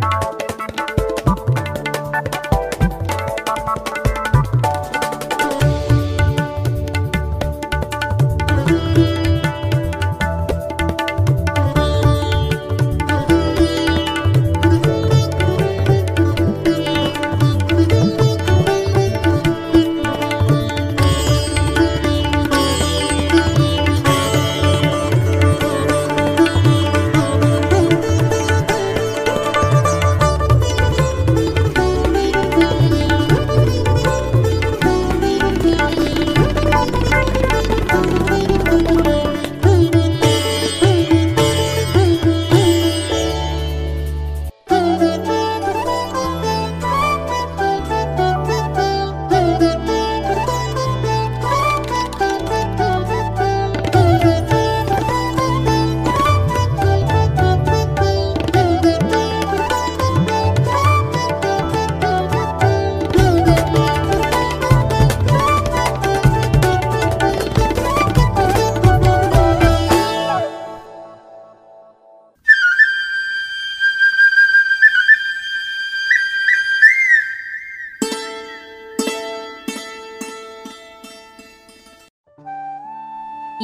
you 0.00 0.47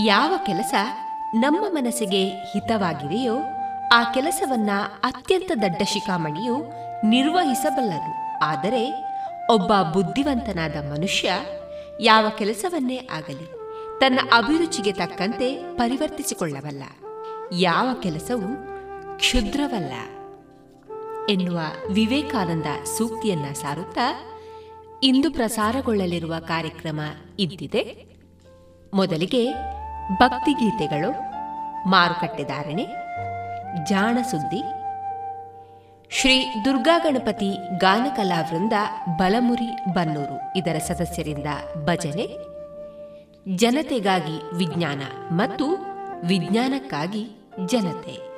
ಯಾವ 0.07 0.35
ಕೆಲಸ 0.47 0.75
ನಮ್ಮ 1.35 1.65
ಮನಸ್ಸಿಗೆ 1.71 2.29
ಹಿತವಾಗಿದೆಯೋ 2.29 3.39
ಆ 3.93 4.13
ಕೆಲಸವನ್ನ 4.13 4.71
ಅತ್ಯಂತ 5.05 5.53
ದಡ್ಡ 5.63 5.83
ಶಿಖಾಮಣಿಯು 5.83 6.57
ನಿರ್ವಹಿಸಬಲ್ಲದು 7.07 8.41
ಆದರೆ 8.45 8.91
ಒಬ್ಬ 9.51 9.73
ಬುದ್ಧಿವಂತನಾದ 9.93 10.77
ಮನುಷ್ಯ 10.93 11.33
ಯಾವ 12.01 12.29
ಕೆಲಸವನ್ನೇ 12.29 13.09
ಆಗಲಿ 13.13 13.51
ತನ್ನ 14.01 14.19
ಅಭಿರುಚಿಗೆ 14.37 14.93
ತಕ್ಕಂತೆ 14.93 15.77
ಪರಿವರ್ತಿಸಿಕೊಳ್ಳಬಲ್ಲ. 15.77 16.83
ಯಾವ 17.53 17.95
ಕೆಲಸವು 17.95 18.49
ಕ್ಷುದ್ರವಲ್ಲ. 19.17 19.93
ಎನ್ನುವ 21.29 21.61
ವಿವೇಕಾನಂದ 21.91 22.85
ಸೂಕ್ತಿಯನ್ನ 22.99 23.45
ಸಾರುತ್ತಾ 23.53 24.21
ಇಂದು 25.03 25.33
ಪ್ರಸಾರಗೊಳ್ಳಲಿರುವ 25.33 26.35
ಕಾರ್ಯಕ್ರಮ 26.49 27.01
ಇದ್ದಿದೆ. 27.39 28.15
ಮೊದಲಿಗೆ 28.95 29.55
ಭಕ್ತಿಗೀತೆಗಳು 30.13 31.11
ಮಾರುಕಟ್ಟೆದಾರಣೆ 31.89 32.87
ಜಾಣ 33.85 34.19
ಸುದ್ದಿ 34.31 34.63
ಶ್ರೀ 36.11 36.47
ದುರ್ಗಾ 36.65 36.99
ಗಣಪತಿ 36.99 37.79
ಗಾನಕಲಾ 37.79 38.41
ವೃಂದ 38.41 38.73
ಬಲಮುರಿ 39.17 39.95
ಬನ್ನೂರು 39.95 40.59
ಇದರ 40.59 40.79
ಸದಸ್ಯರಿಂದ 40.79 41.47
ಭಜನೆ, 41.85 42.27
ಜನತೆಗಾಗಿ 43.57 44.57
ವಿಜ್ಞಾನ 44.57 45.03
ಮತ್ತು 45.33 45.65
ವಿಜ್ಞಾನಕ್ಕಾಗಿ 46.25 47.31
ಜನತೆ. 47.67 48.35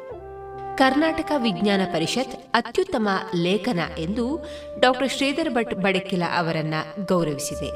ಕರ್ನಾಟಕ 0.77 1.33
ವಿಜ್ಞಾನ 1.37 1.81
ಪರಿಷತ್ 1.93 2.35
ಅತ್ಯುತ್ತಮ 2.55 3.09
ಲೇಖನ 3.35 3.79
ಎಂದು 3.99 4.47
ಡಾಕ್ಟರ್ 4.81 5.11
ಶ್ರೀಧರ್ 5.11 5.55
ಭಟ್ 5.55 5.75
ಬಡಕಿಲ 5.75 6.23
ಅವರನ್ನ 6.37 6.75
ಗೌರವಿಸಿದೆ. 7.05 7.71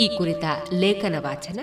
ಈ 0.00 0.16
ಕುರಿತ 0.18 0.44
ಲೇಖನ 0.72 1.14
ವಾಚನ 1.18 1.60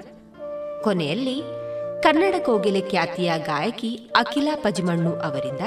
ಕೊನೆಯಲ್ಲಿ 0.83 1.66
ಕನ್ನಡ 2.03 2.35
ಕೋಗಿಲೆ 2.45 2.81
ಖ್ಯಾತಿಯ 2.81 3.31
ಗಾಯಕಿ 3.38 3.89
ಅಖಿಲಾ 4.15 4.55
ಪಜ್ಮಣ್ಣು 4.55 5.15
ಅವರಿಂದ 5.15 5.63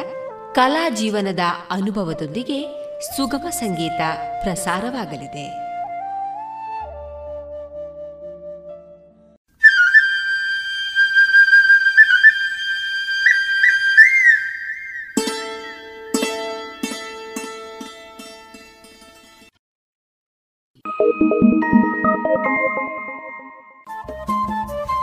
ಕಲಾ 0.53 0.89
ಜೀವನದ 0.89 1.39
ಅನುಭವದೊಂದಿಗೆ 1.71 2.59
ಸುಗಮ 3.17 3.49
ಸಂಗೀತ 3.51 4.01
ಪ್ರಸಾರವಾಗಲಿದೆ. 4.43 5.70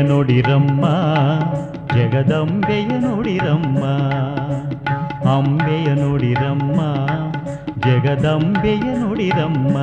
ಅಂಬೆಯ 0.00 0.08
ನೋಡಿರಮ್ಮ, 0.08 0.84
ಜಗದಂಬೆಯ 1.94 2.90
ನೋಡಿರಮ್ಮ, 2.98 3.82
ಅಂಬೆಯ 5.28 5.88
ನೋಡಿರಮ್ಮ, 5.94 6.80
ಜಗದಂಬೆಯ 7.86 8.86
ನೋಡಿರಮ್ಮ. 9.02 9.76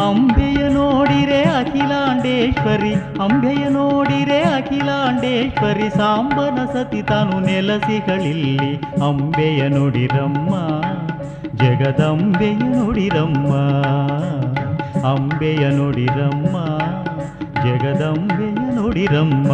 ಅಂಬೆಯ 0.00 0.60
ನೋಡಿರೆ 0.68 1.40
ಅಖಿಲಾಂಡೇಶ್ವರಿ, 1.42 2.92
ಅಂಬೆಯ 3.24 3.64
ನೋಡಿರೆ 3.68 4.40
ಅಖಿಲಾಂಡೇಶ್ವರಿ, 4.42 5.88
ಸಾಂಬನ 5.90 6.58
ಸತಿ 6.72 7.02
ತಾನು 7.02 7.36
ನೆಲಸಿಗಳಿಲ್ಲಿ 7.40 8.74
ಅಂಬೆಯ 9.08 9.68
ನೋಡಿರಮ್ಮ, 9.68 10.54
ಜಗದಂಬೆಯ 11.56 12.62
ನೋಡಿರಮ್ಮ, 12.76 13.52
ಅಂಬೆಯ 15.06 15.64
ನೋಡಿರಮ್ಮ, 15.70 16.56
ಜಗದಂಬೆಯ 17.64 18.49
ನುಡಿರಮ್ಮ 18.90 19.52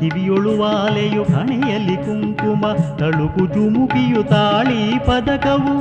ಕಿವಿಯೊಳುವಾಲೆಯು 0.00 1.22
ಹಣೆಯಲ್ಲಿ 1.22 1.96
ಕುಂಕುಮ, 1.96 2.66
ತಳುಕು 2.96 3.46
ಜುಮುಕಿಯು 3.46 4.22
ತಾಳಿ 4.22 4.98
ಪದಕವು. 4.98 5.74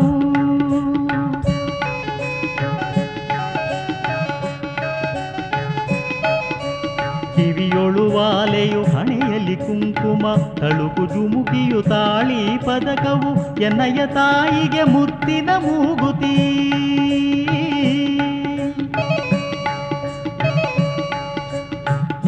ಕಿವಿಯೊಳುವಾಲೆಯು 7.36 8.84
ಹಣೆಯಲ್ಲಿ 8.84 9.56
ಕುಂಕುಮ, 9.56 10.36
ತಳುಕು 10.56 11.06
ಜುಮುಕಿಯು 11.14 11.82
ತಾಳಿ 11.82 12.58
ಪದಕವು. 12.58 13.62
ಎನ್ನಯ 13.62 14.08
ತಾಯಿಗೆ 14.08 14.84
ಮುತ್ತಿನ 14.84 15.50
ಮೂಗುತಿ. 15.58 16.72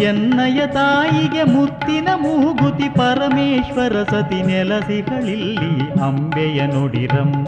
ಎನ್ನಯ್ಯ 0.03 0.67
ತಾಯಿಗೆ 0.67 1.43
ಮುತ್ತಿನ 1.43 2.07
ಮೂಗುತಿ 2.15 2.89
ಪರಮೇಶ್ವರ 2.89 4.03
ಸತಿ 4.03 4.41
ನೆಲಸಿಗಳಿಲ್ಲಿ 4.41 6.01
ಅಂಬೆಯ 6.01 6.65
ನುಡಿರಮ್ಮ, 6.65 7.47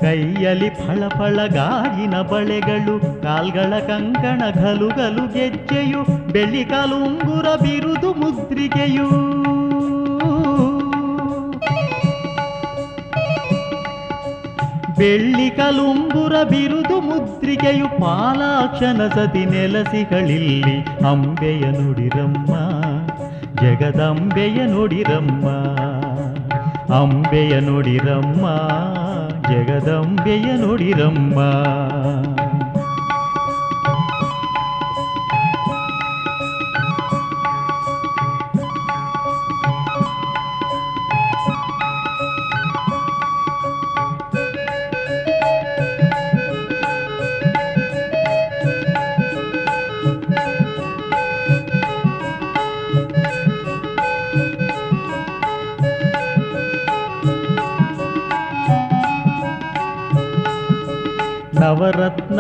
ಕೈಯಲ್ಲಿ 0.00 0.69
ಫಳ 0.69 1.09
ಫಳ 1.09 1.47
ಗಾಜಿನ 1.47 2.21
ಬಳೆಗಳು, 2.21 3.23
ಕಾಲ್ಗಳ 3.23 3.78
ಕಂಕಣ 3.78 4.43
ಗಲುಗಲು 4.50 4.88
ಗಲು 4.88 5.33
ಗೆಜ್ಜೆಯು, 5.33 6.33
ಬೆಳ್ಳಿ 6.33 6.64
ಕಾಲುಂಗುರ 6.64 7.47
ಬಿರುದು 7.62 8.14
ಮುದ್ರಿಗೆಯು. 8.14 9.35
ಬೆಳ್ಳಿ 14.99 15.50
ಕಲುಂಬುರ 15.50 16.43
ಬಿರುದು 16.43 16.94
ಮುದ್ರಿಕೆಯು 17.45 17.89
ಪಾಲಾಕ್ಷನ 17.89 19.01
ಸತಿ 19.09 19.43
ನೆಲಸಿಗಳಿಲ್ಲಿ 19.45 20.77
ಅಂಬೆಯ 21.09 21.65
ನುಡಿರಮ್ಮ 21.71 22.53
ಜಗದಂಬೆಯ 23.61 24.59
ನುಡಿರಮ್ಮ 24.67 25.47
ಅಂಬೆಯ 26.95 27.55
ನುಡಿರಮ್ಮ 27.61 28.45
ಜಗದಂಬೆಯ 29.51 30.47
ನುಡಿರಮ್ಮ. 30.57 31.39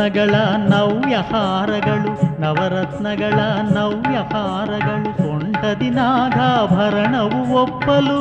ನವರತ್ನಗಳ 0.04 0.34
ನವ್ಯಹಾರಗಳು 0.68 2.40
ನವರತ್ನಗಳ 2.40 3.38
ನವ್ಯಹಾರಗಳು, 3.72 5.16
ಸೊಂಟದಿ 5.16 5.90
ನಾಗಾಭರಣವು 5.90 7.54
ಒಪ್ಪಲು. 7.54 8.20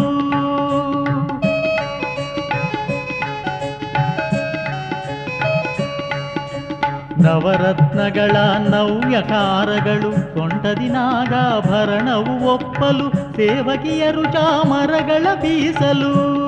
ನವರತ್ನಗಳ 7.22 8.38
ನವ್ಯಕಾರಗಳು 8.70 10.38
ಸೊಂಟದಿ 10.38 10.90
ನಾಗಾಭರಣವು 10.90 12.54
ಒಪ್ಪಲು, 12.54 13.36
ಸೇವಕಿಯರು 13.36 14.24
ಚಾಮರಗಳ 14.24 15.34
ಬೀಸಲು. 15.36 16.43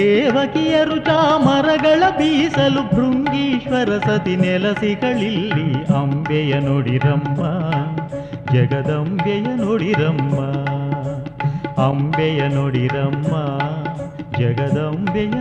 ಸೇವಕಿಯರು 0.00 0.96
ಚಾಮರಗಳ 0.98 2.02
ಬೀಸಲು 2.10 2.82
ಭೃಂಗೀಶ್ವರ 2.94 3.90
ಸತಿ 3.98 4.36
ನೆಲಸಿಗಳಿಲ್ಲಿ 4.36 5.66
ಅಂಬೆಯ 5.94 6.52
ನುಡಿರಮ್ಮ 6.60 7.40
ಜಗದಂಬೆಯ 8.54 9.48
ನುಡಿರಮ್ಮ 9.56 10.38
ಅಂಬೆಯ 11.82 12.40
ನುಡಿರಮ್ಮ 12.48 13.34
ಜಗದಂಬೆಯ 14.38 15.34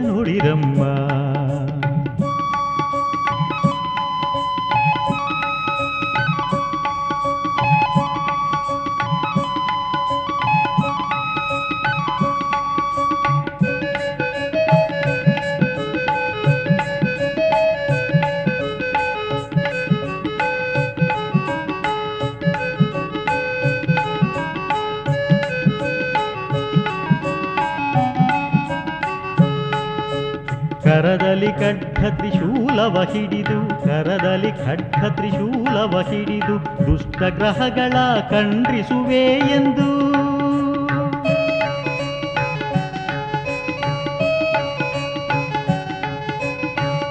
ತ್ರಿಶೂಲವ 32.89 33.13
ಹಿಡಿದು, 33.13 33.85
ಕರದಲ್ಲಿ 33.85 34.51
ಖಡ್ಗ 34.51 35.05
ತ್ರಿಶೂಲವ 35.05 36.01
ಹಿಡಿದು, 36.09 36.87
ದುಷ್ಟ 36.87 37.23
ಗ್ರಹಗಳ 37.23 37.93
ಖಂಡಿಸುವೆ 38.29 39.25
ಎಂದು. 39.33 39.87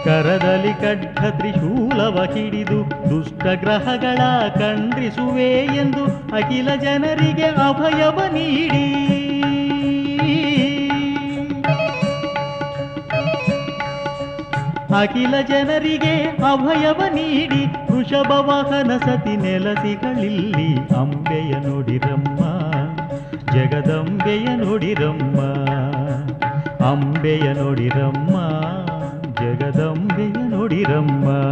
ಕರದಲ್ಲಿ 0.05 0.75
ಖಡ್ಗ 0.75 1.27
ತ್ರಿಶೂಲವ 1.39 2.27
ಹಿಡಿದು, 2.35 3.11
ದುಷ್ಟ 3.11 3.43
ಗ್ರಹಗಳ 3.61 4.19
ಖಂಡಿಸುವೆ 4.49 5.51
ಎಂದು 5.65 6.05
ಅಖಿಲ 6.37 6.75
ಜನರಿಗೆ 6.75 7.45
ಅಭಯವ 7.45 8.21
ನೀಡಿ. 8.33 9.08
ಅಖಿಲ 15.01 15.35
ಜನರಿಗೆ 15.41 16.25
ಅಭಯವ 16.25 17.01
ನೀಡಿ 17.15 17.93
ವೃಷಭ 17.93 18.31
ವಾಹನ 18.31 18.97
ಸತಿ 18.97 19.37
ನೆಲಸಿಗಳಿಲ್ಲಿ 19.37 20.75
ಅಂಬೆಯ 20.95 21.51
ನೋಡಿರಮ್ಮ, 21.69 22.41
ಜಗದಂಬೆಯ 23.55 24.45
ನೋಡಿರಮ್ಮ, 24.57 25.41
ಅಂಬೆಯ 26.85 27.53
ನೋಡಿರಮ್ಮ, 27.53 28.37
ಜಗದಂಬೆಯ 29.41 30.49
ನುಡಿರಮ್ಮ. 30.49 31.48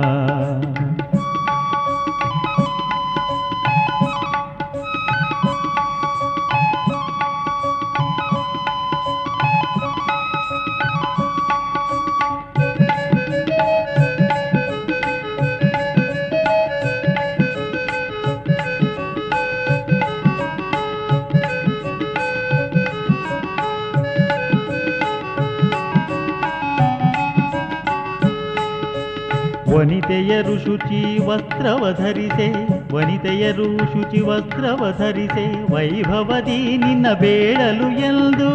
ಶುಚಿ 30.66 31.26
ವಸ್ತ್ರವ 31.26 31.92
ಧರಿಸೆ, 31.92 32.52
ವನಿತೆಯರು 32.94 33.78
ಶುಚಿ 33.78 34.20
ವಸ್ತ್ರವ 34.20 34.94
ಧರಿಸೆ, 34.98 35.74
ವೈಭವದಿ 35.74 36.76
ನಿನ್ನ 36.76 37.06
ಬೇಡಲು 37.12 37.90
ಎಂದು. 37.90 38.48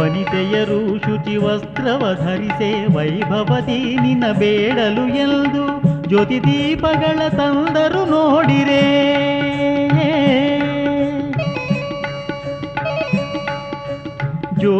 ವನಿತೆಯರು 0.00 0.98
ಶುಚಿ 0.98 1.36
ವಸ್ತ್ರವ 1.36 2.18
ಧರಿಸೆ, 2.24 2.94
ವೈಭವದಿ 2.94 3.96
ನಿನ್ನ 4.00 4.24
ಬೇಡಲು 4.32 5.08
ಎಂದು. 5.08 5.82
ಜ್ಯೋತಿ 6.08 6.40
ದೀಪಗಳ 6.40 7.28
ತಂದರು 7.28 8.10
ನೋಡಿರೇ. 8.10 9.15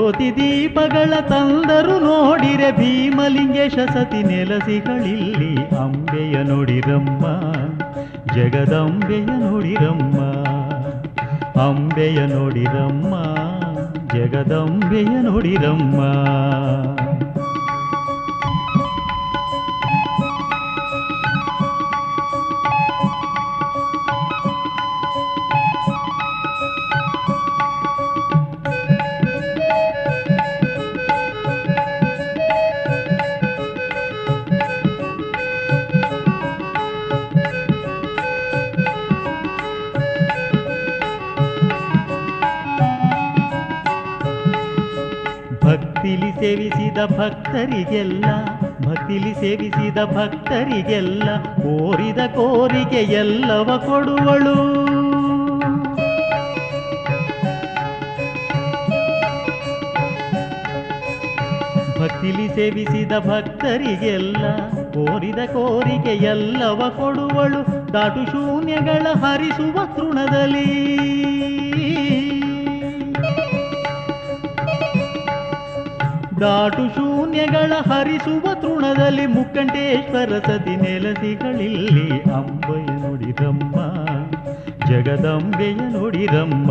ಜ್ಯೋತಿ 0.07 0.29
ದೀಪಗಳ 0.31 1.13
ತಂದರು 1.21 1.95
ನೋಡಿರೆ 2.01 2.69
ಭೀಮಲಿಂಗೇಶ 2.73 3.77
ಸತಿ 3.95 4.21
ನೆಲಸಿಗಳಿಲ್ಲಿ 4.23 5.51
ಅಂಬೆಯ 5.77 6.43
ನೋಡಿರಮ್ಮ, 6.43 7.25
ಜಗದಂಬೆಯ 8.35 9.25
ನೋಡಿರಮ್ಮ, 9.25 10.19
ಅಂಬೆಯ 11.61 12.19
ನೋಡಿರಮ್ಮ, 12.27 13.15
ಜಗದಂಬೆಯ 14.15 15.15
ನುಡಿರಮ್ಮ. 15.23 16.01
ಸೇವಿಸಿದ 46.47 46.99
ಭಕ್ತರಿಗೆಲ್ಲ, 47.19 48.25
ಭಕ್ತಿಲಿ 48.87 49.35
ಸೇವಿಸಿದ 49.35 49.99
ಭಕ್ತರಿಗೆಲ್ಲ 50.05 51.43
ಕೋರಿದ 51.43 52.17
ಕೋರಿಕೆ 52.17 52.97
ಎಲ್ಲವ 52.97 53.83
ಕೊಡುವಳು. 53.87 54.55
ಭಕ್ತಿಲಿ 62.01 62.49
ಸೇವಿಸಿದ 62.49 63.13
ಭಕ್ತರಿಗೆಲ್ಲ 63.13 64.47
ಕೋರಿದ 64.71 65.39
ಕೋರಿಕೆ 65.39 66.25
ಎಲ್ಲವ 66.25 66.89
ಕೊಡುವಳು. 66.89 67.93
ದಾಟು 67.93 68.31
ಶೂನ್ಯಗಳ 68.31 69.07
ಹರಿಸುವ 69.13 69.79
ತೃಣದಲ್ಲಿ. 69.97 70.87
ದಾಟು 76.41 76.83
ಶೂನ್ಯಗಳ 76.89 77.73
ಹರಿಸುವ 77.91 78.47
ತೃಣದಲ್ಲಿ 78.55 79.27
ಮುಕ್ಕಂಟೇಶ್ವರ 79.27 80.33
ಸತಿ 80.39 80.75
ನೆಲಸಿಗಳಿಲ್ಲಿ 80.77 82.07
ಅಂಬೆಯ 82.31 82.87
ನುಡಿದಮ್ಮ 83.03 83.77
ಜಗದಂಬೆಯ 84.89 85.81
ನುಡಿದಮ್ಮ 85.95 86.71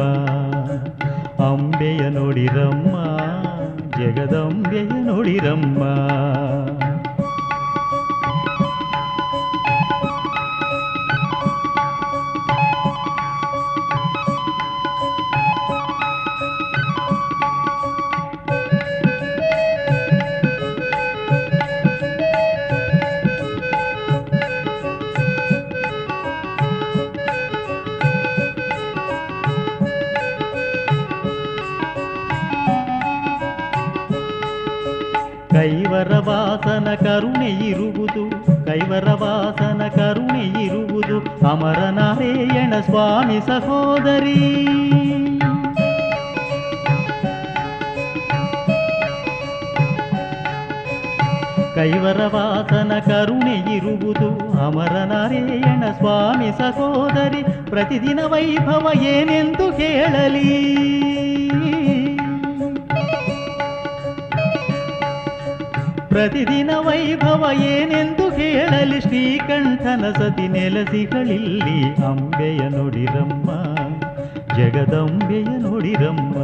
ಅಂಬೆಯ 1.43 2.03
ನುಡಿದಮ್ಮ 2.09 2.93
ಜಗದಂಬೆಯ 3.97 4.89
ನುಡಿರಮ್ಮ 5.01 5.81
ಕರುಣೆ 37.03 37.49
ಇರುವುದು 37.69 38.23
ಕೈವರ 38.65 39.07
ವಾಸನ 39.13 39.81
ಕರುಣೆ 39.87 40.43
ಇರುವುದು 40.65 41.17
ಅಮರ 41.47 41.81
ನಾರಾಯಣ 41.89 42.73
ಸ್ವಾಮಿ 42.81 43.39
ಸಹೋದರಿ 43.39 44.39
ಕೈವರ 51.75 52.21
ವಾಸನ 52.25 52.91
ಕರುಣೆ 52.99 53.55
ಇರುವುದು 53.75 54.29
ಅಮರ 54.59 54.95
ನಾರಾಯಣ 55.05 55.83
ಸ್ವಾಮಿ 55.91 56.49
ಸಹೋದರಿ 56.57 57.41
ಪ್ರತಿದಿನ 57.69 58.19
ವೈಭವ 58.25 58.85
ಏನೆಂದು 59.07 59.65
ಹೇಳಲಿ 59.71 60.49
ಪ್ರತಿದಿನ 66.15 66.69
ವೈಭವ 66.75 67.45
ಏನೆಂದು 67.63 68.29
ಹೇಳಲಿ 68.29 69.01
ಶ್ರೀಕಂಠನ 69.01 70.11
ಸತಿ 70.11 70.47
ನೆಲಸಿಗಳಿಲ್ಲಿ. 70.47 71.93
ಅಂಬೆಯ 72.05 72.57
ನುಡಿರಮ್ಮ, 72.57 73.49
ಜಗದಂಬೆಯ 74.57 75.43
ನುಡಿರಮ್ಮ, 75.43 76.37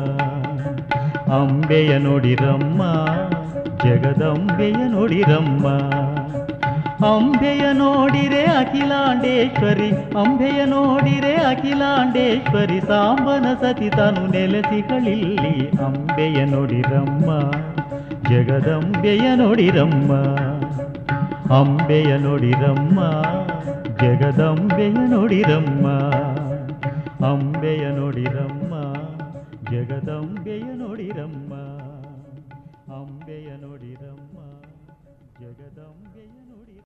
ಅಂಬೆಯ 1.34 1.97
ನುಡಿರಮ್ಮ, 1.97 2.81
ಜಗದಂಬೆಯ 3.84 4.75
ನುಡಿರಮ್ಮ. 4.88 5.67
ಅಂಬೆಯ 7.05 7.62
ನೋಡಿರೆ 7.71 8.43
ಅಖಿಲಾಂಡೇಶ್ವರಿ, 8.43 9.89
ಅಂಬೆಯ 9.91 10.65
ನೋಡಿರೆ 10.65 11.34
ಅಖಿಲಾಂಡೇಶ್ವರಿ, 11.36 12.81
ಸಾಂಬನ 12.81 13.53
ಸತಿ 13.53 13.89
ತಾನು 13.89 14.27
ನೆಲೆಸಿಗಳಿಲ್ಲಿ. 14.27 15.67
ಅಂಬೆಯ 15.67 16.45
ನುಡಿರಮ್ಮ 16.45 17.31
ಜಗದಂಬೆಯ 18.31 19.35
ನೋಡಿರಮ್ಮ. 19.35 20.13
ಅಂಬೆಯ 21.53 22.17
ನೋಡಿರಮ್ಮ. 22.17 22.99
ಜಗದಂಬೆಯ 24.01 24.93
ನೋಡಿರಮ್ಮ. 24.93 25.87
ಅಂಬೆಯ 27.25 27.89
ನೋಡಿರಮ್ಮ. 27.89 28.93
ಜಗದಂಬೆಯ 29.71 30.63
ನೋಡಿರಮ್ಮ. 30.63 31.53
ಅಂಬೆಯ 32.93 33.47
ನೋಡಿರಮ್ಮ. 33.61 34.39
ಜಗದಂಬೆಯ 35.39 36.31
ನುಡಿ 36.49 36.81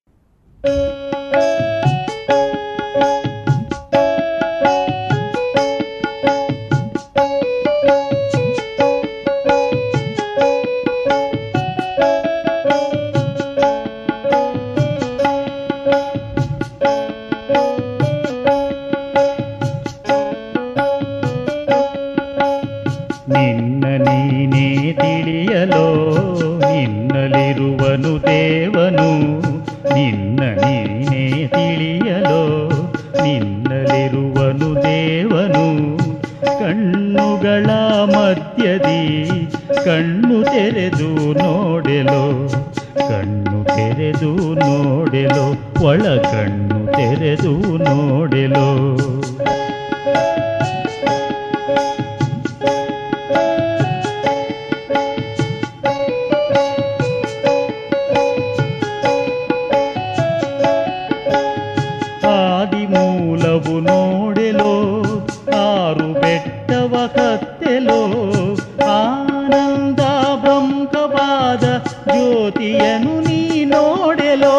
ಜ್ಯೋತಿಯನು 71.17 73.19
ನೀ 73.19 73.65
ನೋಡೆಲೋ, 73.65 74.57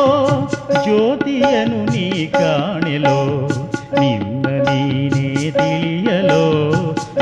ಜ್ಯೋತಿಯನು 0.84 1.92
ನೀ 1.92 2.26
ಕಾಣೆಲೋ, 2.26 3.48
ನಿನ್ನ 4.00 4.46
ನೀನೇ 4.46 5.50
ತಿಳಿಯಲೋ 5.50 6.72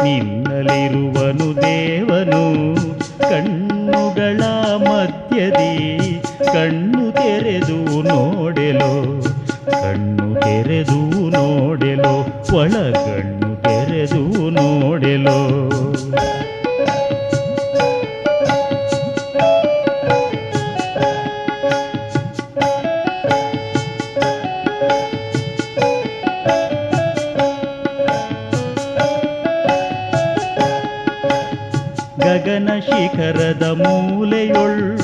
ನಿನ್ನಲಿರುವನು 0.02 1.62
ದೇವನು. 1.62 2.74
ಕಣ್ಣುಗಳ 3.18 4.42
ಮಧ್ಯದಿ 4.76 6.20
ಕಣ್ಣು 6.52 7.12
ತೆರೆದು 7.12 8.02
ನೋಡೆಲೋ, 8.02 9.22
ಕಣ್ಣು 9.70 10.40
ತೆರೆದು 10.40 11.30
ನೋಡೆಲೋ, 11.30 12.26
ಒಳಗಣ್ಣು 12.56 13.62
ತೆರೆದು 13.62 14.50
ನೋಡೆಲೋ. 14.50 15.64
ಗಗನ 32.44 32.78
ಶಿಖರದ 32.78 33.62
ಮೂಲೆಯೊಳ್ 33.62 34.98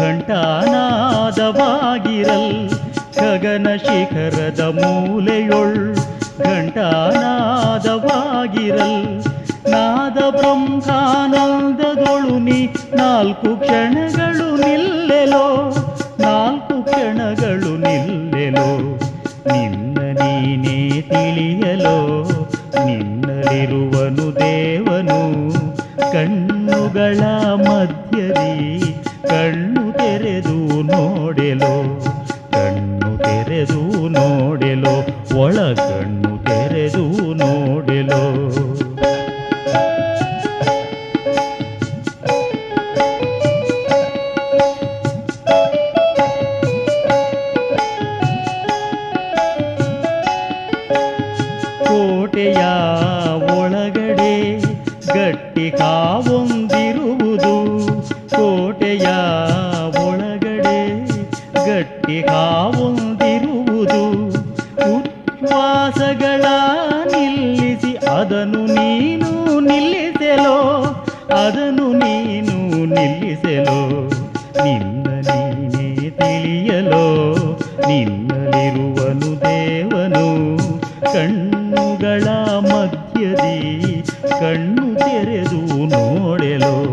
ಘಂಟಾನಾದವಾಗಿರಲ್. 0.00 2.68
ಗಗನ 3.20 3.76
ಶಿಖರದ 3.76 4.60
ಮೂಲೆಯೊಳ್ 4.60 5.96
ಘಂಟಾನಾದವಾಗಿರಲ್. 6.38 9.22
ನಾದ 9.70 10.30
ಬ್ರಹ್ಮಾನಂದದೊಳು 10.30 12.38
ನೀ 12.38 12.68
ನಾಲ್ಕು 12.94 13.56
ಕ್ಷಣಗಳು 13.56 14.56
ನಿಲ್ಲೆಲೋ. 14.56 15.72
ನಾಲ್ಕು 16.20 16.82
ಕ್ಷಣಗಳು 16.82 17.76
ನಿಲ್ಲೆಲೋ. 17.76 18.98
ನಿನ್ನ 19.52 19.98
ನೀನೇ 19.98 21.00
ತಿಳಿಯಲೋ. 21.00 22.28
ನಿನ್ನಲಿರುವನು 22.84 24.40
ದೇವನು. 24.40 25.43
ಕಣ್ಣುಗಳ 25.98 27.20
ಮಧ್ಯದಿ 27.54 28.80
ಕಣ್ಣು 29.28 29.92
ತೆರೆದು 29.92 30.82
ನೋಡೆಲೋ 30.82 32.00
ಕಣ್ಣು 32.52 33.18
ತೆರೆದು 33.18 34.08
ನೋಡೆಲೋ 34.08 34.94
ಒಳಗಣ್ಣು 35.40 36.44
ತೆರೆದು 36.44 37.34
ನೋಡೆಲೋ. 37.34 38.22
ಕೋಟೆಯ 51.84 52.62
ಕಾವೊಂದಿರುವುದು. 62.22 64.26
ಉಚ್ಛ್ವಾಸಗಳ 64.96 66.44
ನಿಲ್ಲಿಸಿ 67.04 68.06
ಅದನ್ನು 68.06 68.66
ನೀನು 68.66 69.60
ನಿಲ್ಲಿಸಲೋ, 69.60 70.84
ಅದನ್ನು 71.34 71.92
ನೀನು 71.92 72.84
ನಿಲ್ಲಿಸಲೋ. 72.84 74.10
ನಿನ್ನ 74.64 75.06
ನೀನೇ 75.06 76.10
ತಿಳಿಯಲೋ 76.10 77.24
ದೇವನು. 79.36 80.56
ಕಣ್ಣುಗಳ 81.12 82.28
ಮಧ್ಯದಿ 82.60 84.02
ಕಣ್ಣು 84.40 84.94
ತೆರೆದು 84.94 85.84
ನೋಡೆಲೋ. 85.84 86.83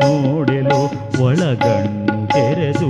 ನೋಡೆಲೋ 0.00 0.80
ಒಳಗಣ್ಣು 1.22 2.16
ತೆರೆದು 2.26 2.88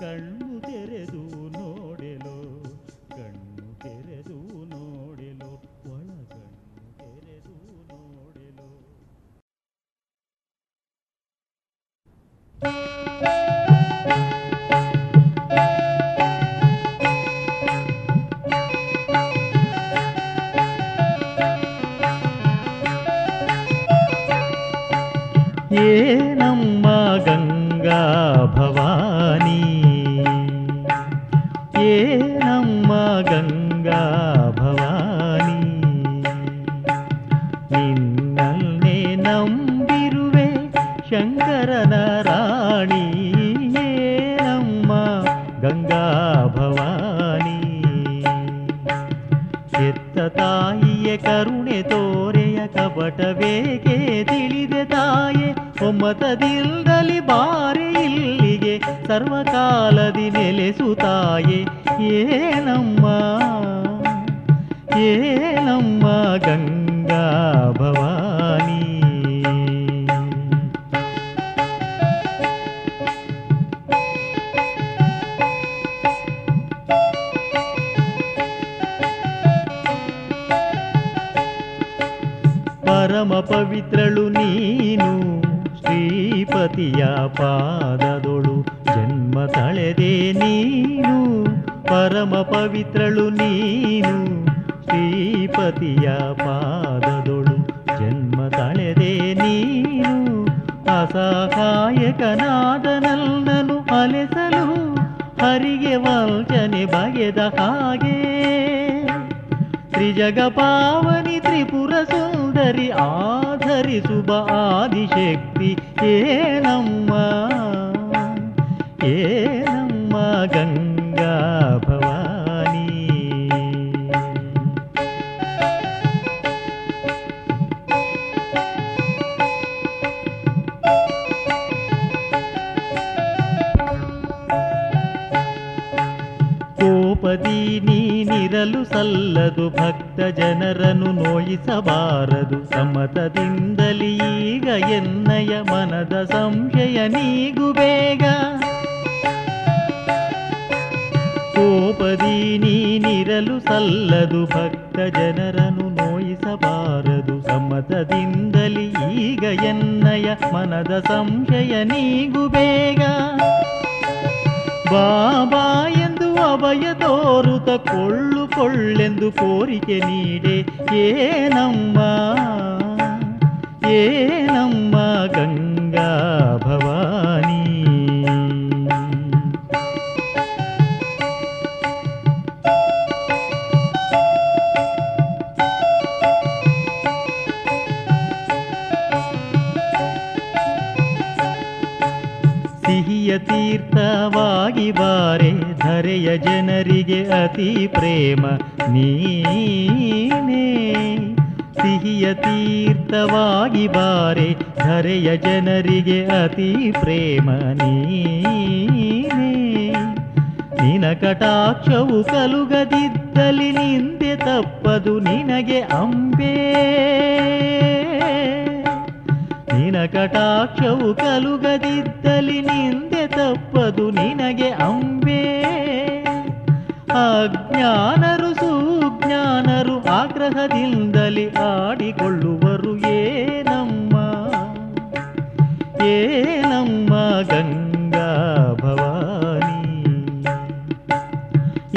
ಕಣ್ಣು 0.00 0.37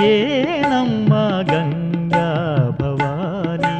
ஏனம்மா 0.07 1.23
கங்கா 1.49 2.27
பவானி 2.79 3.75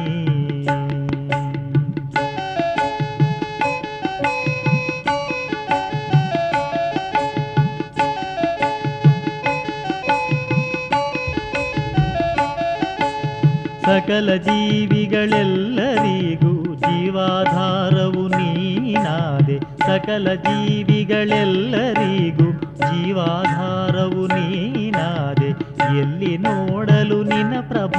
ಸಕಲ 13.86 14.28
ಜೀವಿಗಳೆಲ್ಲರಿಗೂ 14.46 16.52
ಜೀವಾಧಾರವು 16.84 18.24
ನೀನಾದೆ 18.36 19.56
ಸಕಲ 19.86 20.34
ಜೀವಿಗಳೆಲ್ಲರಿಗೂ 20.44 22.48
ಜೀವಾಧಾರ 22.82 23.81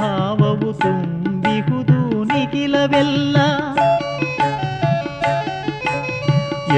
భావవు 0.04 0.70
తుంగిహుదూనికిలవెల్ల 0.82 3.36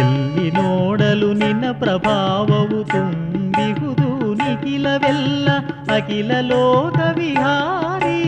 ఎల్లి 0.00 0.48
నోడలు 0.56 1.28
నిన్న 1.32 1.64
ప్రభావవు 1.80 2.80
తుంగిహుదూనికిలవెల్ల 2.92 5.48
అఖిల 5.92 6.32
లోక 6.50 6.98
విహారీ 7.18 8.20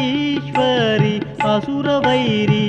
ఈశ్వరి 0.00 1.14
అసురవైరీ 1.48 2.64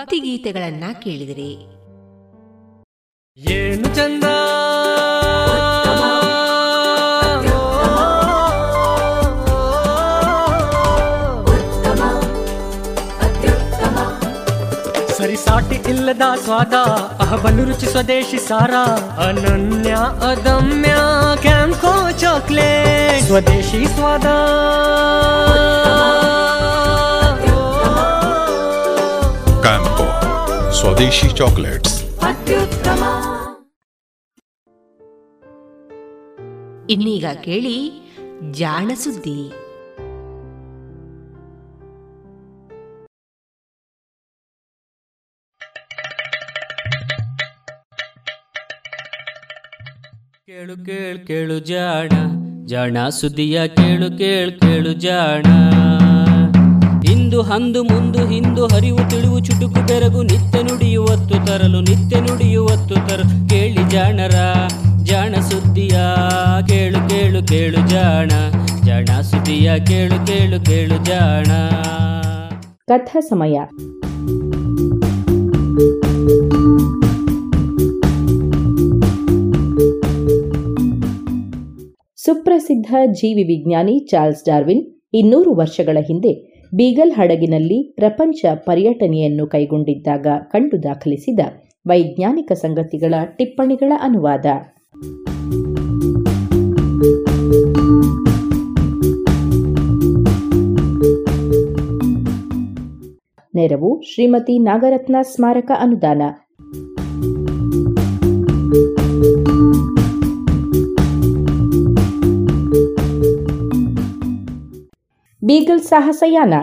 ಭಕ್ತಿಗೀತೆಗಳನ್ನ 0.00 0.84
ಕೇಳಿದಿರಿ. 1.02 1.52
ಏನು 3.38 3.88
ಚಂದ? 3.96 4.24
ಸರಿಸಾಟಿ 15.18 15.74
ಇಲ್ಲದ 15.74 16.22
ಸ್ವಾದ, 16.44 16.74
ಅಹಬಲು 17.20 17.64
ರುಚಿ 17.64 17.86
ಸ್ವದೇಶಿ 17.86 18.38
ಸಾರ, 18.38 18.74
ಅನನ್ಯ, 19.28 19.92
ಅದಮ್ಯ 20.30 20.94
ಕ್ಯಾಂಕೋ 21.40 21.94
ಚಾಕ್ಲೇಟ್, 22.10 23.26
ಸ್ವದೇಶಿ 23.26 23.84
ಸ್ವಾದ. 23.94 24.26
స్వదేశీ 30.80 31.28
చాక్లెట్స్ 31.38 31.96
ಇನ್ನೀಗ 36.90 37.26
ಕೇಳಿ 37.44 37.76
ಜಾಣ 38.50 38.90
ಸುದ್ದಿ 38.94 39.40
ಕೇಳು 50.46 50.76
ಕೇಳು 50.86 51.26
ಕೇಳು 51.26 51.58
ಜಾಣ 51.64 52.12
ಜಾಣ 52.66 52.96
ಸುದ್ದಿಯ 53.08 53.68
ಕೇಳು 53.68 54.18
ಕೇಳು 54.18 54.52
ಕೇಳು 54.60 54.92
ಜಾಣ 55.00 55.44
ಇಂದು 57.30 57.42
ಅಂದು 57.42 57.84
ಮುಂದು 57.84 58.28
ಹಿಂದು 58.28 58.66
ಹರಿವು 58.66 59.10
ತಿಳಿವು 59.10 59.40
ಚುಟುಕು 59.40 59.86
ಬೆರಗು 59.86 60.22
ನಿತ್ಯ 60.22 60.62
ನುಡಿಯುವತ್ತು 60.62 61.46
ತರಲು 61.46 61.80
ನಿತ್ಯ 61.80 62.20
ನುಡಿಯುವತ್ತು 62.20 62.94
ತರಲು 62.94 63.48
ಕೇಳಿ 63.48 63.90
ಜಾಣರ, 63.90 64.34
ಜಾಣ 65.04 65.34
ಸುದ್ದಿಯ, 65.34 65.98
ಕೇಳು 66.68 67.08
ಕೇಳು 67.08 67.46
ಕೇಳು 67.46 67.88
ಜಾಣ. 67.88 68.30
ಜಾಣ 68.86 69.04
ಸುದ್ದಿಯ, 69.04 69.78
ಕೇಳು 69.86 70.26
ಕೇಳು 70.26 70.64
ಕೇಳು 70.64 71.04
ಜಾಣ. 71.04 71.46
ಕಥಾ 72.88 73.20
ಸಮಯ. 73.20 73.60
ಸುಪ್ರಸಿದ್ಧ 82.16 82.94
ಜೀವಿ 83.06 83.42
ವಿಜ್ಞಾನಿ 83.42 84.06
ಚಾರ್ಲ್ಸ್ 84.10 84.44
ಡಾರ್ವಿನ್ 84.44 84.86
ಇನ್ನೂರು 85.14 85.54
ವರ್ಷಗಳ 85.54 85.98
ಹಿಂದೆ 86.06 86.49
ಬೀಗಲ್ 86.74 87.12
ಹಡಗಿನಲ್ಲಿ 87.12 87.92
ಪ್ರಪಂಚ 87.96 88.44
ಪರ್ಯಟನೆಯನ್ನು 88.54 89.46
ಕೈಗೊಂಡಿದ್ದಾಗ 89.46 90.26
ಕಂಡು 90.50 90.82
ದಾಖಲಿಸಿದ 90.82 91.40
ವೈಜ್ಞಾನಿಕ 91.86 92.52
ಸಂಗತಿಗಳ 92.52 93.14
ಟಿಪ್ಪಣಿಗಳ 93.36 93.92
ಅನುವಾದ. 94.02 94.46
ನೆರವು 103.54 104.02
ಶ್ರೀಮತಿ 104.14 104.58
ನಾಗರತ್ನ 104.58 105.16
ಸ್ಮಾರಕ 105.22 105.70
ಅನುದಾನ. 105.80 106.22
ಬೀಗಲ್ 115.50 115.80
ಸಾಹಸಯಾನ 115.80 116.54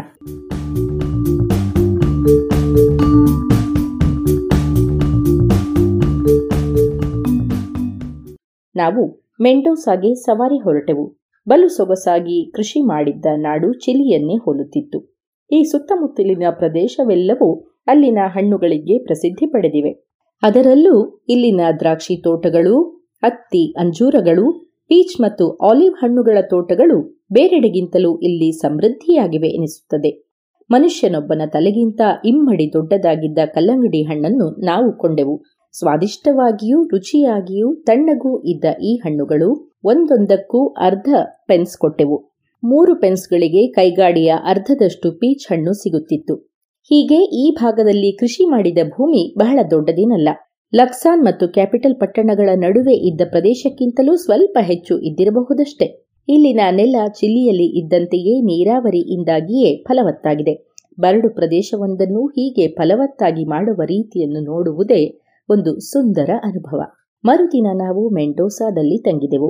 ನಾವು 8.76 9.20
ಮೆಂಡೋಸಾಗೆ 9.42 10.16
ಸವಾರಿ 10.16 10.58
ಹೊರಟೆವು. 10.58 11.18
ಬಲು 11.50 11.68
ಸೊಗಸಾಗಿ 11.68 12.52
ಕೃಷಿ 12.52 12.82
ಮಾಡಿದ್ದ 12.82 13.26
ನಾಡು 13.36 13.74
ಚಿಲಿಯನ್ನೇ 13.74 14.36
ಹೋಲುತ್ತಿತ್ತು. 14.36 15.20
ಈ 15.52 15.64
ಸುತ್ತಮುತ್ತಲಿನ 15.64 16.44
ಪ್ರದೇಶವೆಲ್ಲವೂ 16.52 17.56
ಅಲ್ಲಿನ 17.88 18.18
ಹಣ್ಣುಗಳಿಗೆ 18.26 19.06
ಪ್ರಸಿದ್ಧಿ 19.06 19.46
ಪಡೆದಿವೆ. 19.46 19.92
ಅದರಲ್ಲೂ 20.44 21.26
ಇಲ್ಲಿನ 21.30 21.62
ದ್ರಾಕ್ಷಿ 21.80 22.24
ತೋಟಗಳು, 22.24 22.82
ಹತ್ತಿ, 23.26 23.80
ಅಂಜೂರಗಳು, 23.80 24.52
ಪೀಚ್ 24.88 25.22
ಮತ್ತು 25.22 25.58
ಆಲಿವ್ 25.58 25.94
ಹಣ್ಣುಗಳ 25.94 26.38
ತೋಟಗಳು 26.42 27.17
ಬೇರೆಡೆಗಿಂತಲೂ 27.32 28.18
ಇಲ್ಲಿ 28.18 28.52
ಸಮೃದ್ಧಿಯಾಗಿವೆ 28.52 29.48
ಎನಿಸುತ್ತದೆ. 29.48 30.28
ಮನುಷ್ಯನೊಬ್ಬನ 30.72 31.42
ತಲೆಗಿಂತ 31.54 32.02
ಇಮ್ಮಡಿ 32.26 32.74
ದೊಡ್ಡದಾಗಿದ್ದ 32.74 33.40
ಕಲ್ಲಂಗಡಿ 33.46 34.04
ಹಣ್ಣನ್ನು 34.04 34.66
ನಾವು 34.66 34.98
ಕೊಂಡೆವು. 34.98 35.44
ಸ್ವಾದಿಷ್ಟವಾಗಿಯೂ 35.74 36.84
ರುಚಿಯಾಗಿಯೂ 36.84 37.76
ತಣ್ಣಗೂ 37.76 38.44
ಇದ್ದ 38.44 38.66
ಈ 38.84 38.96
ಹಣ್ಣುಗಳು 38.96 39.78
ಒಂದೊಂದಕ್ಕೂ 39.84 40.68
ಅರ್ಧ 40.68 41.10
ಪೆನ್ಸ್ 41.48 41.78
ಕೊಟ್ಟೆವು. 41.78 42.18
ಮೂರು 42.64 42.96
ಪೆನ್ಸ್ಗಳಿಗೆ 42.96 43.68
ಕೈಗಾಡಿಯ 43.68 44.34
ಅರ್ಧದಷ್ಟು 44.44 45.12
ಪೀಚ್ 45.12 45.48
ಹಣ್ಣು 45.52 45.74
ಸಿಗುತ್ತಿತ್ತು. 45.74 46.36
ಹೀಗೆ 46.92 47.16
ಈ 47.16 47.52
ಭಾಗದಲ್ಲಿ 47.52 48.18
ಕೃಷಿ 48.18 48.46
ಮಾಡಿದ 48.46 48.78
ಭೂಮಿ 48.90 49.40
ಬಹಳ 49.40 49.60
ದೊಡ್ಡದೇನಲ್ಲ. 49.72 50.30
ಲಕ್ಸಾನ್ 50.76 51.26
ಮತ್ತು 51.26 51.48
ಕ್ಯಾಪಿಟಲ್ 51.48 52.00
ಪಟ್ಟಣಗಳ 52.00 52.50
ನಡುವೆ 52.56 52.94
ಇದ್ದ 52.94 53.22
ಪ್ರದೇಶಕ್ಕಿಂತಲೂ 53.30 54.16
ಸ್ವಲ್ಪ 54.16 54.58
ಹೆಚ್ಚು 54.62 55.00
ಇದ್ದಿರಬಹುದಷ್ಟೇ. 55.00 56.07
ಇಲ್ಲಿನ 56.28 56.60
ನೆಲ 56.72 56.96
ಚಿಲಿಯಲ್ಲಿ 57.10 57.66
ಇದ್ದಂತೆಯೇ 57.80 58.42
ನೀರಾವರಿಯಿಂದಾಗಿಯೇ 58.42 59.84
ಫಲವತ್ತಾಗಿದೆ. 59.84 60.74
ಬರಡು 61.00 61.30
ಪ್ರದೇಶವೊಂದನ್ನು 61.30 62.28
ಹೀಗೆ 62.28 62.68
ಫಲವತ್ತಾಗಿ 62.68 63.46
ಮಾಡುವ 63.46 63.82
ರೀತಿಯನ್ನು 63.86 64.40
ನೋಡುವುದೇ 64.40 65.22
ಒಂದು 65.50 65.80
ಸುಂದರ 65.80 66.30
ಅನುಭವ. 66.44 66.80
ಮರುದಿನ 67.26 67.68
ನಾವು 67.74 68.10
ಮೆಂಡೋಸಾದಲ್ಲಿ 68.10 68.98
ತಂಗಿದೆವು. 68.98 69.50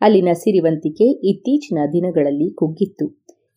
ಅಲ್ಲಿನ 0.00 0.28
ಸಿರಿವಂತಿಕೆ 0.32 1.04
ಇತ್ತೀಚಿನ 1.04 1.78
ದಿನಗಳಲ್ಲಿ 1.92 2.54
ಕುಗ್ಗಿತ್ತು. 2.54 3.06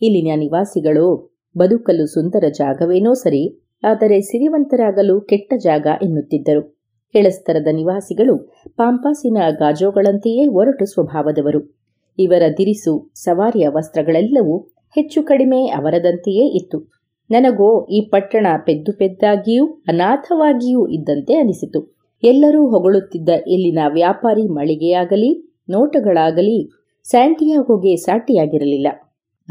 ಇಲ್ಲಿನ 0.01 0.31
ನಿವಾಸಿಗಳು 0.35 1.37
ಬದುಕಲು 1.57 2.05
ಸುಂದರ 2.07 2.43
ಜಾಗವೇನೋ 2.49 3.13
ಸರಿ, 3.13 3.73
ಆದರೆ 3.83 4.21
ಸಿರಿವಂತರಾಗಲು 4.21 5.21
ಕೆಟ್ಟ 5.21 5.53
ಜಾಗ 5.57 5.87
ಎನ್ನುತ್ತಿದ್ದರು. 6.01 6.81
ಕೆಳಸ್ತರದ 7.13 7.67
ನಿವಾಸಿಗಳು 7.71 8.37
ಪಾಂಪಾಸಿನ 8.77 9.37
ಗಾಜೋಗಳಂತೆಯೇ 9.49 10.47
ಒರಟು 10.47 10.85
ಸ್ವಭಾವದವರು. 10.85 11.80
ಇವರ 12.19 12.43
ದಿರಿಸು 12.57 13.11
ಸವಾರಿಯ 13.15 13.67
ವಸ್ತ್ರಗಳೆಲ್ಲವೂ 13.67 14.59
ಹೆಚ್ಚು 14.95 15.23
ಕಡಿಮೆ 15.23 15.65
ಅವರದಂತೆಯೇ 15.65 16.57
ಇತ್ತು. 16.57 16.91
ನನಗೋ 17.29 17.85
ಈ 17.85 18.09
ಪಟ್ಟಣ 18.09 18.47
ಪೆದ್ದು 18.65 18.97
ಪೆದ್ದಾಗಿಯೂ 18.97 19.65
ಅನಾಥವಾಗಿಯೂ 19.87 20.87
ಇದ್ದಂತೆ 20.87 21.33
ಅನಿಸಿತು. 21.33 21.97
ಎಲ್ಲರೂ 22.23 22.69
ಹೊಗಳುತ್ತಿದ್ದ 22.69 23.29
ಇಲ್ಲಿನ 23.29 23.79
ವ್ಯಾಪಾರಿ 23.93 24.47
ಮಳಿಗೆಯಾಗಲಿ, 24.47 25.61
ನೋಟಗಳಾಗಲಿ 25.69 26.69
ಸ್ಯಾಂಟಿಯಾಗೋಗೆ 27.09 27.95
ಸಾಟಿಯಾಗಿರಲಿಲ್ಲ. 27.95 28.87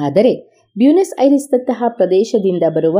ಆದರೆ 0.02 0.50
ಬ್ಯೂನಸ್ 0.78 1.20
ಐರಿಸ್ದಂತಹ 1.20 1.84
ಪ್ರದೇಶದಿಂದ 1.88 2.62
ಬರುವ 2.68 2.98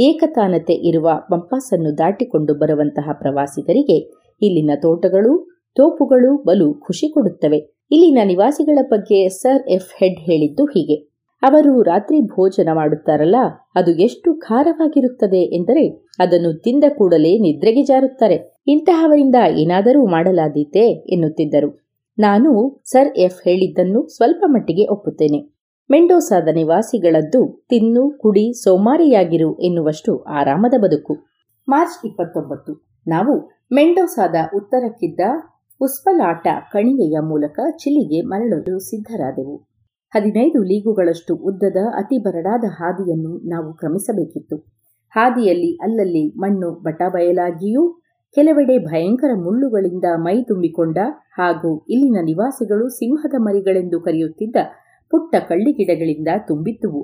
ಏಕತಾನತೆ 0.00 0.72
ಇರುವ 0.72 1.10
ಪಂಪಾಸನ್ನು 1.30 1.98
ದಾಟಿಕೊಂಡು 1.98 2.54
ಬರುವಂತಹ 2.54 3.10
ಪ್ರವಾಸಿಗರಿಗೆ 3.12 3.98
ಇಲ್ಲಿನ 4.42 4.70
ತೋಟಗಳು, 4.82 5.62
ತೋಪುಗಳು 5.76 6.42
ಬಲು 6.42 6.74
ಖುಷಿ 6.74 7.12
ಕೊಡುತ್ತವೆ. 7.12 7.79
ಇಲ್ಲಿನ 7.90 8.18
ನಿವಾಸಿಗಳ 8.24 8.78
ಬಗ್ಗೆ 8.82 9.28
ಸರ್ 9.28 9.62
ಎಫ್ 9.68 9.92
ಹೆಡ್ 9.98 10.18
ಹೇಳಿದ್ದು 10.20 10.64
ಹೀಗೆ. 10.64 10.96
ಅವರು 11.42 11.72
ರಾತ್ರಿ 11.82 12.18
ಭೋಜನ 12.20 12.68
ಮಾಡುತ್ತಾರಲ್ಲ, 12.72 13.38
ಅದು 13.74 13.90
ಎಷ್ಟು 13.98 14.30
ಖಾರವಾಗಿರುತ್ತದೆ 14.38 15.40
ಎಂದರೆ 15.56 15.84
ಅದನ್ನು 16.18 16.50
ತಿಂದ 16.60 16.84
ಕೂಡಲೇ 16.98 17.32
ನಿದ್ರೆಗೆ 17.38 17.82
ಜಾರುತ್ತಾರೆ. 17.82 18.36
ಇಂತಹವರಿಂದ 18.66 19.34
ಏನಾದರೂ 19.58 20.06
ಮಾಡಲಾದೀತೆ 20.06 20.84
ಎನ್ನುತ್ತಿದ್ದರು. 21.12 21.70
ನಾನು 22.18 22.50
ಸರ್ 22.84 23.10
ಎಫ್ 23.18 23.40
ಹೇಳಿದ್ದನ್ನು 23.44 24.00
ಸ್ವಲ್ಪ 24.08 24.44
ಮಟ್ಟಿಗೆ 24.46 24.86
ಒಪ್ಪುತ್ತೇನೆ. 24.92 25.40
ಮೆಂಡೋಸಾದ 25.90 26.48
ನಿವಾಸಿಗಳದ್ದು 26.54 27.40
ತಿನ್ನು, 27.68 28.02
ಕುಡಿ, 28.18 28.46
ಸೋಮಾರಿಯಾಗಿರು 28.62 29.50
ಎನ್ನುವಷ್ಟು 29.58 30.12
ಆರಾಮದ 30.32 30.74
ಬದುಕು. 30.80 31.14
ಮಾರ್ಚ್ 31.68 32.06
ಇಪ್ಪತ್ತೊಂಬತ್ತು. 32.06 32.72
ನಾವು 33.06 33.34
ಮೆಂಡೋಸಾದ 33.72 34.36
ಉತ್ತರಕ್ಕಿದ್ದ 34.56 35.20
ಉಸ್ಪಲಾಟ 35.80 36.46
ಕಣಿವೆಯ 36.72 37.16
ಮೂಲಕ 37.20 37.58
ಚಿಲಿಗೆ 37.78 38.18
ಮರಳಲು 38.22 38.78
ಸಿದ್ಧರಾದೆವು. 38.78 39.54
ಹದಿನೈದು 40.12 40.62
ಲೀಗುಗಳಷ್ಟು 40.62 41.34
ಉದ್ದದ 41.34 41.80
ಅತಿ 41.92 42.16
ಬರಡಾದ 42.18 42.64
ಹಾದಿಯನ್ನು 42.78 43.32
ನಾವು 43.48 43.72
ಕ್ರಮಿಸಬೇಕಿತ್ತು. 43.72 44.56
ಹಾದಿಯಲ್ಲಿ 45.14 45.70
ಅಲ್ಲಲ್ಲಿ 45.76 46.24
ಮಣ್ಣು 46.36 46.68
ಬಟಬಯಲಾಗಿಯೂ, 46.80 47.84
ಕೆಲವೆಡೆ 48.36 48.76
ಭಯಂಕರ 48.78 49.30
ಮುಳ್ಳುಗಳಿಂದ 49.36 50.04
ಮೈ 50.16 50.42
ತುಂಬಿಕೊಂಡ 50.42 50.98
ಹಾಗೂ 51.38 51.70
ಇಲ್ಲಿನ 51.88 52.18
ನಿವಾಸಿಗಳು 52.24 52.88
ಸಿಂಹದ 52.88 53.34
ಮರಿಗಳೆಂದು 53.38 54.00
ಕರೆಯುತ್ತಿದ್ದ 54.00 54.56
ಪುಟ್ಟ 55.12 55.34
ಕಳ್ಳಿಗಿಡಗಳಿಂದ 55.48 56.28
ತುಂಬಿದ್ದುವು 56.48 57.02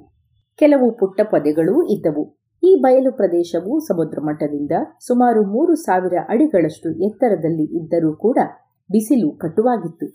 ಕೆಲವು 0.58 0.86
ಪುಟ್ಟ 0.90 1.20
ಪೊದೆಗಳೂ 1.30 1.76
ಇದ್ದವು. 1.86 2.24
ಈ 2.62 2.70
ಬಯಲು 2.80 3.10
ಪ್ರದೇಶವು 3.12 3.72
ಸಮುದ್ರ 3.80 4.18
ಮಟ್ಟದಿಂದ 4.20 4.74
ಸುಮಾರು 5.00 5.40
ಮೂರು 5.44 5.74
ಸಾವಿರ 5.74 6.16
ಅಡಿಗಳಷ್ಟು 6.28 6.88
ಎತ್ತರದಲ್ಲಿ 7.08 7.66
ಇದ್ದರೂ 7.78 8.12
ಕೂಡ 8.16 8.38
ಬಿಸಿಲು 8.90 9.30
ಕಟುವಾಗಿತ್ತು. 9.30 10.06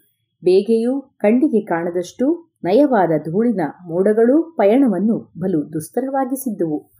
ಬೇಗೆಯೂ 0.44 1.02
ಕಣ್ಣಿಗೆ 1.02 1.66
ಕಾಣದಷ್ಟು 1.66 2.52
ನಯವಾದ 2.64 3.10
ಧೂಳಿನ 3.18 3.62
ಮೋಡಗಳು 3.88 4.56
ಪಯಣವನ್ನು 4.58 5.34
ಬಲು 5.40 5.74
ದುಸ್ತರವಾಗಿಸಿದ್ದುವು. 5.74 6.92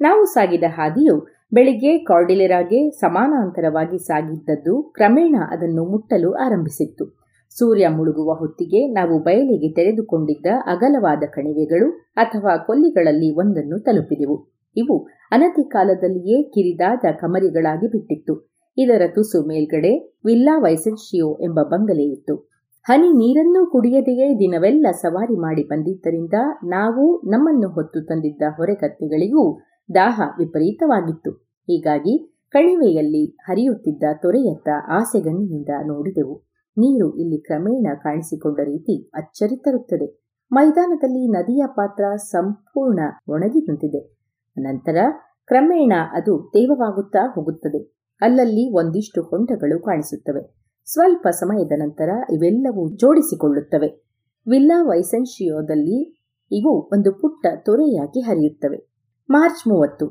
ನಾವು 0.00 0.24
ಸಾಗಿದ 0.24 0.62
ಹಾದಿಯು 0.68 1.26
ಬೆಳಿಗ್ಗೆ 1.52 1.98
ಕಾರ್ಡಿಲೆರಾಗೆ 1.98 2.90
ಸಮಾನಾಂತರವಾಗಿ 2.90 3.98
ಸಾಗಿದ್ದದ್ದು 3.98 4.82
ಕ್ರಮೇಣ 4.82 5.36
ಅದನ್ನು 5.50 5.84
ಮುಟ್ಟಲು 5.84 6.32
ಆರಂಭಿಸಿತ್ತು. 6.32 7.19
ಸೂರ್ಯ 7.58 7.88
ಮುಳುಗುವ 7.88 8.34
ಹೊತ್ತಿಗೆ 8.34 8.92
ನಾವು 8.92 9.22
ಬಯಲಿಗೆ 9.22 9.74
ತೆರೆದುಕೊಂಡಿದ್ದ 9.74 10.46
ಅಗಲವಾದ 10.66 11.22
ಕಣಿವೆಗಳು 11.32 11.90
ಅಥವಾ 12.16 12.56
ಕೊಲ್ಲಿಗಳಲ್ಲಿ 12.56 13.36
ಒಂದನ್ನು 13.36 13.82
ತಲುಪಿದೆವು. 13.82 14.50
ಇವು 14.76 15.06
ಅನತಿ 15.32 15.68
ಕಾಲದಲ್ಲಿಯೇ 15.68 16.42
ಕಿರಿದಾದ 16.42 17.04
ಕಮರಿಗಳಾಗಿ 17.20 17.88
ಬಿಟ್ಟಿತ್ತು. 17.88 18.50
ಇದರ 18.78 19.02
ತುಸು 19.14 19.46
ಮೇಲ್ಗಡೆ 19.46 20.18
ವಿಲ್ಲಾ 20.24 20.58
ವೈಸೆನ್ಶಿಯೋ 20.58 21.38
ಎಂಬ 21.42 21.62
ಬಂಗಲೆ 21.62 22.02
ಇತ್ತು. 22.02 22.50
ಹನಿ 22.84 23.08
ನೀರನ್ನೂ 23.08 23.70
ಕುಡಿಯದೆಯೇ 23.70 24.34
ದಿನವೆಲ್ಲ 24.34 24.86
ಸವಾರಿ 24.90 25.36
ಮಾಡಿ 25.40 25.62
ಬಂದಿದ್ದರಿಂದ 25.62 26.34
ನಾವು 26.64 27.22
ನಮ್ಮನ್ನು 27.30 27.68
ಹೊತ್ತು 27.68 28.00
ತಂದಿದ್ದ 28.06 28.42
ಹೊರೆಕತ್ತೆಗಳಿಗೂ 28.56 29.58
ದಾಹ 29.94 30.22
ವಿಪರೀತವಾಗಿತ್ತು. 30.38 31.30
ಹೀಗಾಗಿ 31.68 32.32
ಕಣಿವೆಯಲ್ಲಿ 32.50 33.36
ಹರಿಯುತ್ತಿದ್ದ 33.40 34.02
ತೊರೆಯತ್ತ 34.22 34.68
ಆಸೆಗಣ್ಣಿನಿಂದ 34.88 35.68
ನೋಡಿದೆವು. 35.86 36.49
ನೀರು 36.78 37.16
ಇಲ್ಲಿ 37.16 37.38
ಕ್ರಮೇಣ 37.38 37.86
ಕಾಣಿಸಿಕೊಂಡ 37.94 38.60
ರೀತಿ 38.64 39.10
ಅಚ್ಚರಿ 39.14 39.56
ತರುತ್ತದೆ. 39.56 40.20
ಮೈದಾನದಲ್ಲಿ 40.52 41.28
ನದಿಯ 41.28 41.64
ಪಾತ್ರ 41.66 42.16
ಸಂಪೂರ್ಣ 42.16 43.00
ಒಣಗಿ 43.28 43.60
ನಿಂತಿದೆ. 43.60 44.16
ನಂತರ 44.58 44.96
ಕ್ರಮೇಣ 45.46 45.92
ಅದು 46.12 46.50
ತೇವವಾಗುತ್ತಾ 46.52 47.32
ಹೋಗುತ್ತದೆ. 47.34 47.82
ಅಲ್ಲಲ್ಲಿ 48.20 48.76
ಒಂದಿಷ್ಟು 48.76 49.22
ಹೊಂಡಗಳು 49.22 49.82
ಕಾಣಿಸುತ್ತವೆ. 49.82 50.60
ಸ್ವಲ್ಪ 50.84 51.28
ಸಮಯದ 51.28 51.72
ನಂತರ 51.76 52.08
ಇವೆಲ್ಲವೂ 52.32 52.96
ಜೋಡಿಸಿಕೊಳ್ಳುತ್ತವೆ. 52.96 54.04
ವಿಲ್ಲಾ 54.48 54.82
ವೈಸೆನ್ಶಿಯೋದಲ್ಲಿ 54.82 56.20
ಇವು 56.52 56.88
ಒಂದು 56.92 57.12
ಪುಟ್ಟ 57.12 57.46
ತೊರೆಯಾಗಿ 57.64 58.20
ಹರಿಯುತ್ತವೆ. 58.20 58.90
ಮಾರ್ಚ್ 59.30 59.68
ಮೂವತ್ತು. 59.68 60.06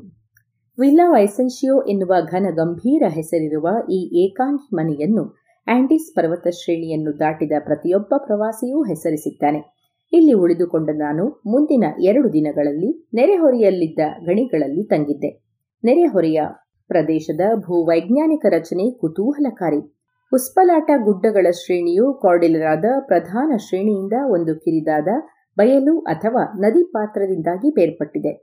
ವಿಲ್ಲಾ 0.80 1.12
ವೈಸೆನ್ಶಿಯೋ 1.12 1.82
ಎನ್ನುವ 1.82 2.14
ಘನ 2.22 2.46
ಗಂಭೀರ 2.56 3.04
ಹೆಸರಿರುವ 3.08 3.68
ಈ 3.90 4.26
ಏಕಾಂಗಿ 4.26 4.76
ಮನೆಯನ್ನು 4.76 5.39
ಆಂಡಿಸ್ 5.70 6.16
ಪರ್ವತ 6.16 6.48
ಶ್ರೇಣಿಯನ್ನು 6.48 7.20
ದಾಟಿದ 7.20 7.52
ಪ್ರತಿಯೊಬ್ಬ 7.60 8.14
ಪ್ರವಾಸಿಯೂ 8.18 8.84
ಹೆಸರಿಸಿದ್ದಾನೆ. 8.84 9.80
ಇಲ್ಲಿ 10.14 10.34
ಉಳಿದುಕೊಂಡ 10.34 10.90
ನಾನು 10.94 11.28
ಮುಂದಿನ 11.28 11.84
ಎರಡು 12.00 12.34
ದಿನಗಳಲ್ಲಿ 12.34 13.10
ನೆರೆಹೊರೆಯಲ್ಲಿದ್ದ 13.14 14.00
ಗಣಿಗಳಲ್ಲಿ 14.26 14.84
ತಂಗಿದ್ದೆ. 14.84 15.44
ನೆರೆಹೊರೆಯ 15.84 16.42
ಪ್ರದೇಶದ 16.88 17.42
ಭೂವೈಜ್ಞಾನಿಕ 17.56 18.46
ರಚನೆ 18.50 18.92
ಕುತೂಹಲಕಾರಿ. 18.92 19.96
ಉಸ್ಪಲಾಟ 20.34 20.92
ಗುಡ್ಡಗಳ 21.04 21.48
ಶ್ರೇಣಿಯು 21.52 22.14
ಕಾರ್ಡಿಲರಾದ 22.14 22.86
ಪ್ರಧಾನ 23.00 23.54
ಶ್ರೇಣಿಯಿಂದ 23.58 24.14
ಒಂದು 24.28 24.56
ಕಿರಿದಾದ 24.56 25.08
ಬಯಲು 25.58 26.00
ಅಥವಾ 26.00 26.52
ನದಿ 26.60 26.84
ಪಾತ್ರದಿಂದಾಗಿ 26.84 27.74
ಬೇರ್ಪಟ್ಟಿದೆ. 27.74 28.34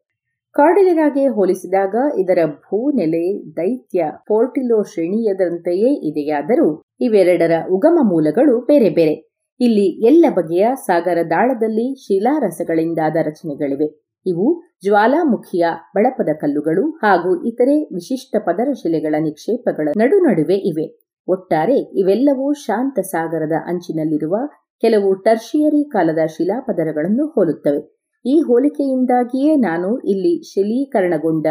ಕಾರ್ಡಿಲರಾಗೆ 0.53 1.27
ಹೋಲಿಸಿದಾಗ 1.27 1.95
ಇದರ 2.19 2.39
ಭೂನೆಲೆ 2.47 3.53
ದೈತ್ಯ 3.57 4.05
ಪೋರ್ಟಿಲೋ 4.27 4.83
ಶ್ರೇಣಿಯದಂತೆಯೇ 4.83 6.09
ಇದೆಯಾದರೂ 6.11 6.86
ಇವೆರಡರ 7.01 7.53
ಉಗಮ 7.71 7.99
ಮೂಲಗಳು 8.03 8.61
ಬೇರೆ 8.61 8.91
ಬೇರೆ. 8.91 9.31
ಇಲ್ಲಿ 9.61 10.07
ಎಲ್ಲ 10.07 10.27
ಬಗೆಯ 10.35 10.69
ಸಾಗರ 10.75 11.19
ದಾಳದಲ್ಲಿ 11.31 12.05
ಶಿಲಾರಸಗಳಿಂದಾದ 12.05 13.17
ರಚನೆಗಳಿವೆ. 13.23 14.07
ಇವು 14.27 14.63
ಜ್ವಾಲಾಮುಖಿಯ 14.85 15.67
ಬಳಪದ 15.97 16.29
ಕಲ್ಲುಗಳು 16.41 16.91
ಹಾಗೂ 16.91 17.47
ಇತರೆ 17.47 17.85
ವಿಶಿಷ್ಟ 17.85 18.37
ಪದರಶಿಲೆಗಳ 18.39 19.15
ನಿಕ್ಷೇಪಗಳ 19.21 19.89
ನಡು 19.97 20.19
ನಡುವೆ 20.19 20.55
ಇವೆ. 20.55 21.07
ಒಟ್ಟಾರೆ 21.29 21.79
ಇವೆಲ್ಲವೂ 21.79 22.53
ಶಾಂತ 22.53 22.99
ಸಾಗರದ 23.01 23.53
ಅಂಚಿನಲ್ಲಿರುವ 23.67 24.37
ಕೆಲವು 24.81 25.15
ಟರ್ಷಿಯರಿ 25.15 25.91
ಕಾಲದ 25.91 26.27
ಶಿಲಾಪದರಗಳನ್ನು 26.27 27.27
ಹೋಲುತ್ತವೆ. 27.27 27.97
ಈ 28.27 28.41
ಹೋಲಿಕೆಯಿಂದಾಗಿಯೇ 28.41 29.57
ನಾನು 29.57 29.99
ಇಲ್ಲಿ 29.99 30.53
ಶಿಲೀಕರಣಗೊಂಡ 30.53 31.47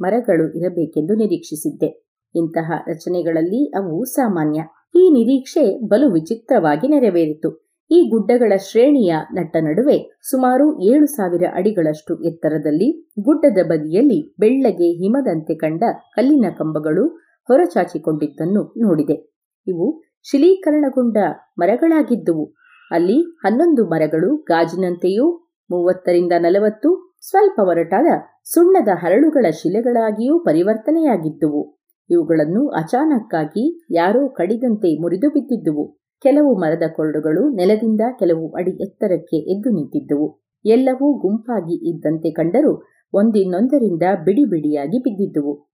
ಮರಗಳು 0.00 0.52
ಇರಬೇಕೆಂದು 0.52 1.14
ನಿರೀಕ್ಷಿಸಿದ್ದೆ. 1.14 2.06
ಇಂತಹ 2.36 2.72
ರಚನೆಗಳಲ್ಲಿ 2.88 3.70
ಅವು 3.70 4.04
ಸಾಮಾನ್ಯ. 4.04 4.60
ಈ 4.94 5.10
ನಿರೀಕ್ಷೆ 5.10 5.88
ಬಲು 5.88 6.10
ವಿಚಿತ್ರವಾಗಿ 6.10 6.88
ನೆರವೇರಿತು. 6.88 7.70
ಈ 7.90 8.08
ಗುಡ್ಡಗಳ 8.10 8.52
ಶ್ರೇಣಿಯ 8.56 9.14
ನಟ್ಟ 9.32 9.56
ನಡುವೆ 9.60 10.18
ಸುಮಾರು 10.30 10.80
ಏಳು 10.80 11.06
ಸಾವಿರ 11.06 11.42
ಅಡಿಗಳಷ್ಟು 11.54 12.22
ಎತ್ತರದಲ್ಲಿ 12.24 13.08
ಗುಡ್ಡದ 13.22 13.58
ಬದಿಯಲ್ಲಿ 13.66 14.36
ಬೆಳ್ಳಗೆ 14.40 14.88
ಹಿಮದಂತೆ 14.92 15.54
ಕಂಡ 15.54 15.82
ಕಲ್ಲಿನ 16.14 16.44
ಕಂಬಗಳು 16.58 17.08
ಹೊರಚಾಚಿಕೊಂಡಿದ್ದನ್ನು 17.48 18.74
ನೋಡಿದೆ. 18.76 19.34
ಇವು 19.66 20.02
ಶಿಲೀಕರಣಗೊಂಡ 20.30 21.16
ಮರಗಳಾಗಿದ್ದುವು. 21.58 22.54
ಅಲ್ಲಿ 22.90 23.22
ಹನ್ನೊಂದು 23.22 23.84
ಮರಗಳು 23.86 24.36
ಗಾಜಿನಂತೆಯೂ 24.36 25.26
ಮೂವತ್ತರಿಂದ 25.70 26.32
ನಲವತ್ತು 26.38 27.18
ಸ್ವಲ್ಪ 27.20 27.60
ಒರಟಾದ 27.62 28.06
ಸುಣ್ಣದ 28.44 28.88
ಹರಳುಗಳ 28.94 29.46
ಶಿಲೆಗಳಾಗಿಯೂ 29.50 30.38
ಪರಿವರ್ತನೆಯಾಗಿದ್ದುವು. 30.38 31.79
ಇವುಗಳನ್ನು 32.10 32.68
ಅಚಾನಕ್ಕಾಗಿ 32.68 33.86
ಯಾರೋ 33.90 34.28
ಕಡಿದಂತೆ 34.28 35.02
ಮುರಿದು 35.02 35.28
ಬಿದ್ದಿದ್ದುವು. 35.28 35.96
ಕೆಲವು 36.22 36.54
ಮರದ 36.54 36.82
ಕೊರಡುಗಳು 36.96 37.48
ನೆಲದಿಂದ 37.54 38.00
ಕೆಲವು 38.18 38.52
ಅಡಿ 38.52 38.70
ಎತ್ತರಕ್ಕೆ 38.70 39.36
ಎದ್ದು 39.36 39.70
ನಿಂತಿದ್ದುವು. 39.70 40.40
ಎಲ್ಲವೂ 40.64 41.18
ಗುಂಪಾಗಿ 41.18 41.90
ಇದ್ದಂತೆ 41.90 42.30
ಕಂಡರೂ 42.30 42.82
ಒಂದಿನೊಂದರಿಂದ 43.14 44.02
ಬಿಡಿ 44.24 44.44
ಬಿಡಿಯಾಗಿ 44.44 44.98
ಬಿದ್ದಿದ್ದುವು. 44.98 45.70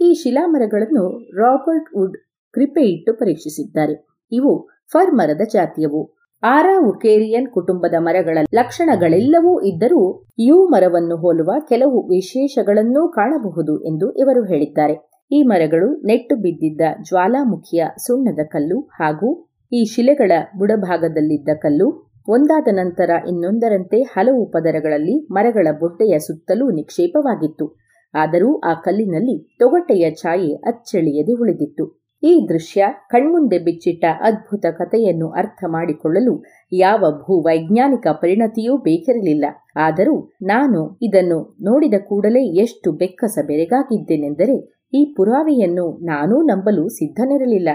ಈ 0.00 0.14
ಶಿಲಾಮರಗಳನ್ನು 0.14 1.18
ರಾಬರ್ಟ್ 1.36 1.96
ವುಡ್ 1.96 2.16
ಕೃಪೆ 2.52 2.82
ಇಟ್ಟು 2.82 3.12
ಪರೀಕ್ಷಿಸಿದ್ದಾರೆ. 3.12 4.06
ಇವು 4.32 4.68
ಫರ್ 4.92 5.14
ಮರದ 5.14 5.40
ಜಾತಿಯವು. 5.52 6.19
ಆರಾ 6.42 6.88
ಉಕೇರಿಯನ್ 6.88 7.46
ಕುಟುಂಬದ 7.46 7.94
ಮರಗಳ 7.98 8.38
ಲಕ್ಷಣಗಳೆಲ್ಲವೂ 8.54 9.60
ಇದ್ದರೂ 9.60 10.28
ಯು 10.38 10.68
ಮರವನ್ನು 10.68 11.16
ಹೋಲುವ 11.16 11.50
ಕೆಲವು 11.68 12.08
ವಿಶೇಷಗಳನ್ನೂ 12.08 13.08
ಕಾಣಬಹುದು 13.08 13.84
ಎಂದು 13.84 14.12
ಇವರು 14.12 14.44
ಹೇಳಿದ್ದಾರೆ. 14.44 14.94
ಈ 15.32 15.42
ಮರಗಳು 15.42 16.02
ನೆಟ್ಟು 16.02 16.36
ಬಿದ್ದಿದ್ದ 16.36 16.80
ಜ್ವಾಲಾಮುಖಿಯ 17.02 17.84
ಸುಣ್ಣದ 17.98 18.38
ಕಲ್ಲು 18.44 18.80
ಹಾಗೂ 18.80 19.50
ಈ 19.72 19.84
ಶಿಲೆಗಳ 19.84 20.32
ಬುಡಭಾಗದಲ್ಲಿದ್ದ 20.58 21.48
ಕಲ್ಲು, 21.54 22.16
ಒಂದಾದ 22.28 22.68
ನಂತರ 22.72 23.10
ಇನ್ನೊಂದರಂತೆ 23.28 24.02
ಹಲವು 24.02 24.46
ಪದರಗಳಲ್ಲಿ 24.50 25.28
ಮರಗಳ 25.30 25.68
ಬೊಡ್ಡೆಯ 25.80 26.18
ಸುತ್ತಲೂ 26.18 26.70
ನಿಕ್ಷೇಪವಾಗಿತ್ತು. 26.70 27.76
ಆದರೂ 28.14 28.58
ಆ 28.60 28.74
ಕಲ್ಲಿನಲ್ಲಿ 28.74 29.56
ತೊಗಟೆಯ 29.58 30.10
ಛಾಯೆ 30.10 30.54
ಅಚ್ಚಳಿಯದೆ 30.54 31.32
ಉಳಿದಿತ್ತು. 31.32 31.99
ಈ 32.22 32.46
ದೃಶ್ಯ 32.48 32.86
ಕಣ್ಮುಂದೆ 33.08 33.58
ಬಿಚ್ಚಿಟ್ಟ 33.58 34.04
ಅದ್ಭುತ 34.20 34.66
ಕಥೆಯನ್ನು 34.70 35.28
ಅರ್ಥ 35.28 35.64
ಮಾಡಿಕೊಳ್ಳಲು 35.68 36.44
ಯಾವ 36.72 37.04
ಭೂವೈಜ್ಞಾನಿಕ 37.10 38.06
ಪರಿಣತಿಯೂ 38.12 38.76
ಬೇಕಿರಲಿಲ್ಲ. 38.76 39.44
ಆದರೂ 39.76 40.32
ನಾನು 40.42 40.98
ಇದನ್ನು 41.02 41.56
ನೋಡಿದ 41.62 41.94
ಕೂಡಲೇ 42.08 42.42
ಎಷ್ಟು 42.62 42.92
ಬೆಕ್ಕಸ 42.92 43.38
ಬೆರೆಗಾಗಿದ್ದೇನೆಂದರೆ 43.46 44.86
ಈ 44.94 45.14
ಪುರಾವೆಯನ್ನು 45.16 45.98
ನಾನೂ 46.04 46.42
ನಂಬಲು 46.42 46.88
ಸಿದ್ಧನಿರಲಿಲ್ಲ. 46.88 47.68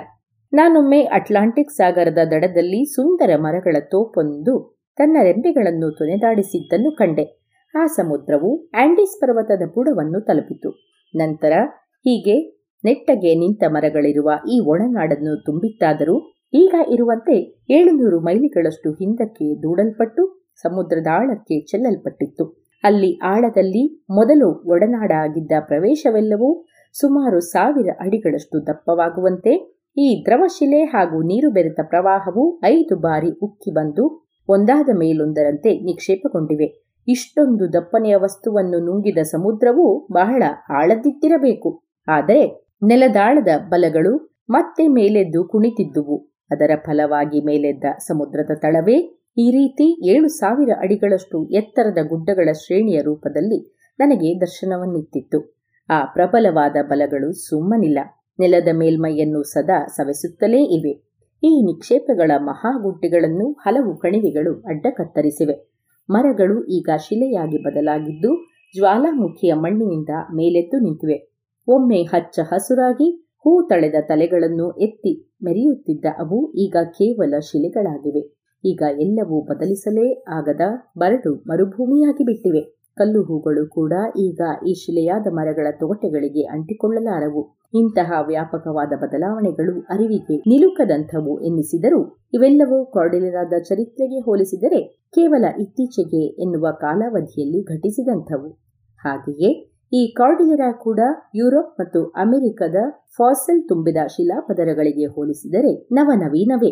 ನಾನೊಮ್ಮೆ 0.54 1.02
ಅಟ್ಲಾಂಟಿಕ್ 1.02 1.72
ಸಾಗರದ 1.72 2.18
ದಡದಲ್ಲಿ 2.32 2.86
ಸುಂದರ 2.86 3.30
ಮರಗಳ 3.38 3.76
ತೋಪೊಂದು 3.91 4.84
ತನ್ನ 4.98 5.18
ರೆಂಬೆಗಳನ್ನು 5.22 5.98
ತೊನೆದಾಡಿಸಿದ್ದನ್ನು 5.98 6.91
ಕಂಡೆ. 6.96 7.26
ಆ 7.76 7.86
ಸಮುದ್ರವು 7.86 8.66
ಆಂಡಿಸ್ 8.74 9.22
ಪರ್ವತದ 9.22 9.62
ಬುಡವನ್ನು 9.76 10.22
ತಲುಪಿತು. 10.22 10.70
ನಂತರ 11.16 11.54
ಹೀಗೆ 12.06 12.55
ನೆಟ್ಟಗೆ 12.86 13.36
ನಿಂತ 13.36 13.64
ಮರಗಳಿರುವ 13.68 14.32
ಈ 14.52 14.60
ಒಳನಾಡನ್ನು 14.60 15.46
ತುಂಬಿತ್ತಾದರೂ 15.46 16.16
ಈಗ 16.54 16.76
ಇರುವಂತೆ 16.94 17.66
ಏಳುನೂರು 17.70 18.20
ಮೈಲಿಗಳಷ್ಟು 18.20 18.92
ಹಿಂದಕ್ಕೆ 18.92 19.62
ದೂಡಲ್ಪಟ್ಟು 19.64 20.24
ಸಮುದ್ರದ 20.56 21.08
ಆಳಕ್ಕೆ 21.12 21.60
ಚೆಲ್ಲಲ್ಪಟ್ಟಿತ್ತು. 21.60 22.46
ಅಲ್ಲಿ 22.84 23.20
ಆಳದಲ್ಲಿ 23.24 24.06
ಮೊದಲು 24.12 24.48
ಒಡನಾಡ 24.66 25.12
ಪ್ರವೇಶವೆಲ್ಲವೂ 25.60 26.66
ಸುಮಾರು 26.96 27.40
ಸಾವಿರ 27.40 27.90
ಅಡಿಗಳಷ್ಟು 28.00 28.68
ದಪ್ಪವಾಗುವಂತೆ 28.68 29.54
ಈ 29.98 30.26
ದ್ರವಶಿಲೆ 30.26 30.84
ಹಾಗೂ 30.84 31.22
ನೀರು 31.22 31.52
ಬೆರೆತ 31.52 31.80
ಪ್ರವಾಹವು 31.84 32.60
ಐದು 32.66 32.96
ಬಾರಿ 32.96 33.32
ಉಕ್ಕಿ 33.44 33.72
ಬಂದು 33.72 34.06
ಒಂದಾದ 34.50 34.90
ಮೇಲೊಂದರಂತೆ 34.98 35.72
ನಿಕ್ಷೇಪಗೊಂಡಿವೆ. 35.80 36.68
ಇಷ್ಟೊಂದು 37.08 37.74
ದಪ್ಪನೆಯ 37.74 38.16
ವಸ್ತುವನ್ನು 38.16 38.80
ನುಂಗಿದ 38.86 39.18
ಸಮುದ್ರವು 39.24 40.08
ಬಹಳ 40.12 40.44
ಆಳದಿದ್ದಿರಬೇಕು 40.70 41.70
ಆದರೆ 42.08 42.64
ನೆಲದಾಳದ 42.82 43.52
ಬಲಗಳು 43.70 44.14
ಮತ್ತೆ 44.50 44.88
ಮೇಲೆದ್ದು 44.88 45.44
ಕುಣಿತಿದ್ದುವು. 45.44 46.18
ಅದರ 46.52 46.72
ಫಲವಾಗಿ 46.86 47.40
ಮೇಲೆದ್ದ 47.42 47.86
ಸಮುದ್ರದ 47.98 48.52
ತಳವೇ 48.62 48.98
ಈ 49.38 49.52
ರೀತಿ 49.52 49.86
ಏಳು 50.10 50.28
ಸಾವಿರ 50.28 50.72
ಅಡಿಗಳಷ್ಟು 50.82 51.38
ಎತ್ತರದ 51.52 51.98
ಗುಡ್ಡಗಳ 52.08 52.50
ಶ್ರೇಣಿಯ 52.54 53.02
ರೂಪದಲ್ಲಿ 53.02 53.60
ನನಗೆ 54.00 54.40
ದರ್ಶನವನ್ನಿತ್ತಿತ್ತು. 54.40 55.40
ಆ 55.90 56.06
ಪ್ರಬಲವಾದ 56.06 56.76
ಬಲಗಳು 56.90 57.32
ಸುಮ್ಮನಿಲ್ಲ. 57.34 58.00
ನೆಲದ 58.40 58.68
ಮೇಲ್ಮೈಯನ್ನು 58.74 59.44
ಸದಾ 59.44 59.88
ಸವೆಸುತ್ತಲೇ 59.88 60.62
ಇವೆ. 60.78 60.94
ಈ 61.44 61.52
ನಿಕ್ಷೇಪಗಳ 61.66 62.32
ಮಹಾಗುಡ್ಡೆಗಳನ್ನು 62.38 63.52
ಹಲವು 63.52 63.98
ಕಣಿವೆಗಳು 63.98 64.54
ಅಡ್ಡ 64.66 64.86
ಕತ್ತರಿಸಿವೆ 64.90 65.56
ಮರಗಳು 66.10 66.64
ಈಗ 66.68 66.90
ಶಿಲೆಯಾಗಿ 66.98 67.58
ಬದಲಾಗಿದ್ದು 67.58 68.32
ಜ್ವಾಲಾಮುಖಿಯ 68.76 69.54
ಮಣ್ಣಿನಿಂದ 69.54 70.10
ಮೇಲೆದ್ದು 70.34 70.80
ನಿಂತಿವೆ. 70.80 71.18
ಒಮ್ಮೆ 71.68 72.01
ಹಚ್ಚ 72.03 72.39
ಹಸುರಾಗಿ 72.51 73.09
ಹೂ 73.16 73.68
ತಳೆದ 73.68 73.95
ತಲೆಗಳನ್ನು 74.07 74.72
ಎತ್ತಿ 74.72 75.34
ಮೆರೆಯುತ್ತಿದ್ದ 75.43 76.05
ಅವು 76.20 76.51
ಈಗ 76.53 76.76
ಕೇವಲ 76.89 77.39
ಶಿಲೆಗಳಾಗಿವೆ. 77.39 78.22
ಈಗ 78.63 78.82
ಎಲ್ಲವೂ 78.99 79.41
ಬದಲಿಸಲೇ 79.41 80.24
ಆಗದ 80.28 80.61
ಬರಡು 80.97 81.36
ಮರುಭೂಮಿಯಾಗಿ 81.36 82.24
ಬಿಟ್ಟಿವೆ. 82.24 82.61
ಕಲ್ಲು 82.97 83.22
ಹೂಗಳು 83.24 83.70
ಕೂಡ 83.70 83.93
ಈಗ 84.18 84.41
ಈ 84.68 84.74
ಶಿಲೆಯಾದ 84.74 85.28
ಮರಗಳ 85.32 85.68
ತೊಗಟೆಗಳಿಗೆ 85.80 86.43
ಅಂಟಿಕೊಳ್ಳಲಾರವು. 86.43 87.41
ಇಂತಹ 87.74 88.11
ವ್ಯಾಪಕವಾದ 88.28 88.93
ಬದಲಾವಣೆಗಳು 89.01 89.82
ಅರಿವಿಗೆ 89.82 90.36
ನಿಲುಕದಂಥವು 90.47 91.41
ಎನ್ನಿಸಿದರೂ 91.41 92.01
ಇವೆಲ್ಲವೂ 92.34 92.86
ಕಾರ್ಡಿಲೆರಾದ 92.86 93.53
ಚರಿತ್ರೆಗೆ 93.63 94.20
ಹೋಲಿಸಿದರೆ 94.20 94.82
ಕೇವಲ 94.88 95.45
ಇತ್ತೀಚೆಗೆ 95.59 96.24
ಎನ್ನುವ 96.43 96.72
ಕಾಲಾವಧಿಯಲ್ಲಿ 96.72 97.61
ಘಟಿಸಿದಂಥವು. 97.63 98.49
ಹಾಗೆಯೇ 99.05 99.75
ಈ 99.94 100.14
ಕಾರ್ಡಿಲೆರಾ 100.18 100.72
ಕೂಡ 100.72 101.00
ಯುರೋಪ್ 101.36 101.80
ಮತ್ತು 101.80 102.06
ಅಮೆರಿಕದ 102.06 102.76
ಫಾಸಲ್ 103.16 103.68
ತುಂಬಿದ 103.68 103.98
ಶಿಲಾಪದರಗಳಿಗೆ 104.08 105.06
ಹೋಲಿಸಿದರೆ 105.06 105.88
ನವನವೀನವೇ. 105.92 106.68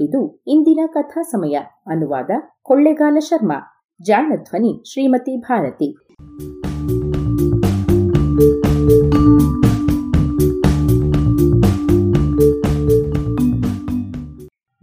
ಇದು 0.00 0.42
ಇಂದಿನ 0.46 0.80
ಕಥಾ 0.86 1.22
ಸಮಯ. 1.22 1.58
ಅನುವಾದ 1.86 2.30
ಕೊಳ್ಳೆಗಾಲ 2.62 3.18
ಶರ್ಮಾ. 3.18 3.86
ಜಾಣ 4.02 4.32
ಧ್ವನಿ 4.36 4.82
ಶ್ರೀಮತಿ 4.92 5.40
ಭಾರತಿ. 5.40 5.96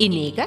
ಇನ್ನೀಗ 0.00 0.38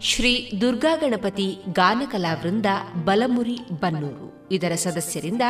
ಶ್ರೀ 0.00 0.52
ದುರ್ಗಾ 0.60 0.96
ಗಣಪತಿ 0.96 1.58
ಗಾನಕಲಾ 1.72 2.34
ವೃಂದ 2.34 2.66
ಬಲಮುರಿ 3.04 3.58
ಬನ್ನೂರು 3.80 4.48
ಇದರ 4.50 4.72
ಸದಸ್ಯರಿಂದ 4.74 5.42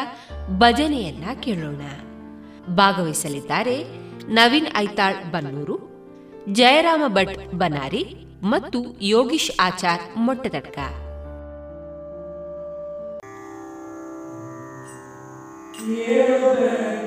ಭಜನೆಯನ್ನ 0.58 1.24
ಕೇಳೋಣ. 1.40 1.82
ಭಾಗವಹಿಸಲಿದ್ದಾರೆ 2.76 3.84
ನವೀನ್ 4.28 4.66
ಐತಾಳ್ 4.76 5.32
ಬನ್ನೂರು, 5.32 5.76
ಜಯರಾಮ 6.52 7.02
ಭಟ್ 7.08 7.54
ಬನಾರಿ 7.54 8.16
ಮತ್ತು 8.42 8.80
ಯೋಗೀಶ್ 9.00 9.50
ಆಚಾರ್ 9.60 10.16
ಮೊಟ್ಟದಡ್ಕ 10.16 10.78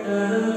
Thank 0.08 0.57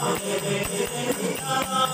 Hare 0.00 1.88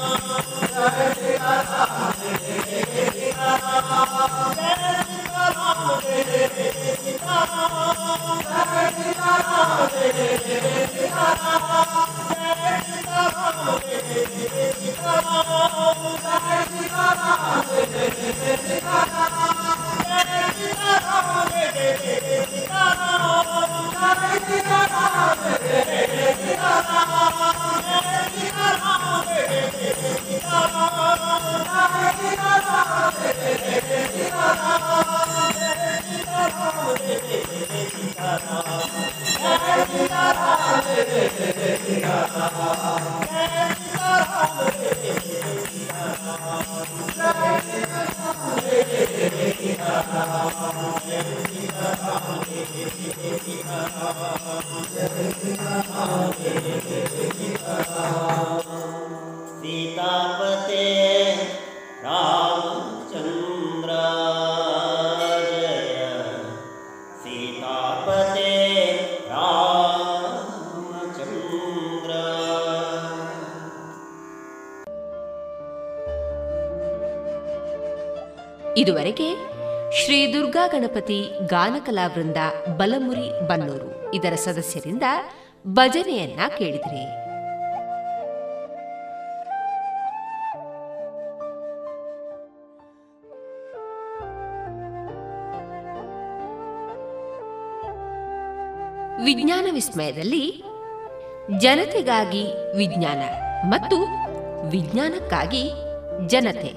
ಗಣಪತಿ 80.95 81.31
ಗಾನಕಲಾ 81.47 82.07
ವೃಂದ 82.07 82.37
ಬಲಮುರಿ 82.77 83.49
ಬನ್ನೂರು 83.49 84.15
ಇದರ 84.15 84.35
ಸದಸ್ಯರಿಂದ 84.35 85.03
ಭಜನೆಯನ್ನ 85.67 86.41
ಕೇಳಿದ್ರಿ. 86.59 87.03
ವಿಜ್ಞಾನ 99.25 99.67
ವಿಸ್ಮಯದಲ್ಲಿ 99.73 100.63
ಜನತೆಗಾಗಿ 101.59 102.77
ವಿಜ್ಞಾನ 102.77 103.23
ಮತ್ತು 103.69 103.99
ವಿಜ್ಞಾನಕ್ಕಾಗಿ 104.71 105.71
ಜನತೆ 106.27 106.73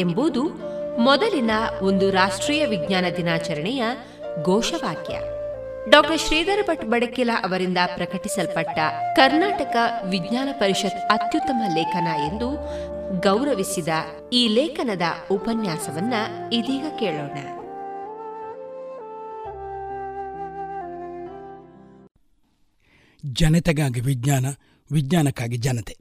ಎಂಬುದು 0.00 0.70
ಮೊದಲಿನ 0.98 1.50
ಒಂದು 1.82 2.10
ರಾಷ್ಟ್ರೀಯ 2.10 2.66
ವಿಜ್ಞಾನ 2.66 3.04
ದಿನಾಚರಣೆಯ 3.16 3.84
ಘೋಷವಾಕ್ಯ. 4.44 5.14
ಡಾಕ್ಟರ್ 5.90 6.20
ಶ್ರೀಧರ 6.20 6.58
ಭಟ್ 6.62 6.84
ಬಡಕಿಲ 6.84 7.30
ಅವರಿಂದ 7.44 7.78
ಪ್ರಕಟಿಸಲ್ಪಟ್ಟ 7.96 8.78
ಕರ್ನಾಟಕ 9.16 9.76
ವಿಜ್ಞಾನ 10.08 10.48
ಪರಿಷತ್ 10.52 11.12
ಅತ್ಯುತ್ತಮ 11.12 11.62
ಲೇಖನ 11.74 12.08
ಎಂದು 12.32 12.50
ಗೌರವಿಸಿದ 13.20 13.88
ಈ 14.32 14.48
ಲೇಖನದ 14.48 15.02
ಉಪನ್ಯಾಸವನ್ನ 15.30 16.14
ಇದೀಗ 16.52 16.84
ಕೇಳೋಣ. 16.98 17.38
ಜನತೆಗಾಗಿ 23.32 24.00
ವಿಜ್ಞಾನ, 24.00 24.46
ವಿಜ್ಞಾನಕ್ಕಾಗಿ 24.92 25.56
ಜನತೆ. 25.56 25.96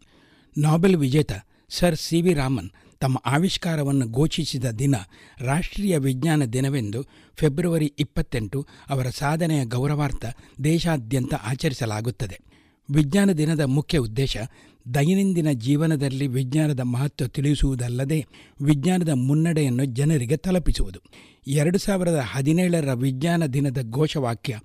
ನಾಬೆಲ್ 0.58 0.96
ವಿಜೇತ 0.96 1.32
ಸರ್ 1.70 1.96
ಸಿ 1.96 2.22
ವಿ 2.22 2.34
ರಾಮನ್ 2.34 2.70
ತಮ್ಮ 3.00 3.22
ಆವಿಷ್ಕಾರವನ್ನು 3.26 4.10
ಘೋಷಿಸಿದ 4.12 4.66
ದಿನ 4.66 4.96
ರಾಷ್ಟ್ರೀಯ 5.42 5.98
ವಿಜ್ಞಾನ 5.98 6.46
ದಿನವೆಂದು 6.46 7.06
ಫೆಬ್ರವರಿ 7.36 7.94
ಇಪ್ಪತ್ತೆಂಟು 8.00 8.66
ಅವರ 8.90 9.10
ಸಾಧನೆಯ 9.10 9.66
ಗೌರವಾರ್ಥ 9.66 10.26
ದೇಶಾದ್ಯಂತ 10.64 11.34
ಆಚರಿಸಲಾಗುತ್ತದೆ. 11.34 12.40
ವಿಜ್ಞಾನ 12.92 13.32
ದಿನದ 13.32 13.62
ಮುಖ್ಯ 13.62 13.98
ಉದ್ದೇಶ 13.98 14.38
ದೈನಂದಿನ 14.94 15.52
ಜೀವನದಲ್ಲಿ 15.52 16.28
ವಿಜ್ಞಾನದ 16.28 16.80
ಮಹತ್ವ 16.80 17.28
ತಿಳಿಸುವುದಲ್ಲದೆ 17.28 18.26
ವಿಜ್ಞಾನದ 18.62 19.10
ಮುನ್ನಡೆಯನ್ನು 19.10 19.86
ಜನರಿಗೆ 19.86 20.38
ತಲುಪಿಸುವುದು. 20.38 21.00
ಎರಡು 21.48 21.78
ಸಾವಿರದ 21.78 22.20
ಹದಿನೇಳರ 22.32 22.94
ವಿಜ್ಞಾನ 22.94 23.46
ದಿನದ 23.46 23.78
ಘೋಷವಾಕ್ಯ 23.90 24.60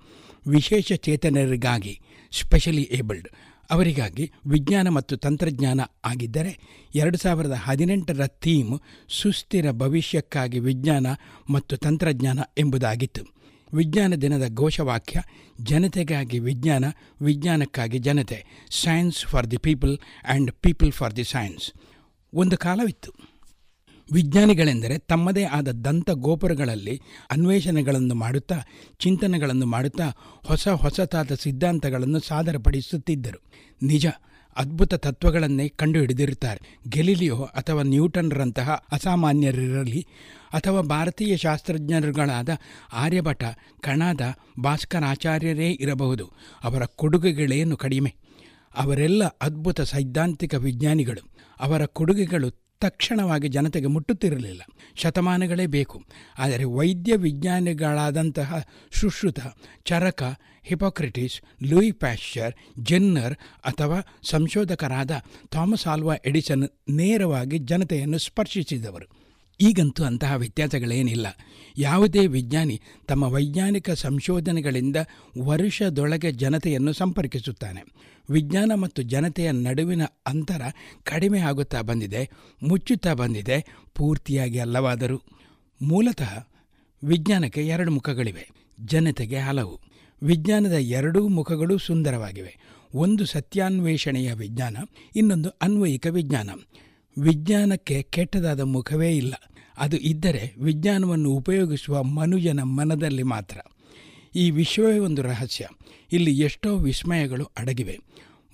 ವಿಶೇಷ 0.47 0.93
ಚೇತನರಿಗಾಗಿ 0.93 1.99
ಸ್ಪೆಷಲಿ 2.31 2.89
ಏಬಲ್ಡ್ 2.91 3.27
ಅವರಿಗಾಗಿ 3.71 4.31
ವಿಜ್ಞಾನ 4.47 4.89
ಮತ್ತು 4.89 5.17
ತಂತ್ರಜ್ಞಾನ 5.17 5.81
ಆಗಿದ್ದರೆ 6.05 6.59
ಎರಡು 6.95 7.17
ಸಾವಿರದ 7.17 7.51
ಹದಿನೆಂಟರ 7.51 8.21
ಥೀಮ್ 8.27 8.79
ಸುಸ್ಥಿರ 9.09 9.71
ಭವಿಷ್ಯಕ್ಕಾಗಿ 9.71 10.59
ವಿಜ್ಞಾನ 10.59 11.07
ಮತ್ತು 11.49 11.77
ತಂತ್ರಜ್ಞಾನ 11.77 12.39
ಎಂಬುದಾಗಿತ್ತು. 12.57 13.35
ವಿಜ್ಞಾನ 13.73 14.13
ದಿನದ 14.13 14.53
ಘೋಷವಾಕ್ಯ, 14.53 15.21
ಜನತೆಗಾಗಿ 15.61 16.39
ವಿಜ್ಞಾನ, 16.39 16.85
ವಿಜ್ಞಾನಕ್ಕಾಗಿ 17.21 17.97
ಜನತೆ 17.97 18.45
science 18.71 19.25
for 19.25 19.51
the 19.51 19.57
people 19.57 19.97
and 20.27 20.51
people 20.51 20.91
for 20.91 21.15
the 21.15 21.23
science 21.23 21.71
ಒಂದು 22.33 22.57
ಕಾಲವಿತ್ತು. 22.57 23.34
ವಿಜ್ಞಾನಿಗಳೆಂದರೆ 24.11 24.97
ತಮ್ಮದೇ 24.97 25.43
ಆದ 25.43 25.67
ದಂತ 25.67 26.09
ಗೋಪುರಗಳಲ್ಲಿ 26.09 27.01
ಅನ್ವೇಷಣೆಗಳನ್ನು 27.31 28.15
ಮಾಡುತ್ತಾ, 28.15 28.55
ಚಿಂತನೆಗಳನ್ನು 28.99 29.65
ಮಾಡುತ್ತಾ, 29.65 30.11
ಹೊಸ 30.45 30.67
ಹೊಸತಾದ 30.67 31.31
ಸಿದ್ಧಾಂತಗಳನ್ನು 31.33 32.19
ಸಾದರಪಡಿಸುತ್ತಿದ್ದರು. 32.19 33.43
ನಿಜ, 33.85 34.07
ಅದ್ಭುತ 34.57 34.93
ತತ್ವಗಳನ್ನೇ 34.93 35.67
ಕಂಡುಹಿಡಿದಿರುತ್ತಾರೆ. 35.67 36.79
ಗೆಲಿಲಿಯೋ 36.89 37.35
ಅಥವಾ 37.35 37.81
ನ್ಯೂಟನ್ರಂತಹ 37.81 38.83
ಅಸಾಮಾನ್ಯರಿರಲಿ 38.91 40.07
ಅಥವಾ 40.53 40.81
ಭಾರತೀಯ 40.81 41.37
ಶಾಸ್ತ್ರಜ್ಞರುಗಳಾದ 41.37 42.49
ಆರ್ಯಭಟ, 42.93 43.43
ಕಣಾದ 43.81 44.21
ಭಾಸ್ಕರಾಚಾರ್ಯರೇ 44.63 45.71
ಇರಬಹುದು. 45.71 46.31
ಅವರ 46.63 46.85
ಕೊಡುಗೆಗಳೇನು 46.85 47.77
ಕಡಿಮೆ? 47.77 48.15
ಅವರೆಲ್ಲ 48.75 49.25
ಅದ್ಭುತ 49.25 49.81
ಸೈದ್ಧಾಂತಿಕ 49.81 50.53
ವಿಜ್ಞಾನಿಗಳು. 50.53 51.29
ಅವರ 51.59 51.85
ಕೊಡುಗೆಗಳು 51.85 52.64
ತಕ್ಷಣವಾಗಿ 52.81 53.47
ಜನತೆಗೆ 53.47 53.87
ಮುಟ್ಟುತ್ತಿರಲಿಲ್ಲ. 53.87 54.61
ಶತಮಾನಗಳೇ 54.95 55.65
ಬೇಕು. 55.65 56.03
ಆದರೆ 56.37 56.63
ವೈದ್ಯ 56.63 57.15
ವಿಜ್ಞಾನಿಗಳಾದಂತಹ 57.15 58.65
Sushruta, 58.91 59.39
Charaka, 59.85 60.23
Hippocrates, 60.63 61.41
Louis 61.63 61.91
Pasteur 61.91 62.53
Jenner 62.79 63.33
ಅಥವಾ 63.65 64.19
ಸಂಶೋಧಕರಾದ 64.29 65.11
ಥಾಮಸ್ 65.47 65.87
ಆಲ್ವಾ 65.87 66.15
ಎಡಿಸನ್ 66.25 66.69
ನೇರವಾಗಿ 66.89 67.57
ಜನತೆಯನ್ನು 67.57 68.17
ಸ್ಪರ್ಶಿಸಿದವರು. 68.17 69.24
ಈಗಂತೂ 69.61 70.03
ಅಂತಹ 70.03 70.33
ವ್ಯತ್ಯಾಸಗಳೇನಿಲ್ಲ. 70.35 71.27
ಯಾವುದೇ 71.77 72.27
ವಿಜ್ಞಾನಿ 72.27 72.81
ತಮ್ಮ 73.07 73.23
ವೈಜ್ಞಾನಿಕ 73.23 73.89
ಸಂಶೋಧನೆಗಳಿಂದ 73.89 74.95
ವರ್ಷದೊಳಗೆ 75.41 76.31
ಜನತೆಯನ್ನು 76.31 76.93
ಸಂಪರ್ಕಿಸುತ್ತಾನೆ. 76.93 77.83
ವಿಜ್ಞಾನ 78.29 78.71
ಮತ್ತು 78.73 79.01
ಜನತೆಯ 79.01 79.51
ನಡುವಿನ 79.51 80.03
ಅಂತರ 80.03 80.61
ಕಡಿಮೆ 81.03 81.39
ಆಗುತ್ತಾ 81.39 81.81
ಬಂದಿದೆ, 81.81 82.29
ಮುಚ್ಚುತ್ತಾ 82.63 83.13
ಬಂದಿದೆ, 83.13 83.65
ಪೂರ್ತಿಯಾಗಿ 83.95 84.59
ಅಲ್ಲವಾದರೂ. 84.59 85.21
ಮೂಲತಃ 85.81 86.47
ವಿಜ್ಞಾನಕ್ಕೆ 87.03 87.67
ಎರಡು 87.67 87.91
ಮುಖಗಳಿವೆ, 87.91 88.49
ಜನತೆಗೆ 88.85 89.37
ಹಲವು. 89.37 89.79
ವಿಜ್ಞಾನದ 90.23 90.73
ಎರಡೂ 90.73 91.27
ಮುಖಗಳು 91.27 91.77
ಸುಂದರವಾಗಿವೆ. 91.77 92.57
ಒಂದು 92.95 93.25
ಸತ್ಯಾನ್ವೇಷಣೆಯ 93.25 94.33
ವಿಜ್ಞಾನ, 94.33 94.77
ಇನ್ನೊಂದು 95.15 95.49
ಅನ್ವಯಿಕ 95.49 96.07
ವಿಜ್ಞಾನ. 96.07 96.49
ವಿಜ್ಞಾನಕ್ಕೆ 97.17 98.01
ಕೆಟ್ಟದಾದ 98.01 98.59
ಮುಖವೇ 98.59 99.17
ಇಲ್ಲ. 99.17 99.33
ಅದು 99.77 99.97
ಇದ್ದರೆ 99.97 100.53
ವಿಜ್ಞಾನವನ್ನು 100.59 101.29
ಉಪಯೋಗಿಸುವ 101.29 102.03
ಮನುಜನ 102.03 102.59
ಮನದಲ್ಲಿ 102.63 103.23
ಮಾತ್ರ. 103.23 103.57
ಈ 104.35 104.51
ವಿಶ್ವವೇ 104.51 104.99
ಒಂದು 104.99 105.21
ರಹಸ್ಯ. 105.21 105.67
ಇಲ್ಲಿ 106.11 106.39
ಎಷ್ಟೋ 106.39 106.77
ವಿಸ್ಮಯಗಳು 106.77 107.45
ಅಡಗಿವೆ. 107.57 107.99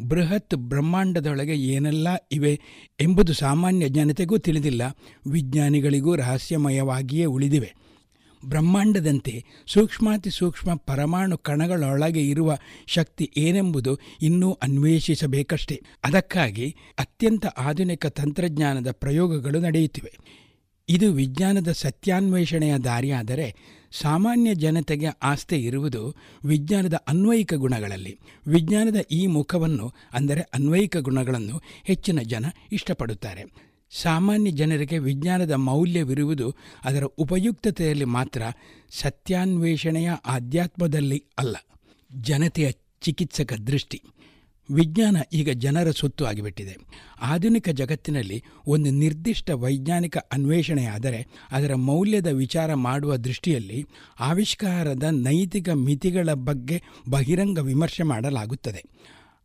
ಬೃಹತ್ 0.08 0.56
ಬ್ರಹ್ಮಾಂಡದೊಳಗೆ 0.56 1.56
ಏನೆಲ್ಲ 1.56 2.08
ಇವೆ 2.32 2.60
ಎಂಬುದು 3.02 3.34
ಸಾಮಾನ್ಯ 3.34 3.90
ಜನತೆಗೂ 3.90 4.38
ತಿಳಿದಿಲ್ಲ. 4.38 4.82
ವಿಜ್ಞಾನಿಗಳಿಗೂ 5.32 6.16
ರಹಸ್ಯಮಯವಾಗಿಯೇ 6.16 7.26
ಉಳಿದಿವೆ. 7.26 7.74
ಬ್ರಹ್ಮಾಂಡದಂತೆ 8.46 9.46
ಸೂಕ್ಷ್ಮಾತಿ 9.68 10.30
ಸೂಕ್ಷ್ಮ 10.30 10.76
ಪರಮಾಣು 10.76 11.38
ಕಣಗಳೊಳಗೆ 11.38 12.30
ಇರುವ 12.30 12.58
ಶಕ್ತಿ 12.88 13.32
ಏನೆಂಬುದು 13.38 14.00
ಇನ್ನೂ 14.22 14.52
ಅನ್ವೇಷಿಸಬೇಕಷ್ಟೇ. 14.52 15.82
ಅದಕ್ಕಾಗಿ 16.04 16.76
ಅತ್ಯಂತ 17.00 17.46
ಆಧುನಿಕ 17.46 18.06
ತಂತ್ರಜ್ಞಾನದ 18.06 18.92
ಪ್ರಯೋಗಗಳು 18.92 19.60
ನಡೆಯುತ್ತಿವೆ. 19.60 20.42
ಇದು 20.90 21.14
ವಿಜ್ಞಾನದ 21.14 21.68
ಸತ್ಯಾನ್ವೇಷಣೆಯ 21.72 22.78
ದಾರಿಯಾದರೆ 22.78 23.56
ಸಾಮಾನ್ಯ 23.92 24.56
ಜನತೆಗೆ 24.56 25.06
ಆಸ್ತಿ 25.06 25.56
ಇರುವುದು 25.56 26.16
ವಿಜ್ಞಾನದ 26.46 26.94
ಅನ್ವಯಿಕ 27.08 27.54
ಗುಣಗಳಲ್ಲಿ. 27.54 28.20
ವಿಜ್ಞಾನದ 28.48 28.96
ಈ 29.12 29.28
ಮುಖವನ್ನು 29.28 29.94
ಅಂದರೆ 30.14 30.42
ಅನ್ವಯಿಕ 30.42 30.98
ಗುಣಗಳನ್ನು 30.98 31.62
ಹೆಚ್ಚಿನ 31.84 32.20
ಜನ 32.22 32.46
ಇಷ್ಟಪಡುತ್ತಾರೆ. 32.72 33.71
ಸಾಮಾನ್ಯ 33.92 34.52
ಜನರಿಗೆ 34.52 34.98
ವಿಜ್ಞಾನದ 34.98 35.52
ಮೌಲ್ಯವಿರುವುದು 35.52 36.48
ಅದರ 36.86 37.04
ಉಪಯುಕ್ತತೆಯಲ್ಲಿ 37.04 38.06
ಮಾತ್ರ 38.06 38.42
ಸತ್ಯಾನ್ವೇಷಣೆಯ 39.02 40.12
ಆಧ್ಯಾತ್ಮದಲ್ಲಿ 40.26 41.24
ಅಲ್ಲ, 41.38 41.56
ಜನತೆಯ 42.12 42.72
ಚಿಕಿತ್ಸಕ 43.02 43.54
ದೃಷ್ಟಿ. 43.54 44.02
ವಿಜ್ಞಾನ 44.72 45.18
ಈಗ 45.34 45.50
ಜನರ 45.50 45.92
ಸೊತ್ತು 45.92 46.26
ಆಗಿಬಿಟ್ಟಿದೆ. 46.26 46.78
ಆಧುನಿಕ 47.22 47.70
ಜಗತ್ತಿನಲ್ಲಿ 47.70 48.44
ಒಂದು 48.68 48.92
ನಿರ್ದಿಷ್ಟ 48.92 49.50
ವೈಜ್ಞಾನಿಕ 49.50 50.18
ಅನ್ವೇಷಣೆಯಾದರೆ 50.32 51.28
ಅದರ 51.52 51.76
ಮೌಲ್ಯದ 51.76 52.28
ವಿಚಾರ 52.28 52.74
ಮಾಡುವ 52.74 53.16
ದೃಷ್ಟಿಯಲ್ಲಿ 53.18 53.86
ಆವಿಷ್ಕಾರದ 54.20 55.04
ನೈತಿಕ 55.04 55.70
ಮಿತಿಗಳ 55.70 56.30
ಬಗ್ಗೆ 56.34 56.82
ಬಹಿರಂಗ 57.10 57.60
ವಿಮರ್ಶೆ 57.60 58.04
ಮಾಡಲಾಗುತ್ತದೆ. 58.04 58.84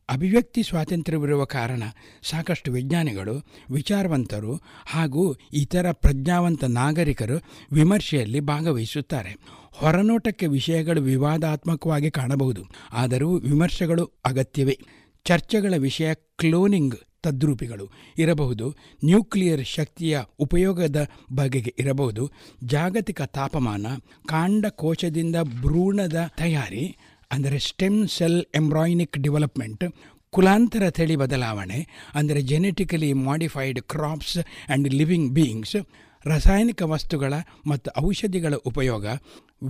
ಅಭಿವ್ಯಕ್ತಿ 0.08 0.62
ಸ್ವಾತಂತ್ರ್ಯವಿರುವ 0.62 1.44
ಕಾರಣ 1.44 1.82
ಸಾಕಷ್ಟು 2.22 2.72
ವಿಜ್ಞಾನಿಗಳು, 2.72 3.46
ವಿಚಾರವಂತರು 3.70 4.60
ಹಾಗೂ 4.86 5.36
ಇತರ 5.52 5.92
ಪ್ರಜ್ಞಾವಂತ 5.92 6.64
ನಾಗರಿಕರು 6.64 7.40
ವಿಮರ್ಶೆಯಲ್ಲಿ 7.72 8.40
ಭಾಗವಹಿಸುತ್ತಾರೆ. 8.40 9.36
ಹೊರನೋಟಕ್ಕೆ 9.72 10.46
ವಿಷಯಗಳು 10.46 11.02
ವಿವಾದಾತ್ಮಕವಾಗಿ 11.02 12.10
ಕಾಣಬಹುದು, 12.10 12.62
ಆದರೂ 12.92 13.36
ವಿಮರ್ಶೆಗಳು 13.38 14.04
ಅಗತ್ಯವೇ. 14.24 14.78
ಚರ್ಚೆಗಳ 15.24 15.74
ವಿಷಯ 15.76 16.14
ಕ್ಲೋನಿಂಗ್ 16.14 16.96
ತದ್ರೂಪಿಗಳು 17.22 17.90
ಇರಬಹುದು, 18.18 18.70
ನ್ಯೂಕ್ಲಿಯರ್ 19.04 19.66
ಶಕ್ತಿಯ 19.66 20.20
ಉಪಯೋಗದ 20.38 21.08
ಬಗೆಗೆ 21.32 21.74
ಇರಬಹುದು, 21.78 22.30
ಜಾಗತಿಕ 22.64 23.22
ತಾಪಮಾನ 23.22 23.86
ಕಾಂಡ 24.26 24.66
ಕೋಶದಿಂದ 24.66 25.36
ಭ್ರೂಣದ 25.42 26.30
ತಯಾರಿ 26.38 26.96
ಅಂದರೆ 27.30 27.58
ಸ್ಟೆಮ್ 27.58 28.08
ಸೆಲ್ 28.08 28.40
ಎಂಬ್ರಾಯ್ನಿಕ್ 28.54 29.18
ಡೆವಲಪ್ಮೆಂಟ್, 29.18 29.84
ಕುಲಾಂತರ 30.32 30.90
ತಳಿ 30.90 31.16
ಬದಲಾವಣೆ, 31.16 31.78
ಅಂದರೆ 32.14 32.40
genetically 32.42 33.12
modified 33.12 33.80
crops 33.82 34.36
and 34.38 34.88
living 34.94 35.32
beings 35.32 35.76
ರಾಸಾಯನಿಕ 36.24 36.82
ವಸ್ತುಗಳ 36.82 37.34
ಮತ್ತು 37.66 37.88
ಔಷಧಿಗಳ 38.06 38.54
ಉಪಯೋಗ, 38.54 39.06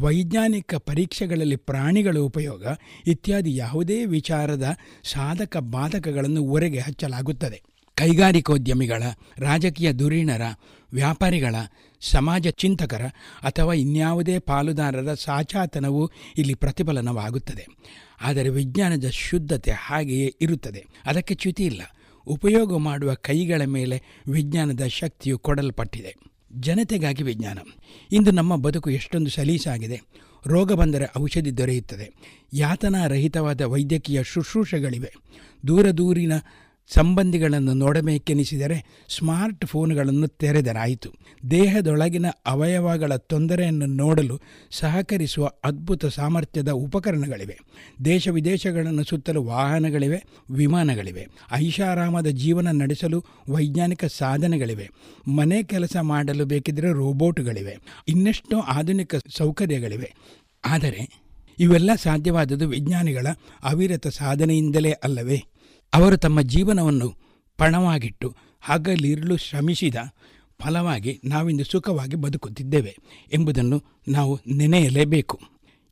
ವೈಜ್ಞಾನಿಕ 0.02 0.74
ಪರೀಕ್ಷೆಗಳಲ್ಲಿ 0.74 1.56
ಪ್ರಾಣಿಗಳ 1.56 2.16
ಉಪಯೋಗ 2.18 2.66
ಇತ್ಯಾದಿ 3.06 3.56
ಯಾವುದೇ 3.56 4.04
ವಿಚಾರದ 4.04 4.68
ಸಾಧಕ 5.04 5.56
ಬಾಧಕಗಳನ್ನು 5.56 6.42
ಹೊರಗೆ 6.44 6.78
ಹಚ್ಚಲಾಗುತ್ತದೆ. 6.78 7.58
ಕೈಗಾರಿಕೋದ್ಯಮಿಗಳ, 7.96 9.02
ರಾಜಕೀಯ 9.38 9.92
ಧುರೀಣರ, 9.92 10.42
ವ್ಯಾಪಾರಿಗಳ 10.92 11.56
ಸಮಾಜ 12.10 12.48
ಚಿಂತಕರ 12.48 13.02
ಅಥವಾ 13.42 13.74
ಇನ್ಯಾವುದೇ 13.74 14.38
ಪಾಲುದಾರರ 14.38 15.14
ಸಾಚಾತನವು 15.14 16.10
ಇಲ್ಲಿ 16.38 16.54
ಪ್ರತಿಫಲನವಾಗುತ್ತದೆ. 16.54 17.66
ಆದರೆ 18.20 18.48
ವಿಜ್ಞಾನದ 18.48 19.04
ಶುದ್ಧತೆ 19.10 19.70
ಹಾಗೆಯೇ 19.70 20.34
ಇರುತ್ತದೆ. 20.40 20.86
ಅದಕ್ಕೆ 21.06 21.34
ಚ್ಯುತಿ 21.34 21.64
ಇಲ್ಲ. 21.64 21.82
ಉಪಯೋಗ 22.26 22.76
ಮಾಡುವ 22.76 23.14
ಕೈಗಳ 23.14 23.62
ಮೇಲೆ 23.64 24.02
ವಿಜ್ಞಾನದ 24.32 24.86
ಶಕ್ತಿಯು 24.86 25.38
ಕೊಡಲ್ಪಟ್ಟಿದೆ. 25.38 26.16
ಜನತೆಗಾಗಿ 26.52 27.22
ವಿಜ್ಞಾನ. 27.22 27.58
ಇಂದು 28.12 28.30
ನಮ್ಮ 28.30 28.56
ಬದುಕು 28.56 28.90
ಎಷ್ಟೊಂದು 28.90 29.30
ಸಲೀಸಾಗಿದೆ. 29.30 30.00
ರೋಗ 30.46 30.72
ಬಂದರೆ 30.72 31.20
ಔಷಧಿ 31.20 31.58
ದೊರೆಯುತ್ತದೆ. 31.58 32.10
ಯಾತನಾರಹಿತವಾದ 32.52 33.60
ವೈದ್ಯಕೀಯ 33.60 34.22
ಶುಶ್ರೂಷೆಗಳಿವೆ. 34.22 35.12
ದೂರ 35.66 35.90
ದೂರಿನ 35.90 36.32
ಸಂಬಂಧಿಗಳನ್ನು 36.94 37.74
ನೋಡಬೇಕೆನಿಸಿದರೆ 37.74 39.04
ಸ್ಮಾರ್ಟ್ 39.08 39.66
ಫೋನ್ಗಳನ್ನು 39.66 40.26
ತೆರೆದರಾಯಿತು. 40.26 41.10
ದೇಹದೊಳಗಿನ 41.50 42.26
ಅವಯವಗಳ 42.46 43.16
ತೊಂದರೆಯನ್ನು 43.16 43.86
ನೋಡಲು 43.86 44.40
ಸಹಕರಿಸುವ 44.70 45.50
ಅದ್ಭುತ 45.64 46.06
ಸಾಮರ್ಥ್ಯದ 46.06 46.68
ಉಪಕರಣಗಳಿವೆ. 46.68 47.58
ದೇಶ 48.04 48.28
ವಿದೇಶಗಳನ್ನು 48.28 49.04
ಸುತ್ತಲು 49.04 49.44
ವಾಹನಗಳಿವೆ, 49.44 50.24
ವಿಮಾನಗಳಿವೆ. 50.50 51.26
ಐಷಾರಾಮದ 51.52 52.26
ಜೀವನ 52.26 52.68
ನಡೆಸಲು 52.70 53.24
ವೈಜ್ಞಾನಿಕ 53.48 54.04
ಸಾಧನಗಳಿವೆ. 54.04 54.90
ಮನೆ 55.28 55.62
ಕೆಲಸ 55.62 55.96
ಮಾಡಲು 56.02 56.44
ಬೇಕಿದ್ದರೆ 56.44 56.92
ರೋಬೋಟ್ಗಳಿವೆ. 56.92 57.78
ಇನ್ನಷ್ಟು 58.08 58.60
ಆಧುನಿಕ 58.60 59.14
ಸೌಕರ್ಯಗಳಿವೆ. 59.16 60.14
ಆದರೆ 60.64 61.26
ಇವೆಲ್ಲ 61.58 61.90
ಸಾಧ್ಯವಾದದ್ದು 61.94 62.68
ವಿಜ್ಞಾನಿಗಳ 62.68 63.26
ಅವಿರತ 63.62 64.06
ಸಾಧನೆಯಿಂದಲೇ 64.06 64.90
ಅಲ್ಲವೇ? 64.90 65.44
ಅವರು 65.94 66.16
ತಮ್ಮ 66.16 66.40
ಜೀವನವನ್ನು 66.40 67.14
ಪಣವಾಗಿಟ್ಟು 67.58 68.34
ಹಗಲಿರುಳು 68.60 69.36
ಶ್ರಮಿಸಿದ 69.36 69.94
ಫಲವಾಗಿ 70.58 71.20
ನಾವಿಂದು 71.24 71.64
ಸುಖವಾಗಿ 71.64 72.16
ಬದುಕುತ್ತಿದ್ದೇವೆ 72.16 72.96
ಎಂಬುದನ್ನು 73.32 73.82
ನಾವು 74.08 74.40
ನೆನೆಯಲೇಬೇಕು. 74.54 75.40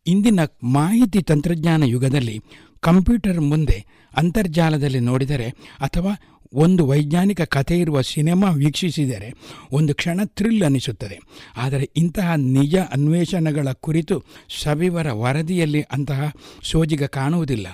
ಇಂದಿನ 0.07 0.41
ಮಾಹಿತಿ 0.63 1.23
ತಂತ್ರಜ್ಞಾನ 1.23 1.83
ಯುಗದಲ್ಲಿ 1.83 2.41
ಕಂಪ್ಯೂಟರ್ 2.81 3.41
ಮುಂದೆ 3.41 3.87
ಅಂತರ್ಜಾಲದಲ್ಲಿ 4.17 5.01
ನೋಡಿದರೆ 5.01 5.49
ಅಥವಾ 5.81 6.19
ಒಂದು 6.53 6.87
ವೈಜ್ಞಾನಿಕ 6.87 7.41
ಕಥೆ 7.41 7.79
ಇರುವ 7.79 8.01
ಸಿನಿಮಾ 8.03 8.51
ವೀಕ್ಷಿಸಿದರೆ 8.51 9.35
ಒಂದು 9.73 9.95
ಕ್ಷಣ 9.95 10.21
ಥ್ರಿಲ್ 10.25 10.63
ಅನಿಸುತ್ತದೆ. 10.63 11.19
ಆದರೆ 11.57 11.91
ಇಂತಹ 11.97 12.35
ನಿಜ 12.35 12.77
ಅನ್ವೇಷಣೆಗಳ 12.77 13.69
ಕುರಿತು 13.73 14.25
ಸವಿವರ 14.63 15.13
ವರದಿಯಲ್ಲಿ 15.13 15.83
ಅಂತಹ 15.83 16.33
ಸೋಜಿಗ 16.63 17.05
ಕಾಣುವುದಿಲ್ಲ. 17.05 17.67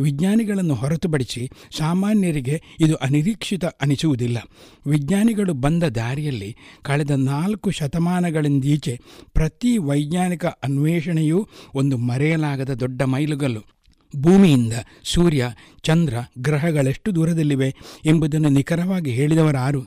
ವಿಜ್ಞಾನಿಗಳನ್ನು 0.00 0.74
ಹೊರತುಪಡಿಸಿ 0.74 1.50
ಸಾಮಾನ್ಯರಿಗೆ 1.76 2.62
ಇದು 2.80 2.94
ಅನಿರೀಕ್ಷಿತ 2.94 3.64
ಅನಿಸುವುದಿಲ್ಲ. 3.64 4.38
ವಿಜ್ಞಾನಿಗಳು 4.86 5.54
ಬಂದ 5.54 5.82
ದಾರಿಯಲ್ಲಿ 5.82 6.56
ಕಳೆದ 6.82 7.10
ನಾಲ್ಕು 7.10 7.70
ಶತಮಾನಗಳಿಂದೀಚೆ 7.70 9.00
ಪ್ರತಿ 9.32 9.78
ವೈಜ್ಞಾನಿಕ 9.78 10.46
ಅನ್ವೇಷಣೆಯೂ 10.46 11.48
ಒಂದು 11.74 11.96
ಮರೆಯಲಾಗದ 11.96 12.74
ದೊಡ್ಡ 12.74 13.02
ಮೈಲುಗಲ್ಲು. 13.02 13.80
ಭೂಮಿಯಿಂದ 14.16 14.72
ಸೂರ್ಯ, 15.04 15.46
ಚಂದ್ರ, 15.82 16.14
ಗ್ರಹಗಳೆಷ್ಟು 16.38 17.14
ದೂರದಲ್ಲಿವೆ 17.14 17.74
ಎಂಬುದನ್ನು 18.06 18.48
ನಿಖರವಾಗಿ 18.48 19.10
ಹೇಳಿದವರಾರು 19.10 19.82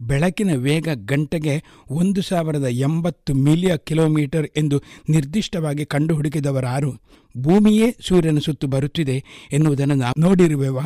ಬೆಳಕಿನ 0.00 0.54
ವೇಗ 0.54 0.88
ಗಂಟೆಗೆ 0.94 1.62
ಒಂದು 1.90 2.22
ಸಾವಿರದ 2.22 2.64
ಎಂಬತ್ತು 2.64 3.34
ಮಿಲಿಯ 3.34 3.76
ಕಿಲೋಮೀಟರ್ 3.76 4.48
ಎಂದು 4.56 4.82
ನಿರ್ದಿಷ್ಟವಾಗಿ 5.08 5.84
ಕಂಡುಹುಡುಕಿದವರಾರು 5.84 6.92
ಭೂಮಿಯೇ 7.38 7.96
ಸೂರ್ಯನ 8.08 8.38
ಸುತ್ತು 8.38 8.66
ಬರುತ್ತಿದೆ 8.66 9.24
ಎನ್ನುವುದನ್ನು 9.52 9.94
ನಾವು 9.94 10.20
ನೋಡಿರುವೆವ. 10.20 10.78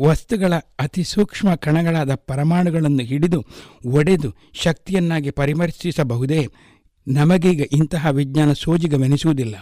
ವಸ್ತುಗಳ 0.00 0.52
ಅತಿ 0.78 1.04
ಸೂಕ್ಷ್ಮ 1.04 1.54
ಕಣಗಳಾದ 1.54 2.14
ಪರಮಾಣುಗಳನ್ನು 2.14 3.02
ಹಿಡಿದು 3.02 3.44
ಒಡೆದು 3.86 4.34
ಶಕ್ತಿಯನ್ನಾಗಿ 4.52 5.30
ಪರಿವರ್ತಿಸಬಹುದೇ 5.30 6.48
ನಮಗೀಗ 7.08 7.60
ಇಂತಹ 7.72 8.06
ವಿಜ್ಞಾನ 8.10 8.52
ಸೋಜಿಗವೆನಿಸುವುದಿಲ್ಲ. 8.52 9.54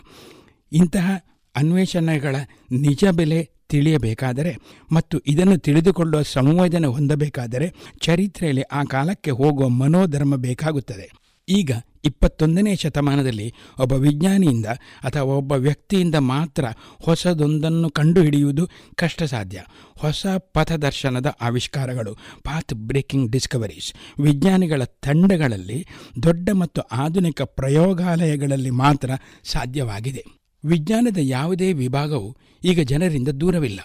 ಇಂತಹ 0.73 1.11
ಅನ್ವೇಷಣೆಗಳ 1.57 2.37
ನಿಜ 2.73 3.05
ಬೆಲೆ 3.11 3.54
ತಿಳಿಯಬೇಕಾದರೆ 3.69 4.57
ಮತ್ತು 4.93 5.19
ಇದನ್ನು 5.19 5.59
ತಿಳಿದುಕೊಳ್ಳುವ 5.59 6.23
ಸಂವೇದನೆ 6.23 6.87
ಹೊಂದಬೇಕಾದರೆ 6.87 7.75
ಚರಿತ್ರೆಯಲ್ಲಿ 8.01 8.63
ಆ 8.63 8.85
ಕಾಲಕ್ಕೆ 8.85 9.31
ಹೋಗುವ 9.31 9.69
ಮನೋಧರ್ಮ 9.69 10.37
ಬೇಕಾಗುತ್ತದೆ. 10.37 11.11
ಈಗ 11.49 11.71
ಇಪ್ಪತ್ತೊಂದನೇ 12.05 12.77
ಶತಮಾನದಲ್ಲಿ 12.77 13.55
ಒಬ್ಬ 13.81 13.93
ವಿಜ್ಞಾನಿಯಿಂದ 13.93 14.67
ಅಥವಾ 15.03 15.35
ಒಬ್ಬ 15.35 15.53
ವ್ಯಕ್ತಿಯಿಂದ 15.53 16.15
ಮಾತ್ರ 16.15 16.65
ಹೊಸದೊಂದನ್ನು 17.03 17.91
ಕಂಡುಹಿಡಿಯುವುದು 17.91 18.69
ಕಷ್ಟ 18.95 19.23
ಸಾಧ್ಯ 19.23 19.65
ಹೊಸ 19.99 20.27
ಪಥದರ್ಶನದ 20.27 21.27
ಆವಿಷ್ಕಾರಗಳು 21.41 22.15
ಪಾತ್ 22.45 22.75
ಬ್ರೇಕಿಂಗ್ 22.75 23.33
ಡಿಸ್ಕವರೀಸ್ 23.33 23.93
ವಿಜ್ಞಾನಿಗಳ 24.21 24.85
ತಂಡಗಳಲ್ಲಿ 24.85 25.87
ದೊಡ್ಡ 26.23 26.51
ಮತ್ತು 26.51 26.81
ಆಧುನಿಕ 26.81 27.43
ಪ್ರಯೋಗಾಲಯಗಳಲ್ಲಿ 27.43 28.71
ಮಾತ್ರ 28.71 29.11
ಸಾಧ್ಯವಾಗಿದೆ. 29.45 30.25
ವಿಜ್ಞಾನದ 30.65 31.17
ಯಾವುದೇ 31.21 31.73
ವಿಭಾಗವು 31.73 32.37
ಈಗ 32.65 32.81
ಜನರಿಂದ 32.81 33.29
ದೂರವಿಲ್ಲ. 33.29 33.81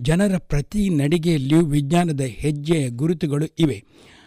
ಜನರ 0.00 0.36
ಪ್ರತಿ 0.38 0.88
ನಡಿಗೆಯಲ್ಲಿಯೂ 0.88 1.64
ವಿಜ್ಞಾನದ 1.66 2.20
ಹೆಜ್ಜೆಯ 2.20 2.88
ಗುರುತುಗಳು 2.88 3.46
ಇವೆ. 3.58 3.84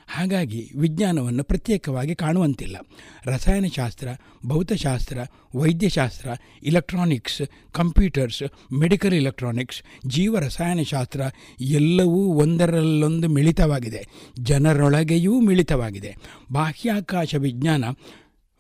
ಹಾಗಾಗಿ 0.10 0.72
ವಿಜ್ಞಾನವನ್ನು 0.78 1.44
ಪ್ರತ್ಯೇಕವಾಗಿ 1.44 2.16
ಕಾಣುವಂತಿಲ್ಲ. 2.16 2.78
ರಸಾಯನಶಾಸ್ತ್ರ, 3.26 4.08
ಭೌತಶಾಸ್ತ್ರ, 4.46 5.18
ವೈದ್ಯಶಾಸ್ತ್ರ 5.56 6.30
ಇಲೆಕ್ಟ್ರಾನಿಕ್ಸ್ 6.64 7.42
ಕಂಪ್ಯೂಟರ್ಸ್ 7.72 8.74
ಮೆಡಿಕಲ್ 8.74 9.14
ಇಲೆಕ್ಟ್ರಾನಿಕ್ಸ್ 9.14 9.84
ಜೀವ 10.08 10.40
ರಸಾಯನಶಾಸ್ತ್ರ 10.40 11.22
ಎಲ್ಲವೂ 11.62 12.34
ಒಂದರಲ್ಲೊಂದು 12.34 13.30
ಮಿಳಿತವಾಗಿದೆ. 13.30 14.08
ಜನರೊಳಗೆಯೂ 14.40 15.40
ಮಿಳಿತವಾಗಿದೆ. 15.40 16.16
ಬಾಹ್ಯಾಕಾಶ 16.52 17.36
ವಿಜ್ಞಾನ, 17.36 17.86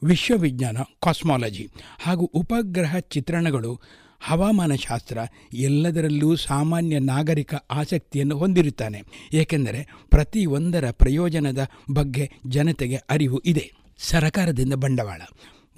ವಿಶ್ವವಿಜ್ಞಾನ 0.03 0.77
ಕಾಸ್ಮಾಲಜಿ 1.03 1.69
ಹಾಗೂ 1.99 2.25
ಉಪಗ್ರಹ 2.25 2.97
ಚಿತ್ರಣಗಳು 2.97 3.81
ಹವಾಮಾನಶಾಸ್ತ್ರ 4.19 5.17
ಎಲ್ಲದರಲ್ಲೂ 5.53 6.35
ಸಾಮಾನ್ಯ 6.35 6.99
ನಾಗರಿಕ 6.99 7.55
ಆಸಕ್ತಿಯನ್ನು 7.55 8.37
ಹೊಂದಿರುತ್ತಾನೆ. 8.37 9.03
ಏಕೆಂದರೆ 9.33 9.87
ಪ್ರತಿಯೊಂದರ 10.09 10.91
ಪ್ರಯೋಜನದ 10.91 11.67
ಬಗ್ಗೆ 11.93 12.31
ಜನತೆಗೆ 12.47 12.95
ಅರಿವು 12.95 13.39
ಇದೆ. 13.39 13.71
ಸರಕಾರದಿಂದ 13.97 14.73
ಬಂಡವಾಳ. 14.73 15.21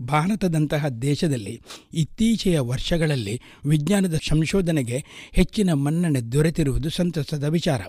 ಭಾರತದಂತಹ 0.01 0.87
ದೇಶದಲ್ಲಿ 0.87 1.61
ಇತ್ತೀಚೆಯ 1.93 2.59
ವರ್ಷಗಳಲ್ಲಿ 2.59 3.41
ವಿಜ್ಞಾನದ 3.65 4.19
ಸಂಶೋಧನೆಗೆ 4.27 5.03
ಹೆಚ್ಚಿನ 5.31 5.73
ಮನ್ನಣೆ 5.73 6.21
ದೊರೆತಿರುವುದು 6.21 6.89
ಸಂತಸದ 6.89 7.43
ವಿಚಾರ. 7.43 7.81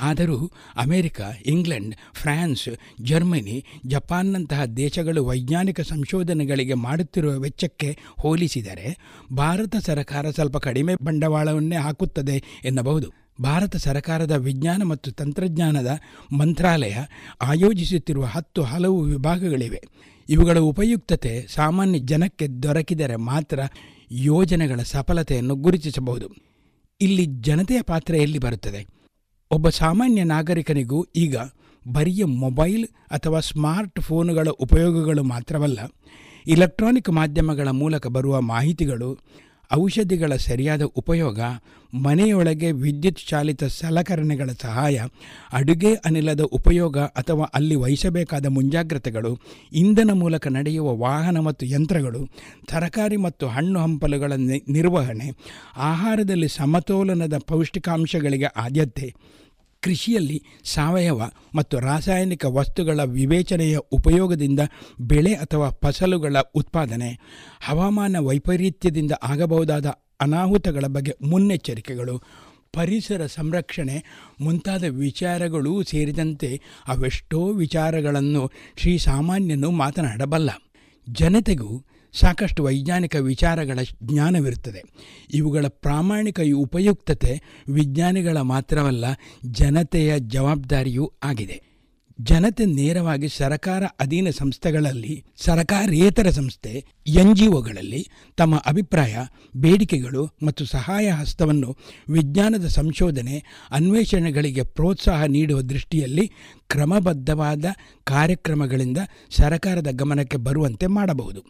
ಆದರೂ 0.00 0.50
ಅಮೆರಿಕ, 0.76 1.20
ಇಂಗ್ಲೆಂಡ್, 1.46 1.94
ಫ್ರಾನ್ಸ್, 2.14 2.68
ಜರ್ಮನಿ, 3.02 3.64
ಜಪಾನ್ನಂತಹ 3.86 4.64
ದೇಶಗಳು 4.64 5.24
ವೈಜ್ಞಾನಿಕ 5.24 5.80
ಸಂಶೋಧನೆಗಳಿಗೆ 5.80 6.74
ಮಾಡುತ್ತಿರುವ 6.74 7.38
ವೆಚ್ಚಕ್ಕೆ 7.38 7.98
ಹೋಲಿಸಿದರೆ 8.20 8.98
ಭಾರತ 9.32 9.76
ಸರ್ಕಾರ 9.76 10.30
ಸ್ವಲ್ಪ 10.30 10.56
ಕಡಿಮೆ 10.56 10.94
ಬಂಡವಾಳವನ್ನೇ 11.02 11.76
ಹಾಕುತ್ತದೆ 11.76 12.42
ಎನ್ನಬಹುದು. 12.64 13.26
ಭಾರತ 13.42 13.76
ಸರ್ಕಾರದ 13.76 14.30
ವಿಜ್ಞಾನ 14.30 14.82
ಮತ್ತು 14.82 15.12
ತಂತ್ರಜ್ಞಾನದ 15.12 15.98
ಮಂತ್ರಾಲಯ 16.38 16.96
ಆಯೋಜಿಸುತ್ತಿರುವ 17.42 18.24
ಹತ್ತು 18.24 18.62
ಹಲವು 18.62 19.00
ವಿಭಾಗಗಳಿವೆ. 19.00 19.82
ಇವುಗಳ 20.28 20.58
ಉಪಯುಕ್ತತೆ 20.58 21.46
ಸಾಮಾನ್ಯ 21.54 21.98
ಜನಕ್ಕೆ 21.98 22.46
ದೊರಕಿದರೆ 22.62 23.16
ಮಾತ್ರ 23.16 23.60
ಯೋಜನೆಗಳ 24.10 24.80
ಸಫಲತೆಯನ್ನು 24.82 25.54
ಗುರುತಿಸಬಹುದು. 25.54 26.28
ಇಲ್ಲಿ 27.00 27.24
ಜನತೆಯ 27.40 27.82
ಪಾತ್ರ 27.82 28.14
ಎಲ್ಲಿ 28.14 28.38
ಬರುತ್ತದೆ? 28.38 28.86
ಒಬ್ಬ 29.50 29.68
ಸಾಮಾನ್ಯ 29.68 30.24
ನಾಗರಿಕನಿಗೂ 30.24 31.06
ಈಗ 31.16 31.36
ಬರಿಯ 31.92 32.24
ಮೊಬೈಲ್ 32.24 32.86
ಅಥವಾ 33.10 33.40
ಸ್ಮಾರ್ಟ್ 33.40 34.00
ಫೋನುಗಳ 34.00 34.48
ಉಪಯೋಗಗಳು 34.48 35.22
ಮಾತ್ರವಲ್ಲ, 35.22 35.80
ಇಲೆಕ್ಟ್ರಾನಿಕ್ 36.46 37.10
ಮಾಧ್ಯಮಗಳ 37.10 37.68
ಮೂಲಕ 37.68 38.06
ಬರುವ 38.06 38.40
ಮಾಹಿತಿಗಳು 38.40 39.10
ಔಷಧಿಗಳ 39.74 40.36
ಸರಿಯಾದ 40.36 40.82
ಉಪಯೋಗ, 40.82 41.40
ಮನೆಯೊಳಗೆ 41.94 42.72
ವಿದ್ಯುತ್ 42.72 43.28
ಚಾಲಿತ 43.28 43.64
ಸಲಕರಣೆಗಳ 43.64 44.50
ಸಹಾಯ, 44.62 45.04
ಅಡುಗೆ 45.52 45.94
ಅನಿಲದ 45.94 46.40
ಉಪಯೋಗ 46.40 46.98
ಅಥವಾ 46.98 47.50
ಅಲ್ಲಿ 47.54 47.74
ವಹಿಸಬೇಕಾದ 47.74 48.46
ಮುಂಜಾಗ್ರತೆಗಳು, 48.46 49.38
ಇಂಧನ 49.72 50.10
ಮೂಲಕ 50.12 50.46
ನಡೆಯುವ 50.46 50.96
ವಾಹನ 50.96 51.38
ಮತ್ತು 51.38 51.66
ಯಂತ್ರಗಳು, 51.66 52.28
ತರಕಾರಿ 52.70 53.16
ಮತ್ತು 53.16 53.46
ಹಣ್ಣು 53.46 53.80
ಹಂಪಲುಗಳ 53.80 54.32
ನಿರ್ವಹಣೆ, 54.68 55.30
ಆಹಾರದಲ್ಲಿ 55.76 56.48
ಸಮತೋಲನದ 56.48 57.38
ಪೌಷ್ಟಿಕಾಂಶಗಳಿಗೆ 57.38 58.46
ಆದ್ಯತೆ 58.56 59.14
ಕೃಷಿಯಲ್ಲಿ 59.80 60.42
ಸಾವಯವ 60.64 61.22
ಮತ್ತು 61.54 61.80
ರಾಸಾಯನಿಕ 61.80 62.44
ವಸ್ತುಗಳ 62.44 63.00
ವಿವೇಚನೆಯ 63.04 63.76
ಉಪಯೋಗದಿಂದ 63.76 64.60
ಬೆಳೆ 65.00 65.34
ಅಥವಾ 65.34 65.70
ಫಸಲುಗಳ 65.70 66.36
ಉತ್ಪಾದನೆ, 66.54 67.18
ಹವಾಮಾನ 67.60 68.16
ವೈಪರೀತ್ಯದಿಂದ 68.18 69.12
ಆಗಬಹುದಾದ 69.22 69.86
ಅನಾಹುತಗಳ 70.20 70.84
ಬಗ್ಗೆ 70.86 71.12
ಮುನ್ನೆಚ್ಚರಿಕೆಗಳು, 71.22 72.22
ಪರಿಸರ 72.72 73.26
ಸಂರಕ್ಷಣೆ 73.26 74.04
ಮುಂತಾದ 74.40 74.84
ವಿಚಾರಗಳೂ 74.84 75.82
ಸೇರಿದಂತೆ 75.82 76.60
ಅವೆಷ್ಟೋ 76.88 77.46
ವಿಚಾರಗಳನ್ನು 77.46 78.50
ಶ್ರೀ 78.76 78.98
ಸಾಮಾನ್ಯನು 78.98 79.70
ಮಾತನಾಡಬಲ್ಲ. 79.70 80.50
ಜನತೆಗೂ 81.08 81.84
ಸಾಕಷ್ಟು 82.20 82.64
ವೈಜ್ಞಾನಿಕ 82.64 83.16
ವಿಚಾರಗಳ 83.16 83.78
ಜ್ಞಾನವಿರುತ್ತದೆ. 84.02 84.82
ಇವುಗಳ 85.34 85.64
ಪ್ರಾಮಾಣಿಕ 85.68 86.40
ಉಪಯುಕ್ತತೆ 86.56 87.40
ವಿಜ್ಞಾನಿಗಳ 87.68 88.40
ಮಾತ್ರವಲ್ಲ, 88.40 89.04
ಜನತೆಯ 89.46 90.14
ಜವಾಬ್ದಾರಿಯೂ 90.18 91.12
ಆಗಿದೆ. 91.22 91.76
ಜನತೆ 92.20 92.64
ನೇರವಾಗಿ 92.64 93.28
ಸರಕಾರ 93.28 93.84
ಅಧೀನ 93.84 94.30
ಸಂಸ್ಥೆಗಳಲ್ಲಿ, 94.30 95.24
ಸರಕಾರೇತರ 95.36 96.30
ಸಂಸ್ಥೆ 96.30 96.84
ಎನ್ 97.06 97.36
ಜಿ 97.36 97.46
ಒಗಳಲ್ಲಿ 97.46 98.06
ತಮ್ಮ 98.36 98.62
ಅಭಿಪ್ರಾಯ, 98.66 99.16
ಬೇಡಿಕೆಗಳು 99.56 100.30
ಮತ್ತು 100.42 100.64
ಸಹಾಯ 100.64 101.10
ಹಸ್ತವನ್ನು 101.10 101.76
ವಿಜ್ಞಾನದ 102.08 102.66
ಸಂಶೋಧನೆ, 102.66 103.44
ಅನ್ವೇಷಣೆಗಳಿಗೆ 103.70 104.62
ಪ್ರೋತ್ಸಾಹ 104.62 105.24
ನೀಡುವ 105.24 105.60
ದೃಷ್ಟಿಯಲ್ಲಿ 105.60 106.30
ಕ್ರಮಬದ್ಧವಾದ 106.68 107.64
ಕಾರ್ಯಕ್ರಮಗಳಿಂದ 108.04 108.98
ಸರಕಾರದ 109.30 109.86
ಗಮನಕ್ಕೆ 109.90 110.36
ಬರುವಂತೆ 110.36 110.86
ಮಾಡಬಹುದು. 110.86 111.42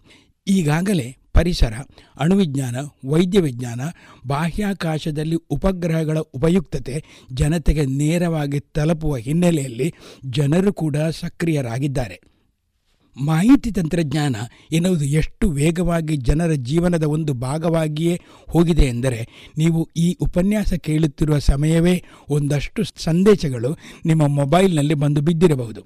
ಈಗಾಗಲೇ 0.49 1.17
ಪರಿಸರ, 1.33 1.73
ಅಣುವಿಜ್ಞಾನ 2.21 2.77
ವೈದ್ಯ 3.07 3.41
ವಿಜ್ಞಾನ 3.41 3.81
ಬಾಹ್ಯಾಕಾಶದಲ್ಲಿ 4.27 5.37
ಉಪಗ್ರಹಗಳ 5.51 6.19
ಉಪಯುಕ್ತತೆ 6.19 7.05
ಜನತೆಗೆ 7.33 7.87
ನೇರವಾಗಿ 7.87 8.61
ತಲುಪುವ 8.61 9.17
ಹಿನ್ನೆಲೆಯಲ್ಲಿ 9.17 9.95
ಜನರು 10.27 10.73
ಕೂಡ 10.73 10.97
ಸಕ್ರಿಯರಾಗಿದ್ದಾರೆ. 10.97 12.21
ಮಾಹಿತಿ 13.21 13.71
ತಂತ್ರಜ್ಞಾನ 13.73 14.37
ಎನ್ನುವುದು 14.73 15.05
ಎಷ್ಟು 15.05 15.51
ವೇಗವಾಗಿ 15.51 16.17
ಜನರ 16.17 16.53
ಜೀವನದ 16.53 17.05
ಒಂದು 17.05 17.33
ಭಾಗವಾಗಿಯೇ 17.33 18.21
ಹೋಗಿದೆ 18.51 18.83
ಎಂದರೆ 18.83 19.29
ನೀವು 19.59 19.89
ಈ 19.97 20.17
ಉಪನ್ಯಾಸ 20.21 20.75
ಕೇಳುತ್ತಿರುವ 20.75 21.39
ಸಮಯವೇ 21.39 22.05
ಒಂದಷ್ಟು 22.31 22.83
ಸಂದೇಶಗಳು 22.97 23.77
ನಿಮ್ಮ 24.07 24.27
ಮೊಬೈಲ್ನಲ್ಲಿ 24.27 24.95
ಬಂದು 24.95 25.21
ಬಿದ್ದಿರಬಹುದು. 25.21 25.81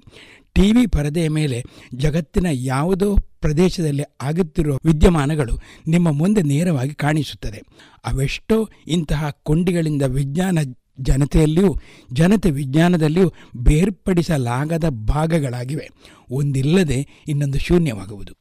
ಟಿ 0.53 0.71
ವಿ 0.71 0.87
ಪರದೆಯ 0.87 1.29
ಮೇಲೆ 1.29 1.63
ಜಗತ್ತಿನ 1.95 2.45
ಯಾವುದೋ 2.51 3.15
ಪ್ರದೇಶದಲ್ಲಿ 3.15 4.03
ಆಗುತ್ತಿರುವ 4.21 4.79
ವಿದ್ಯಮಾನಗಳು 4.85 5.59
ನಿಮ್ಮ 5.87 6.11
ಮುಂದೆ 6.11 6.41
ನೇರವಾಗಿ 6.41 6.93
ಕಾಣಿಸುತ್ತದೆ. 6.93 7.61
ಅವೆಷ್ಟೋ 8.05 8.69
ಇಂತಹ 8.87 9.29
ಕೊಂಡಿಗಳಿಂದ 9.43 10.01
ವಿಜ್ಞಾನ 10.01 10.57
ಜನತೆಯಲ್ಲಿಯೂ, 10.99 11.75
ಜನತೆ 12.13 12.51
ವಿಜ್ಞಾನದಲ್ಲಿಯೂ 12.51 13.33
ಬೇರ್ಪಡಿಸಲಾಗದ 13.57 14.89
ಭಾಗಗಳಾಗಿವೆ. 14.89 15.89
ಒಂದಿಲ್ಲದೆ 16.31 17.07
ಇನ್ನೊಂದು 17.27 17.59
ಶೂನ್ಯವಾಗುವುದು. 17.59 18.33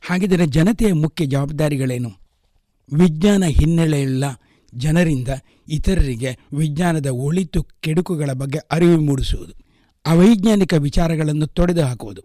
ಹಾಗಿದ್ದರೆ 0.00 0.46
ಜನತೆಯ 0.46 0.92
ಮುಖ್ಯ 0.92 1.26
ಜವಾಬ್ದಾರಿಗಳೇನು? 1.26 2.10
ವಿಜ್ಞಾನ 2.92 3.44
ಹಿನ್ನೆಲೆಯುಳ್ಳ 3.44 4.24
ಜನರಿಂದ 4.74 5.28
ಇತರರಿಗೆ 5.68 6.38
ವಿಜ್ಞಾನದ 6.56 7.06
ಒಳಿತು 7.06 7.62
ಕೆಡುಕುಗಳ 7.62 8.30
ಬಗ್ಗೆ 8.32 8.58
ಅರಿವು 8.58 9.00
ಮೂಡಿಸುವುದು. 9.00 9.65
ಅವೈಜ್ಞಾನಿಕ 10.06 10.74
ವಿಚಾರಗಳನ್ನು 10.74 11.46
ತೊಡೆದು 11.46 11.82
ಹಾಕುವುದು. 11.82 12.22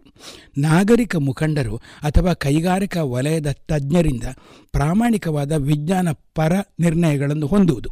ನಾಗರಿಕ 0.58 1.16
ಮುಖಂಡರು 1.16 1.76
ಅಥವಾ 2.02 2.34
ಕೈಗಾರಿಕಾ 2.34 3.02
ವಲಯದ 3.02 3.50
ತಜ್ಞರಿಂದ 3.50 4.24
ಪ್ರಾಮಾಣಿಕವಾದ 4.72 5.52
ವಿಜ್ಞಾನ 5.52 6.08
ಪರ 6.34 6.52
ನಿರ್ಣಯಗಳನ್ನು 6.80 7.46
ಹೊಂದುವುದು. 7.46 7.88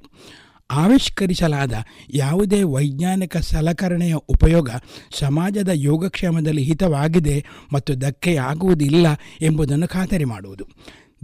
ಆವಿಷ್ಕರಿಸಲಾದ 0.71 1.73
ಯಾವುದೇ 2.15 2.63
ವೈಜ್ಞಾನಿಕ 2.63 3.37
ಸಲಕರಣೆಯ 3.37 4.15
ಉಪಯೋಗ 4.15 4.71
ಸಮಾಜದ 5.19 5.71
ಯೋಗಕ್ಷೇಮದಲ್ಲಿ 5.73 6.63
ಹಿತವಾಗಿದೆ 6.63 7.45
ಮತ್ತು 7.73 7.95
ಧಕ್ಕೆಯಾಗುವುದಿಲ್ಲ 7.95 9.07
ಎಂಬುದನ್ನು 9.41 9.89
ಖಾತರಿ 9.89 10.25
ಮಾಡುವುದು. 10.25 10.65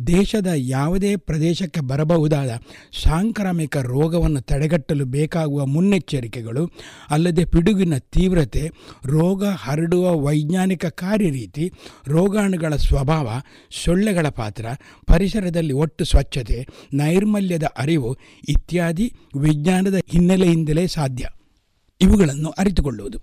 ದೇಶದ 0.06 0.46
ಯಾವುದೇ 0.56 1.16
ಪ್ರದೇಶಕ್ಕೆ 1.16 1.80
ಬರಬಹುದಾದ 1.80 2.48
ಸಾಂಕ್ರಾಮಿಕ 3.02 3.76
ರೋಗವನ್ನು 3.76 4.40
ತಡೆಗಟ್ಟಲು 4.40 5.04
ಬೇಕಾಗುವ 5.04 5.66
ಮುನ್ನೆಚ್ಚರಿಕೆಗಳು, 5.66 6.70
ಅಲ್ಲದೆ 7.10 7.44
ಪಿಡುಗಿನ 7.44 7.98
ತೀವ್ರತೆ, 7.98 8.70
ರೋಗ 9.06 9.44
ಹರಡುವ 9.44 10.20
ವೈಜ್ಞಾನಿಕ 10.20 10.86
ಕಾರ್ಯರೀತಿ, 10.86 11.72
ರೋಗಾಣುಗಳ 12.06 12.76
ಸ್ವಭಾವ, 12.76 13.30
ಸೊಳ್ಳೆಗಳ 13.84 14.28
ಪಾತ್ರ, 14.28 14.66
ಪರಿಸರದಲ್ಲಿ 15.06 15.72
ಒಟ್ಟು 15.72 16.04
ಸ್ವಚ್ಛತೆ, 16.04 16.66
ನೈರ್ಮಲ್ಯದ 16.94 17.64
ಅರಿವು 17.64 18.16
ಇತ್ಯಾದಿ 18.48 19.12
ವಿಜ್ಞಾನದ 19.40 19.94
ಹಿನ್ನೆಲೆಯಿಂದಲೇ 19.94 20.86
ಸಾಧ್ಯ. 20.86 21.28
ಇವುಗಳನ್ನು 22.00 22.50
ಅರಿತುಕೊಳ್ಳುವುದು. 22.50 23.18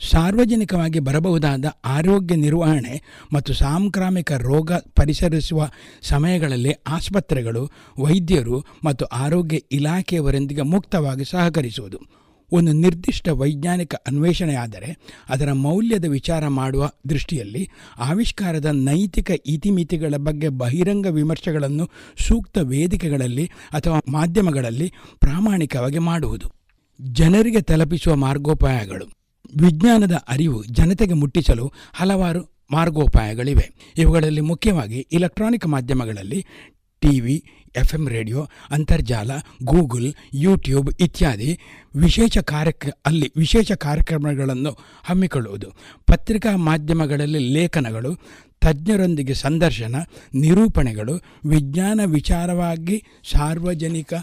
ಸಾರ್ವಜನಿಕವಾಗಿ 0.00 0.98
ಬರಬಹುದಾದ 0.98 1.64
ಆರೋಗ್ಯ 1.84 2.36
ನಿರ್ವಹಣೆ 2.36 3.02
ಮತ್ತು 3.32 3.52
ಸಾಂಕ್ರಾಮಿಕ 3.52 4.32
ರೋಗ 4.32 4.72
ಪರಿಸರಿಸುವ 4.72 5.70
ಸಮಯಗಳಲ್ಲಿ 6.02 6.72
ಆಸ್ಪತ್ರೆಗಳು, 6.86 7.70
ವೈದ್ಯರು 7.98 8.64
ಮತ್ತು 8.84 9.04
ಆರೋಗ್ಯ 9.04 9.60
ಇಲಾಖೆಯವರೊಂದಿಗೆ 9.72 10.62
ಮುಕ್ತವಾಗಿ 10.62 11.24
ಸಹಕರಿಸುವುದು. 11.24 12.24
ಒಂದು 12.52 12.72
ನಿರ್ದಿಷ್ಟ 12.72 13.28
ವೈಜ್ಞಾನಿಕ 13.28 13.94
ಅನ್ವೇಷಣೆಯಾದರೆ 13.94 14.98
ಅದರ 15.28 15.52
ಮೌಲ್ಯದ 15.52 16.04
ವಿಚಾರ 16.04 16.48
ಮಾಡುವ 16.48 16.90
ದೃಷ್ಟಿಯಲ್ಲಿ 17.08 17.68
ಆವಿಷ್ಕಾರದ 17.98 18.64
ನೈತಿಕ 18.64 19.30
ಇತಿಮಿತಿಗಳ 19.46 20.14
ಬಗ್ಗೆ 20.16 20.48
ಬಹಿರಂಗ 20.48 21.06
ವಿಮರ್ಶೆಗಳನ್ನು 21.06 21.90
ಸೂಕ್ತ 22.18 22.58
ವೇದಿಕೆಗಳಲ್ಲಿ 22.58 23.50
ಅಥವಾ 23.72 24.00
ಮಾಧ್ಯಮಗಳಲ್ಲಿ 24.08 24.92
ಪ್ರಾಮಾಣಿಕವಾಗಿ 25.20 25.98
ಮಾಡುವುದು. 25.98 26.50
ಜನರಿಗೆ 27.00 27.60
ತಲುಪಿಸುವ 27.60 28.16
ಮಾರ್ಗೋಪಾಯಗಳು. 28.16 29.23
ವಿಜ್ಞಾನದ 29.64 30.12
ಅರಿವು 30.28 30.64
ಜನತೆಗೆ 30.64 31.12
ಮುಟ್ಟಿಸಲು 31.12 31.72
ಹಲವಾರು 31.94 32.64
ಮಾರ್ಗೋಪಾಯಗಳಿವೆ. 32.70 33.72
ಇವುಗಳಲ್ಲಿ 33.98 34.40
ಮುಖ್ಯವಾಗಿ 34.40 35.06
ಇಲೆಕ್ಟ್ರಾನಿಕ್ 35.12 35.66
ಮಾಧ್ಯಮಗಳಲ್ಲಿ 35.66 36.46
ಟಿವಿ 37.00 37.44
ಎಫ್ 37.76 37.94
ಎಂ 37.94 38.08
ರೇಡಿಯೋ, 38.08 38.48
ಅಂತರ್ಜಾಲ, 38.70 39.30
ಗೂಗಲ್, 39.64 40.14
ಯೂಟ್ಯೂಬ್ 40.34 40.90
ಇತ್ಯಾದಿ 41.00 41.58
ವಿಶೇಷ 41.96 42.38
ಕಾರ್ಯಕ್ರ, 42.38 42.90
ಅಲ್ಲಿ 43.06 43.32
ವಿಶೇಷ 43.36 43.72
ಕಾರ್ಯಕ್ರಮಗಳನ್ನು 43.72 44.76
ಹಮ್ಮಿಕೊಳ್ಳುವುದು. 45.04 45.70
ಪತ್ರಿಕಾ 46.06 46.56
ಮಾಧ್ಯಮಗಳಲ್ಲಿ 46.56 47.38
ಲೇಖನಗಳು, 47.38 48.14
ತಜ್ಞರೊಂದಿಗೆ 48.60 49.34
ಸಂದರ್ಶನ, 49.34 49.96
ನಿರೂಪಣೆಗಳು, 50.34 51.14
ವಿಜ್ಞಾನ 51.48 52.00
ವಿಚಾರವಾಗಿ 52.04 53.04
ಸಾರ್ವಜನಿಕ 53.32 54.14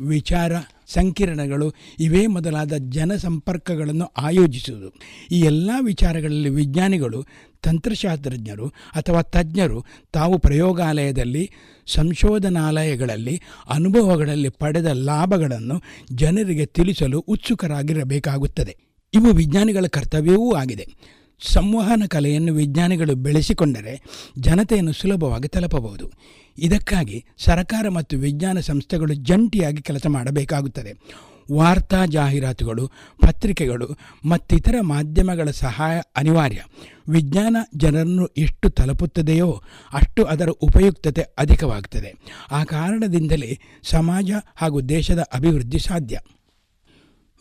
ವಿಚಾರ 0.00 0.52
ಸಂಕಿರಣಗಳು 0.92 1.74
ಇವೇ 2.00 2.26
ಮೊದಲಾದ 2.26 2.72
ಜನಸಂಪರ್ಕಗಳನ್ನು 2.78 4.04
ಆಯೋಜಿಸುವುದು. 4.04 4.92
ಈ 5.30 5.40
ಎಲ್ಲ 5.40 5.70
ವಿಚಾರಗಳಲ್ಲಿ 5.80 6.48
ವಿಜ್ಞಾನಿಗಳು, 6.48 7.24
ತಂತ್ರಶಾಸ್ತ್ರಜ್ಞರು 7.62 8.68
ಅಥವಾ 8.68 9.22
ತಜ್ಞರು 9.22 9.84
ತಾವು 10.12 10.38
ಪ್ರಯೋಗಾಲಯದಲ್ಲಿ, 10.38 11.50
ಸಂಶೋಧನಾಲಯಗಳಲ್ಲಿ 11.86 13.40
ಅನುಭವಗಳಲ್ಲಿ 13.68 14.48
ಪಡೆದ 14.48 14.86
ಲಾಭಗಳನ್ನು 14.86 15.82
ಜನರಿಗೆ 16.12 16.66
ತಿಳಿಸಲು 16.66 17.20
ಉತ್ಸುಕರಾಗಿರಬೇಕಾಗುತ್ತದೆ. 17.20 18.76
ಇವು 19.14 19.32
ವಿಜ್ಞಾನಿಗಳ 19.32 19.86
ಕರ್ತವ್ಯವೂ 19.86 20.52
ಆಗಿದೆ. 20.52 21.17
ಸಂವಹನ 21.40 22.02
ಕಲೆಯನ್ನು 22.08 22.54
ವಿಜ್ಞಾನಿಗಳು 22.54 23.14
ಬೆಳೆಸಿಕೊಂಡರೆ 23.14 24.02
ಜನತೆಯನ್ನು 24.38 24.92
ಸುಲಭವಾಗಿ 24.92 25.48
ತಲುಪಬಹುದು. 25.48 26.10
ಇದಕ್ಕಾಗಿ 26.58 27.24
ಸರ್ಕಾರ 27.38 27.88
ಮತ್ತು 27.88 28.16
ವಿಜ್ಞಾನ 28.16 28.60
ಸಂಸ್ಥೆಗಳು 28.60 29.14
ಜಂಟಿಯಾಗಿ 29.14 29.82
ಕೆಲಸ 29.82 30.06
ಮಾಡಬೇಕಾಗುತ್ತದೆ. 30.06 30.94
ವಾರ್ತಾ 31.52 32.06
ಜಾಹೀರಾತುಗಳು, 32.06 32.88
ಪತ್ರಿಕೆಗಳು 33.22 33.96
ಮತ್ತಿತರ 34.24 34.74
ಮಾಧ್ಯಮಗಳ 34.80 35.50
ಸಹಾಯ 35.50 36.00
ಅನಿವಾರ್ಯ. 36.16 36.64
ವಿಜ್ಞಾನ 37.08 37.56
ಜನರನ್ನು 37.76 38.26
ಎಷ್ಟು 38.26 38.70
ತಲುಪುತ್ತದೆಯೋ 38.70 39.62
ಅಷ್ಟು 39.92 40.24
ಅದರ 40.24 40.48
ಉಪಯುಕ್ತತೆ 40.48 41.22
ಅಧಿಕವಾಗುತ್ತದೆ. 41.22 42.14
ಆ 42.50 42.64
ಕಾರಣದಿಂದಲೇ 42.64 43.58
ಸಮಾಜ 43.82 44.30
ಹಾಗೂ 44.56 44.80
ದೇಶದ 44.80 45.18
ಅಭಿವೃದ್ಧಿ 45.34 45.78
ಸಾಧ್ಯ. 45.78 46.18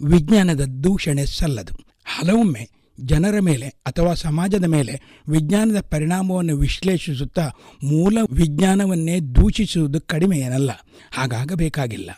ವಿಜ್ಞಾನದ 0.05 0.61
ದೂಷಣೆ 0.61 1.25
ಸಲ್ಲದು. 1.25 1.73
ಹಲವೊಮ್ಮೆ 2.05 2.76
ಜನರ 2.99 3.39
ಮೇಲೆ 3.39 3.67
ಅಥವಾ 3.67 4.13
ಸಮಾಜದ 4.13 4.63
ಮೇಲೆ 4.63 5.01
ವಿಜ್ಞಾನದ 5.27 5.79
ಪರಿಣಾಮವನ್ನು 5.79 6.57
ವಿಶ್ಲೇಷಿಸುತ್ತಾ 6.57 7.49
ಮೂಲ 7.83 8.17
ವಿಜ್ಞಾನವನ್ನೇ 8.31 9.19
ದೂಷಿಸುವುದು 9.19 10.01
ಕಡಿಮೆಯೇನಲ್ಲ. 10.01 10.71
ಹಾಗಾಗಬೇಕಾಗಿಲ್ಲ. 11.13 12.09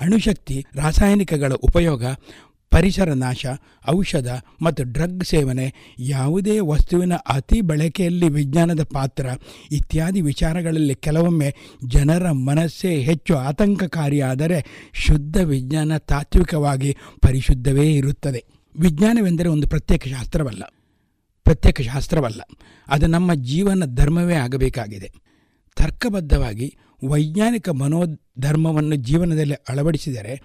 ಅಣುಶಕ್ತಿ, 0.00 0.66
ರಾಸಾಯನಿಕಗಳ 0.74 1.52
ಉಪಯೋಗ, 1.52 2.04
ಪರಿಸರ 2.70 3.12
ನಾಶ, 3.12 3.46
ಔಷಧ 3.88 4.28
ಮತ್ತು 4.62 4.84
ಡ್ರಗ್ 4.84 5.24
ಸೇವನೆ 5.24 5.94
ಯಾವುದೇ 5.98 6.58
ವಸ್ತುವಿನ 6.60 7.14
ಅತಿ 7.14 7.60
ಬಳಕೆಯಲ್ಲಿ 7.60 8.28
ವಿಜ್ಞಾನದ 8.28 8.82
ಪಾತ್ರ 8.82 9.26
ಇತ್ಯಾದಿ 9.70 10.20
ವಿಚಾರಗಳಲ್ಲಿ 10.20 10.94
ಕೆಲವೊಮ್ಮೆ 10.94 11.54
ಜನರ 11.86 12.30
ಮನಸ್ಸೇ 12.30 13.00
ಹೆಚ್ಚು 13.00 13.36
ಆತಂಕಕಾರಿಯಾದರೆ 13.36 14.90
ಶುದ್ಧ 14.94 15.36
ವಿಜ್ಞಾನ 15.36 15.96
ತಾತ್ವಿಕವಾಗಿ 15.96 16.96
ಪರಿಶುದ್ಧವೇ 17.20 17.94
ಇರುತ್ತದೆ. 17.94 18.57
ವಿಜ್ಞಾನವೆಂದರೆ 18.78 19.48
ಒಂದು 19.48 19.68
ಪ್ರತ್ಯೇಕ 19.68 20.08
ಶಾಸ್ತ್ರವಲ್ಲ. 20.08 20.62
ಪ್ರತ್ಯೇಕ 21.44 21.80
ಶಾಸ್ತ್ರವಲ್ಲ. 21.80 22.40
ಅದು 22.88 23.06
ನಮ್ಮ 23.06 23.34
ಜೀವನ 23.34 23.82
ಧರ್ಮವೇ 23.86 24.34
ಆಗಬೇಕಾಗಿದೆ. 24.34 25.12
ತರ್ಕಬದ್ಧವಾಗಿ 25.76 26.76
ವೈಜ್ಞಾನಿಕ 27.08 27.68
ಮನೋಧರ್ಮವನ್ನು 27.68 28.96
ಜೀವನದಲ್ಲಿ 28.96 29.54
ಅಳವಡಿಸಿದರೆ 29.54 30.42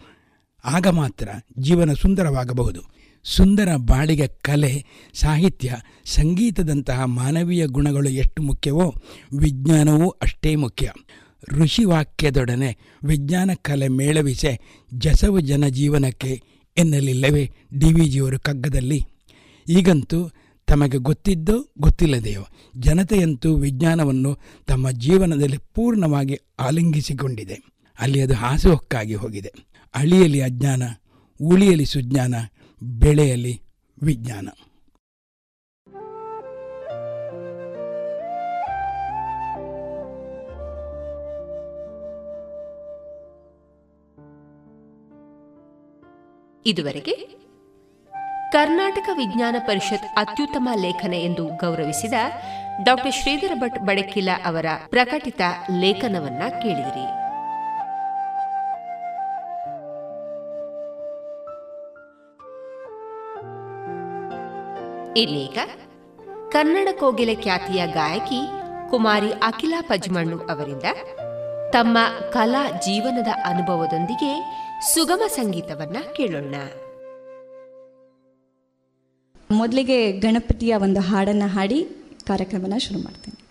ಆಗ 0.65 0.87
ಮಾತ್ರ 0.87 1.29
ಜೀವನ 1.59 1.93
ಸುಂದರವಾಗಬಹುದು. 1.93 2.81
ಸುಂದರ 3.23 3.67
ಬಾಳಿಗೆ 3.75 4.27
ಕಲೆ, 4.27 4.85
ಸಾಹಿತ್ಯ, 5.13 5.75
ಸಂಗೀತದಂತಹ 6.05 7.03
ಮಾನವೀಯ 7.03 7.65
ಗುಣಗಳು 7.65 8.09
ಎಷ್ಟು 8.09 8.41
ಮುಖ್ಯವೋ 8.41 8.95
ವಿಜ್ಞಾನವೂ 9.39 10.09
ಅಷ್ಟೇ 10.09 10.55
ಮುಖ್ಯ. 10.55 10.91
ಋಷಿವಾಕ್ಯದೊಡನೆ 11.51 12.77
ವಿಜ್ಞಾನ 13.03 13.51
ಕಲೆ 13.61 13.87
ಮೇಳವಿಸೆ 13.87 14.59
ಜಸವು 14.93 15.39
ಜನಜೀವನಕ್ಕೆ 15.39 16.43
ಎನ್ನಲಿಲ್ಲವೇ 16.77 17.51
ಡಿ 17.79 17.93
ವಿ 17.93 18.05
ಜಿಯವರು 18.05 18.39
ಕಗ್ಗದಲ್ಲಿ. 18.39 19.05
ಈಗಂತೂ 19.69 20.29
ತಮಗೆ 20.67 20.97
ಗೊತ್ತಿದ್ದೋ 20.97 21.73
ಗೊತ್ತಿಲ್ಲದೆಯೋ, 21.79 22.47
ಜನತೆಯಂತೂ 22.77 23.55
ವಿಜ್ಞಾನವನ್ನು 23.55 24.37
ತಮ್ಮ 24.67 24.91
ಜೀವನದಲ್ಲಿ 24.91 25.57
ಪೂರ್ಣವಾಗಿ 25.57 26.37
ಆಲಿಂಗಿಸಿಕೊಂಡಿದೆ. 26.59 27.61
ಅಲ್ಲಿ 27.99 28.21
ಅದು 28.21 28.33
ಹಾಸುಹೊಕ್ಕಾಗಿ 28.33 29.15
ಹೋಗಿದೆ. 29.15 29.53
ಅಳಿಯಲಿ 29.95 30.41
ಅಜ್ಞಾನ, 30.41 30.83
ಉಳಿಯಲಿ 31.41 31.85
ಸುಜ್ಞಾನ, 31.85 32.35
ಬೆಳೆಯಲಿ 32.83 33.61
ವಿಜ್ಞಾನ. 34.03 34.47
ಇದುವರೆಗೆ 46.65 47.15
ಕರ್ನಾಟಕ 48.51 49.09
ವಿಜ್ಞಾನ 49.17 49.55
ಪರಿಷತ್ 49.59 50.05
ಅತ್ಯುತ್ತಮ 50.17 50.69
ಲೇಖನ 50.75 51.13
ಎಂದು 51.13 51.45
ಗೌರವಿಸಿದ 51.45 52.13
ಡಾಕ್ಟರ್ 52.83 53.13
ಶ್ರೀಧರ 53.13 53.51
ಭಟ್ 53.53 53.79
ಬಡಕಿಲ 53.79 54.29
ಅವರ 54.45 54.65
ಪ್ರಕಟಿತ 54.89 55.41
ಲೇಖನವನ್ನ 55.79 56.43
ಕೇಳಿದಿರಿ. 56.49 57.05
ಇನ್ನೀಗ 65.19 65.57
ಕನ್ನಡ 66.51 66.87
ಕೋಗಿಲೆ 66.99 67.35
ಖ್ಯಾತಿಯ 67.35 67.87
ಗಾಯಕಿ 67.87 68.41
ಕುಮಾರಿ 68.89 69.31
ಅಖಿಲಾ 69.31 69.81
ಪಜ್ಮಣ್ಣು 69.81 70.37
ಅವರಿಂದ 70.37 70.83
ತಮ್ಮ 71.71 71.97
ಕಲಾ 72.31 72.71
ಜೀವನದ 72.71 73.27
ಅನುಭವದೊಂದಿಗೆ 73.45 74.62
ಸುಗಮ 74.91 75.21
ಸಂಗೀತವನ್ನ 75.27 75.97
ಕೇಳೋಣ. 76.13 76.55
ಮೊದಲಿಗೆ 79.51 80.11
ಗಣಪತಿಯ 80.11 80.75
ಒಂದು 80.75 80.99
ಹಾಡನ್ನ 80.99 81.43
ಹಾಡಿ 81.45 81.87
ಕಾರ್ಯಕ್ರಮನ 82.27 82.73
ಶುರು 82.77 82.99
ಮಾಡ್ತೇನೆ. 82.99 83.43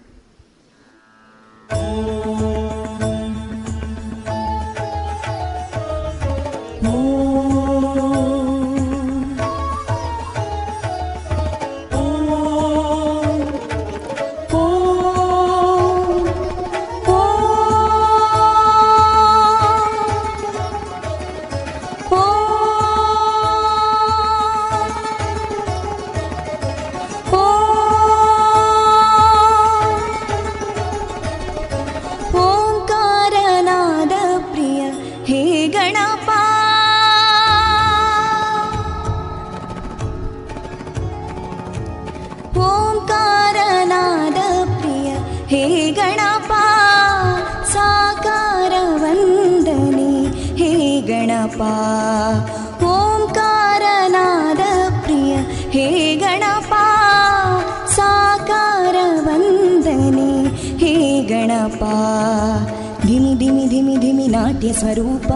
ಧಿಮಿ 63.06 63.34
ಧಿಮಿ 63.34 63.68
ಧಿಮಿ 63.68 63.96
ಧಿಮಿ 63.96 64.26
ನಾಟ್ಯ 64.28 64.72
ಸ್ವರೂಪ. 64.72 65.32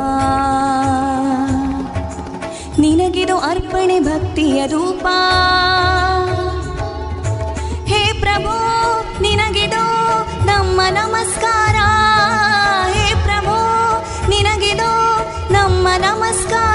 ನಿನಗಿದು 2.78 3.38
ಅರ್ಪಣೆ 3.38 4.00
ಭಕ್ತಿಯ 4.00 4.66
ರೂಪ. 4.66 5.06
ಹೇ 7.86 8.20
ಪ್ರಭು, 8.20 8.54
ನಿನಗಿದು 9.22 9.84
ನಮ್ಮ 10.46 10.80
ನಮಸ್ಕಾರ. 10.90 11.76
ಹೇ 12.90 13.14
ಪ್ರಭು, 13.14 13.56
ನಿನಗಿದು 14.30 15.18
ನಮ್ಮ 15.52 15.88
ನಮಸ್ಕಾರ. 15.98 16.65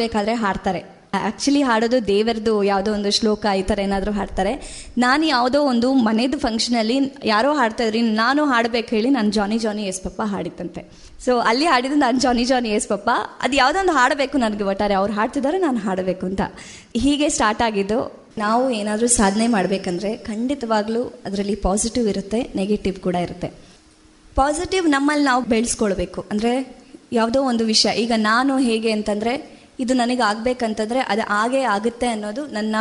ಊಟ 0.00 0.10
ಮಾಡಬೇಕಾದ್ರೆ 0.10 0.34
ಹಾಡ್ತಾರೆ. 0.44 0.80
ಆ್ಯಕ್ಚುಲಿ 1.18 1.60
ಹಾಡೋದು 1.68 1.98
ದೇವರದು 2.10 2.52
ಯಾವುದೋ 2.70 2.90
ಒಂದು 2.96 3.10
ಶ್ಲೋಕ 3.16 3.44
ಈ 3.60 3.62
ಥರ 3.68 3.78
ಏನಾದರೂ 3.84 4.12
ಹಾಡ್ತಾರೆ. 4.18 4.52
ನಾನು 5.04 5.22
ಯಾವುದೋ 5.34 5.58
ಒಂದು 5.70 5.88
ಮನೆದು 6.08 6.36
ಫಂಕ್ಷನಲ್ಲಿ 6.44 6.96
ಯಾರೋ 7.30 7.50
ಹಾಡ್ತಾ 7.60 7.84
ಇದ್ರಿ 7.86 8.00
ನಾನು 8.20 8.42
ಹಾಡಬೇಕು 8.52 8.90
ಹೇಳಿ 8.96 9.10
ನಾನು 9.16 9.30
ಜಾನಿ 9.38 9.58
ಜಾನಿ 9.64 9.84
ಎಸ್ 9.92 10.00
ಪಪ್ಪ 10.06 10.20
ಹಾಡಿತ್ತಂತೆ 10.34 10.82
ಸೊ 11.24 11.32
ಅಲ್ಲಿ 11.50 11.66
ಹಾಡಿದ್ದು 11.72 11.98
ನಾನು 12.04 12.18
ಜಾನಿ 12.24 12.44
ಜಾನಿ 12.52 12.70
ಎಸ್ 12.78 12.88
ಪಪ್ಪ. 12.92 13.10
ಅದು 13.44 13.54
ಯಾವುದೋ 13.62 13.78
ಒಂದು 13.84 13.94
ಹಾಡಬೇಕು 13.98 14.38
ನನಗೆ 14.44 14.64
ಒಟ್ಟಾರೆ, 14.72 14.94
ಅವ್ರು 15.00 15.12
ಹಾಡ್ತಿದ್ದಾರೆ, 15.18 15.58
ನಾನು 15.66 15.78
ಹಾಡಬೇಕು 15.86 16.24
ಅಂತ. 16.30 16.42
ಹೀಗೆ 17.04 17.28
ಸ್ಟಾರ್ಟ್ 17.36 17.62
ಆಗಿದ್ದು 17.68 18.00
ನಾವು 18.44 18.64
ಏನಾದರೂ 18.80 19.08
ಸಾಧನೆ 19.20 19.46
ಮಾಡಬೇಕಂದ್ರೆ 19.56 20.10
ಖಂಡಿತವಾಗ್ಲೂ 20.30 21.04
ಅದರಲ್ಲಿ 21.28 21.56
ಪಾಸಿಟಿವ್ 21.68 22.08
ಇರುತ್ತೆ 22.14 22.40
ನೆಗೆಟಿವ್ 22.60 22.98
ಕೂಡ 23.06 23.16
ಇರುತ್ತೆ. 23.26 23.50
ಪಾಸಿಟಿವ್ 24.40 24.86
ನಮ್ಮಲ್ಲಿ 24.96 25.26
ನಾವು 25.30 25.42
ಬೆಳೆಸ್ಕೊಳ್ಬೇಕು. 25.54 26.20
ಅಂದರೆ 26.32 26.52
ಯಾವುದೋ 27.18 27.40
ಒಂದು 27.52 27.64
ವಿಷಯ, 27.74 27.90
ಈಗ 28.04 28.12
ನಾನು 28.32 28.52
ಹೇಗೆ 28.68 28.90
ಅಂತಂದರೆ 28.98 29.32
ಇದು 29.80 29.94
ನನಗೆ 29.94 30.22
ಆಗಬೇಕಂತಂದರೆ 30.22 31.00
ಅದು 31.00 31.22
ಹಾಗೇ 31.22 31.62
ಆಗುತ್ತೆ 31.74 32.08
ಅನ್ನೋದು 32.08 32.46
ನನ್ನ 32.46 32.76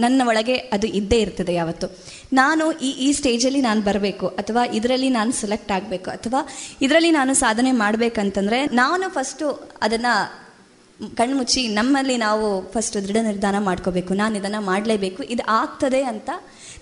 ನನ್ನ 0.00 0.22
ಒಳಗೆ 0.24 0.56
ಅದು 0.56 0.86
ಇದ್ದೇ 0.86 1.20
ಇರ್ತದೆ 1.20 1.54
ಯಾವತ್ತು. 1.54 1.86
ನಾನು 2.32 2.64
ಈ 2.72 2.90
ಈ 2.90 3.12
ಸ್ಟೇಜಲ್ಲಿ 3.12 3.60
ನಾನು 3.60 3.80
ಬರಬೇಕು 3.80 4.26
ಅಥವಾ 4.28 4.62
ಇದರಲ್ಲಿ 4.64 5.08
ನಾನು 5.10 5.32
ಸೆಲೆಕ್ಟ್ 5.32 5.72
ಆಗಬೇಕು 5.72 6.10
ಅಥವಾ 6.10 6.40
ಇದರಲ್ಲಿ 6.82 7.10
ನಾನು 7.10 7.34
ಸಾಧನೆ 7.34 7.72
ಮಾಡಬೇಕಂತಂದರೆ 7.72 8.66
ನಾನು 8.66 9.10
ಫಸ್ಟು 9.10 9.46
ಅದನ್ನು 9.82 10.14
ಕಣ್ಮುಚ್ಚಿ 11.16 11.68
ನಮ್ಮಲ್ಲಿ 11.68 12.16
ನಾವು 12.16 12.46
ಫಸ್ಟ್ 12.72 12.96
ದೃಢ 13.08 13.16
ನಿರ್ಧಾರ 13.22 13.54
ಮಾಡ್ಕೋಬೇಕು. 13.58 14.14
ನಾನು 14.14 14.34
ಇದನ್ನು 14.36 14.60
ಮಾಡಲೇಬೇಕು. 14.60 15.22
ಇದು 15.22 15.42
ಆಗ್ತದೆ 15.48 16.02
ಅಂತ 16.02 16.30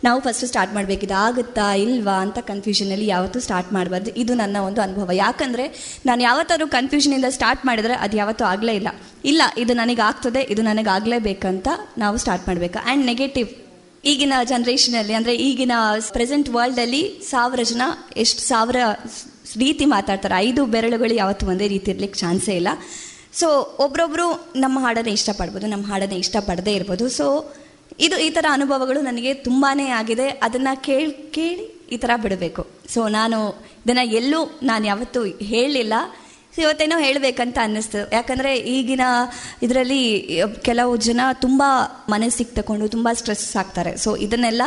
ನಾವು 0.04 0.18
ಫಸ್ಟ್ 0.20 0.44
ಸ್ಟಾರ್ಟ್ 0.50 0.72
ಮಾಡಬೇಕು 0.74 1.04
ಇಲ್ಲವಾ 1.06 1.66
ಇಲ್ವಾ 1.82 2.16
ಅಂತ 2.24 2.38
ಕನ್ಫ್ಯೂಷನಲ್ಲಿ 2.50 3.06
ಯಾವತ್ತೂ 3.06 3.38
ಸ್ಟಾರ್ಟ್ 3.46 3.70
ಮಾಡಬಾರ್ದು. 3.76 4.10
ಇದು 4.22 4.32
ನನ್ನ 4.40 4.56
ಒಂದು 4.68 4.80
ಅನುಭವ. 4.86 5.10
ಯಾಕಂದರೆ 5.24 5.66
ನಾನು 6.08 6.20
ಯಾವತ್ತಾದ್ರೂ 6.28 6.66
ಕನ್ಫ್ಯೂಷನಿಂದ 6.78 7.28
ಸ್ಟಾರ್ಟ್ 7.36 7.62
ಮಾಡಿದರೆ 7.66 7.94
ಅದು 8.06 8.16
ಯಾವತ್ತೂ 8.16 8.44
ಆಗಲೇ 8.52 8.74
ಇಲ್ಲ. 8.80 8.88
ಇಲ್ಲ, 9.24 9.42
ಇದು 9.64 9.74
ನನಗೆ 9.82 10.02
ಆಗ್ತದೆ 10.08 10.42
ಇದು 10.54 10.64
ನನಗೆ 10.70 10.90
ಆಗಲೇಬೇಕಂತ 10.96 11.68
ನಾವು 11.98 12.18
ಸ್ಟಾರ್ಟ್ 12.24 12.46
ಮಾಡಬೇಕು. 12.48 12.78
ಆ್ಯಂಡ್ 12.84 13.06
ನೆಗೆಟಿವ್ 13.12 13.48
ಈಗಿನ 14.10 14.34
ಜನ್ರೇಷನಲ್ಲಿ 14.50 15.14
ಅಂದರೆ 15.18 15.34
ಈಗಿನ 15.46 15.76
ಪ್ರೆಸೆಂಟ್ 16.16 16.48
ವರ್ಲ್ಡಲ್ಲಿ 16.56 17.02
ಸಾವಿರ 17.30 17.60
ಜನ 17.72 17.82
ಎಷ್ಟು 18.16 18.42
ಸಾವಿರ 18.50 18.76
ರೀತಿ 19.62 19.84
ಮಾತಾಡ್ತಾರೆ. 19.84 20.34
ಐದು 20.46 20.62
ಬೆರಳುಗಳು 20.74 21.14
ಯಾವತ್ತೂ 21.14 21.44
ಒಂದೇ 21.52 21.68
ರೀತಿ 21.68 21.90
ಇರ್ಲಿಕ್ಕೆ 21.90 22.18
ಚಾನ್ಸೇ 22.18 22.54
ಇಲ್ಲ. 22.60 22.68
ಸೊ 23.40 23.48
ಒಬ್ರೊಬ್ರು 23.84 24.26
ನಮ್ಮ 24.64 24.76
ಹಾಡನ್ನು 24.84 25.12
ಇಷ್ಟಪಡ್ಬೋದು, 25.18 25.66
ನಮ್ಮ 25.66 25.84
ಹಾಡನ್ನು 25.92 26.18
ಇಷ್ಟಪಡದೇ 26.24 26.74
ಇರ್ಬೋದು. 26.78 27.06
ಸೊ 27.18 27.26
ಇದು 28.04 28.16
ಈ 28.26 28.30
ಥರ 28.36 28.46
ಅನುಭವಗಳು 28.56 29.00
ನನಗೆ 29.08 29.34
ತುಂಬಾ 29.46 29.70
ಆಗಿದೆ. 29.98 30.28
ಅದನ್ನು 30.46 30.72
ಕೇಳಿ 30.88 31.12
ಕೇಳಿ 31.36 31.64
ಈ 31.94 31.96
ಥರ 32.02 32.10
ಬಿಡಬೇಕು. 32.22 32.62
ಸೊ 32.94 33.08
ನಾನು 33.08 33.38
ಇದನ್ನು 33.84 34.04
ಎಲ್ಲೂ 34.20 34.40
ನಾನು 34.70 34.84
ಯಾವತ್ತೂ 34.86 35.20
ಹೇಳಲಿಲ್ಲ 35.52 35.94
ಇವತ್ತೇನೋ 36.58 36.96
ಹೇಳಬೇಕಂತ 37.04 37.58
ಅನ್ನಿಸ್ತು. 37.62 38.00
ಯಾಕಂದರೆ 38.14 38.50
ಈಗಿನ 38.74 39.04
ಇದರಲ್ಲಿ 39.62 40.02
ಕೆಲವು 40.68 40.92
ಜನ 41.06 41.20
ತುಂಬ 41.44 41.62
ಮನಸ್ಸಿಗೆ 42.08 42.54
ತಗೊಂಡು 42.58 42.86
ತುಂಬ 42.94 43.08
ಸ್ಟ್ರೆಸ್ 43.18 43.56
ಆಗ್ತಾರೆ. 43.62 43.92
ಸೊ 44.04 44.16
ಇದನ್ನೆಲ್ಲ 44.26 44.62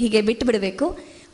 ಹೀಗೆ 0.00 0.20
ಬಿಟ್ಟು 0.28 0.46
ಬಿಡಬೇಕು 0.46 0.86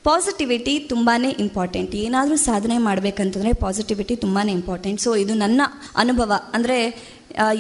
ಪಾಸಿಟಿವಿಟಿ 0.09 0.74
ತುಂಬಾ 0.93 1.15
ಇಂಪಾರ್ಟೆಂಟ್ 1.45 1.95
ಏನಾದರೂ 1.95 2.36
ಸಾಧನೆ 2.36 2.78
ಮಾಡಬೇಕಂತಂದರೆ 2.78 3.53
ಪಾಸಿಟಿವಿಟಿ 3.65 4.16
ತುಂಬಾ 4.16 4.43
ಇಂಪಾರ್ಟೆಂಟ್ 4.59 5.01
ಸೊ 5.01 5.11
ಇದು 5.23 5.35
ನನ್ನ 5.45 5.62
ಅನುಭವ. 6.03 6.32
ಅಂದರೆ 6.55 6.78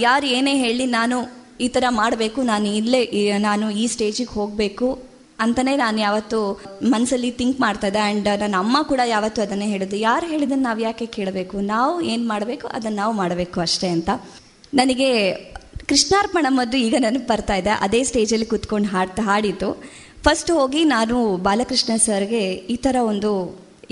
ಯಾರು 0.06 0.26
ಏನೇ 0.26 0.54
ಹೇಳಿ 0.64 0.86
ನಾನು 0.98 1.18
ಈ 1.64 1.68
ಥರ 1.74 1.84
ಮಾಡಬೇಕು, 2.00 2.40
ನಾನು 2.52 2.66
ಇಲ್ಲೇ 2.80 3.00
ನಾನು 3.48 3.66
ಈ 3.82 3.84
ಸ್ಟೇಜಿಗೆ 3.94 4.32
ಹೋಗಬೇಕು 4.38 4.88
ಅಂತಲೇ 5.44 5.72
ನಾನು 5.82 5.98
ಯಾವತ್ತು 6.06 6.38
ಮನಸ್ಸಲ್ಲಿ 6.94 7.30
ಥಿಂಕ್ 7.40 7.58
ಮಾಡ್ತಾ 7.64 7.88
ಇದ್ದೆ 7.90 8.00
ಆ್ಯಂಡ್ 8.04 8.28
ನನ್ನ 8.42 8.56
ಅಮ್ಮ 8.64 8.76
ಕೂಡ 8.90 9.00
ಯಾವತ್ತು 9.14 9.40
ಅದನ್ನೇ 9.44 9.66
ಹೇಳಿದ್ದು 9.74 9.98
ಯಾರು 10.08 10.26
ಹೇಳಿದ್ದನ್ನು 10.32 10.66
ನಾವು 10.68 10.80
ಯಾಕೆ 10.86 11.06
ಕೇಳಬೇಕು? 11.16 11.56
ನಾವು 11.74 11.94
ಏನು 12.12 12.24
ಮಾಡಬೇಕು? 12.32 12.66
ಅದನ್ನು 12.76 12.98
ನಾವು 13.02 13.12
ಮಾಡಬೇಕು 13.20 13.58
ಅಷ್ಟೇ 13.66 13.90
ಅಂತ. 13.96 14.10
ನನಗೆ 14.80 15.10
ಕೃಷ್ಣಾರ್ಪಣಮದ್ದು 15.90 16.76
ಈಗ 16.86 16.96
ನನಗೆ 17.06 17.26
ಬರ್ತಾ 17.32 17.54
ಇದೆ. 17.60 17.72
ಅದೇ 17.86 18.00
ಸ್ಟೇಜಲ್ಲಿ 18.10 18.46
ಕೂತ್ಕೊಂಡು 18.52 18.88
ಹಾಡ್ತಾ 18.94 19.22
ಹಾಡಿದ್ದು. 19.30 19.70
ಫಸ್ಟ್ 20.26 20.50
ಹೋಗಿ 20.58 20.80
ನಾನು 20.94 21.16
ಬಾಲಕೃಷ್ಣ 21.46 21.92
ಸರ್ಗೆ 22.08 22.42
ಈ 22.74 22.76
ಥರ 22.86 22.96
ಒಂದು 23.12 23.30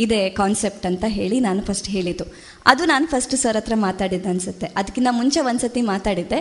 ಇದೆ 0.05 0.21
ಕಾನ್ಸೆಪ್ಟ್ 0.41 0.87
ಅಂತ 0.91 1.05
ಹೇಳಿ 1.19 1.37
ನಾನು 1.47 1.61
ಫಸ್ಟ್ 1.69 1.89
ಹೇಳಿದ್ದು. 1.95 2.25
ಅದು 2.67 2.85
ನಾನು 2.85 3.07
ಫಸ್ಟ್ 3.07 3.37
ಸರ್ 3.37 3.57
ಹತ್ರ 3.57 3.75
ಮಾತಾಡಿದ್ದೆ 3.75 4.29
ಅನಿಸುತ್ತೆ. 4.29 4.67
ಅದಕ್ಕಿಂತ 4.77 5.09
ಮುಂಚೆ 5.11 5.41
ಒಂದ್ಸತಿ 5.41 5.81
ಮಾತಾಡಿದ್ದೆ. 5.81 6.39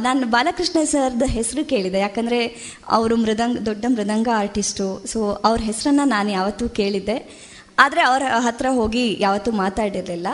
ನಾನು 0.00 0.26
ಬಾಲಕೃಷ್ಣ 0.26 0.84
ಸರ್ದ 0.84 1.22
ಹೆಸರು 1.26 1.64
ಕೇಳಿದೆ. 1.64 1.98
ಯಾಕಂದರೆ 1.98 2.40
ಅವರು 2.88 3.16
ಮೃದಂಗ, 3.16 3.58
ದೊಡ್ಡ 3.58 3.84
ಮೃದಂಗ 3.88 4.28
ಆರ್ಟಿಸ್ಟು 4.36 5.06
ಸೊ 5.06 5.32
ಅವ್ರ 5.32 5.60
ಹೆಸರನ್ನು 5.60 6.04
ನಾನು 6.04 6.30
ಯಾವತ್ತೂ 6.30 6.68
ಕೇಳಿದ್ದೆ. 6.68 7.48
ಆದರೆ 7.78 8.00
ಅವ್ರ 8.00 8.22
ಹತ್ರ 8.28 8.66
ಹೋಗಿ 8.70 9.16
ಯಾವತ್ತೂ 9.20 9.50
ಮಾತಾಡಿರಲಿಲ್ಲ. 9.50 10.26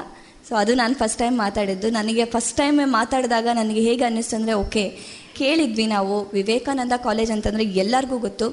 ಸೊ 0.49 0.55
ಅದು 0.55 0.75
ನಾನು 0.75 0.95
ಫಸ್ಟ್ 0.95 1.19
ಟೈಮ್ 1.19 1.39
ಮಾತಾಡಿದ್ದು. 1.39 1.91
ನನಗೆ 1.91 2.25
ಫಸ್ಟ್ 2.25 2.57
ಟೈಮ್ 2.57 2.81
ಮಾತಾಡಿದಾಗ 2.85 3.49
ನನಗೆ 3.55 3.81
ಹೇಗೆ 3.81 4.05
ಅನ್ನಿಸ್ತು 4.05 4.37
ಅಂದರೆ, 4.37 4.53
ಓಕೆ, 4.53 4.99
ಕೇಳಿದ್ವಿ 5.39 5.87
ನಾವು. 5.87 6.31
ವಿವೇಕಾನಂದ 6.33 6.93
ಕಾಲೇಜ್ 6.97 7.31
ಅಂತಂದರೆ 7.31 7.65
ಎಲ್ಲರಿಗೂ 7.65 8.19
ಗೊತ್ತು. 8.19 8.49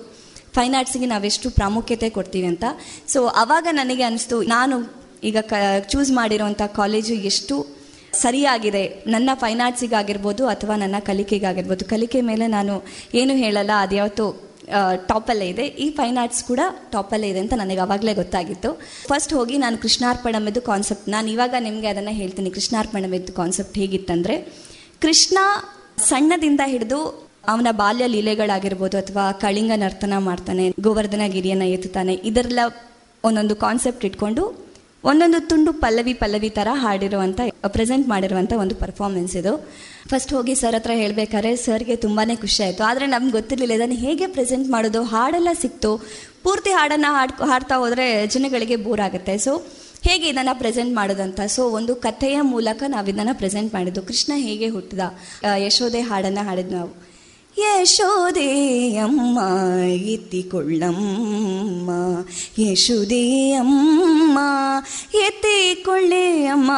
ಫೈನ್ 0.56 0.76
ಆರ್ಟ್ಸಿಗೆ 0.76 1.06
ನಾವೆಷ್ಟು 1.06 1.50
ಪ್ರಾಮುಖ್ಯತೆ 1.50 2.10
ಕೊಡ್ತೀವಿ 2.10 2.48
ಅಂತ. 2.48 2.64
ಸೊ 3.08 3.28
ಆವಾಗ 3.28 3.68
ನನಗೆ 3.72 4.04
ಅನಿಸ್ತು 4.04 4.42
ನಾನು 4.42 5.01
ಈಗ 5.30 5.38
ಕ 5.52 5.54
ಚೂಸ್ 5.92 6.12
ಮಾಡಿರೋಂಥ 6.20 6.62
ಕಾಲೇಜು 6.80 7.16
ಎಷ್ಟು 7.32 7.56
ಸರಿಯಾಗಿದೆ? 8.22 8.84
ನನ್ನ 9.14 9.30
ಫೈನ್ 9.42 9.62
ಆರ್ಟ್ಸಿಗಾಗಿರ್ಬೋದು 9.66 10.44
ಅಥವಾ 10.54 10.76
ನನ್ನ 10.84 10.98
ಕಲಿಕೆಗಾಗಿರ್ಬೋದು? 11.10 11.84
ಕಲಿಕೆ 11.92 12.22
ಮೇಲೆ 12.30 12.46
ನಾನು 12.56 12.74
ಏನು 13.22 13.34
ಹೇಳಲ್ಲ, 13.44 13.74
ಅದು 13.84 13.96
ಯಾವತ್ತು 14.00 14.26
ಟಾಪಲ್ಲೇ 15.12 15.48
ಇದೆ. 15.54 15.66
ಈ 15.84 15.88
ಫೈನ್ 15.98 16.18
ಆರ್ಟ್ಸ್ 16.22 16.44
ಕೂಡ 16.50 16.62
ಟಾಪಲ್ಲೇ 16.96 17.28
ಇದೆ 17.32 17.40
ಅಂತ 17.44 17.54
ನನಗೆ 17.62 17.82
ಅವಾಗಲೇ 17.86 18.14
ಗೊತ್ತಾಗಿತ್ತು. 18.20 18.70
ಫಸ್ಟ್ 19.10 19.34
ಹೋಗಿ 19.38 19.56
ನಾನು 19.64 19.78
ಕೃಷ್ಣಾರ್ಪಣಮೆದ್ದು 19.84 20.62
ಕಾನ್ಸೆಪ್ಟ್ 20.70 21.08
ನಾನು 21.16 21.28
ಇವಾಗ 21.36 21.54
ನಿಮಗೆ 21.68 21.88
ಅದನ್ನು 21.94 22.14
ಹೇಳ್ತೀನಿ. 22.22 22.52
ಕೃಷ್ಣಾರ್ಪಣಮೆದ್ದು 22.58 23.34
ಕಾನ್ಸೆಪ್ಟ್ 23.40 23.78
ಹೇಗಿತ್ತಂದರೆ, 23.82 24.36
ಕೃಷ್ಣ 25.06 25.38
ಸಣ್ಣದಿಂದ 26.10 26.62
ಹಿಡಿದು 26.74 27.00
ಅವನ 27.52 27.68
ಬಾಲ್ಯ 27.82 28.06
ಲೀಲೆಗಳಾಗಿರ್ಬೋದು 28.16 28.96
ಅಥವಾ 29.04 29.26
ಕಳಿಂಗ 29.44 29.72
ನರ್ತನ 29.84 30.18
ಮಾಡ್ತಾನೆ 30.30 30.66
ಗೋವರ್ಧನ 30.88 31.24
ಗಿರಿಯನ್ನು 31.36 31.68
ಎತ್ತುತ್ತಾನೆ 31.76 32.14
ಇದರೆಲ್ಲ 32.30 32.62
ಒಂದೊಂದು 33.24 33.56
ಕಾನ್ಸೆಪ್ಟ್ 33.64 34.06
ಇಟ್ಕೊಂಡು 34.10 34.44
ಒಂದೊಂದು 35.04 35.40
ತುಂಡು 35.50 35.74
ಪಲ್ಲವಿ 35.74 36.14
ಪಲ್ಲವಿ 36.14 36.50
ಥರ 36.50 36.68
ಹಾಡಿರುವಂಥ 36.74 37.42
ಪ್ರೆಸೆಂಟ್ 37.68 38.10
ಮಾಡಿರುವಂಥ 38.10 38.54
ಒಂದು 38.54 38.76
ಪರ್ಫಾರ್ಮೆನ್ಸ್ 38.76 39.36
ಇದು. 39.36 39.54
ಫಸ್ಟ್ 40.08 40.34
ಹೋಗಿ 40.34 40.56
ಸರ್ 40.56 40.76
ಹತ್ರ 40.76 40.92
ಹೇಳ್ಬೇಕಾದ್ರೆ, 40.94 41.56
ಸರ್ಗೆ 41.56 41.96
ತುಂಬಾ 41.96 42.24
ಖುಷಿ 42.42 42.64
ಆಯಿತು. 42.64 42.84
ಆದರೆ 42.84 43.06
ನಮ್ಗೆ 43.06 43.32
ಗೊತ್ತಿರಲಿಲ್ಲ 43.32 43.74
ಇದನ್ನು 43.74 43.96
ಹೇಗೆ 43.96 44.28
ಪ್ರೆಸೆಂಟ್ 44.28 44.70
ಮಾಡೋದು, 44.70 45.04
ಹಾಡೆಲ್ಲ 45.04 45.50
ಸಿಕ್ತು. 45.62 45.92
ಪೂರ್ತಿ 46.44 46.70
ಹಾಡನ್ನು 46.70 47.14
ಹಾಡ್, 47.14 47.32
ಹಾಡ್ತಾ 47.32 47.76
ಹೋದರೆ 47.76 48.28
ಜನಗಳಿಗೆ 48.28 48.76
ಬೋರ್ 48.76 49.02
ಆಗುತ್ತೆ. 49.02 49.38
ಸೊ 49.38 49.54
ಹೇಗೆ 50.02 50.28
ಇದನ್ನು 50.28 50.60
ಪ್ರೆಸೆಂಟ್ 50.60 50.94
ಮಾಡೋದಂತ? 50.96 51.42
ಸೊ 51.42 51.70
ಒಂದು 51.70 51.96
ಕಥೆಯ 51.96 52.42
ಮೂಲಕ 52.42 52.84
ನಾವು 52.88 53.08
ಇದನ್ನು 53.08 53.38
ಪ್ರೆಸೆಂಟ್ 53.38 53.74
ಮಾಡಿದ್ದು. 53.74 54.02
ಕೃಷ್ಣ 54.02 54.34
ಹೇಗೆ 54.36 54.70
ಹುಟ್ಟಿದ? 54.70 55.00
ಯಶೋದೆ 55.66 56.02
ಹಾಡನ್ನು 56.02 56.46
ಹಾಡಿದ್ದು 56.46 56.76
ನಾವು. 56.76 57.11
ಎತ್ತಿಕೊಳ್ಳಮ್ಮ. 59.94 61.90
ಯಶೋದೆ 62.60 63.54
ಅಮ್ಮ 63.54 64.40
ಎತ್ತಿಕೊಳ್ಳೆ 65.14 66.46
ಅಮ್ಮ 66.46 66.72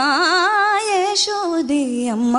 ಯಶೋದೆ 0.90 2.08
ಅಮ್ಮ 2.08 2.38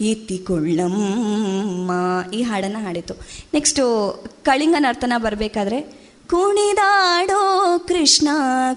ಎತ್ತಿಕೊಳ್ಳಮ್ಮ. 0.00 1.90
ಈ 2.34 2.42
ಹಾಡನ್ನು 2.42 2.84
ಹಾಡಿತು. 2.84 3.14
ನೆಕ್ಸ್ಟು 3.54 3.84
ಕಳಿಂಗ 4.42 4.74
ನರ್ತನ 4.78 5.12
ಬರಬೇಕಾದ್ರೆ 5.16 6.01
ಕುಣಿದಾಡೋ 6.32 7.78
ಕೃಷ್ಣ 7.78 8.28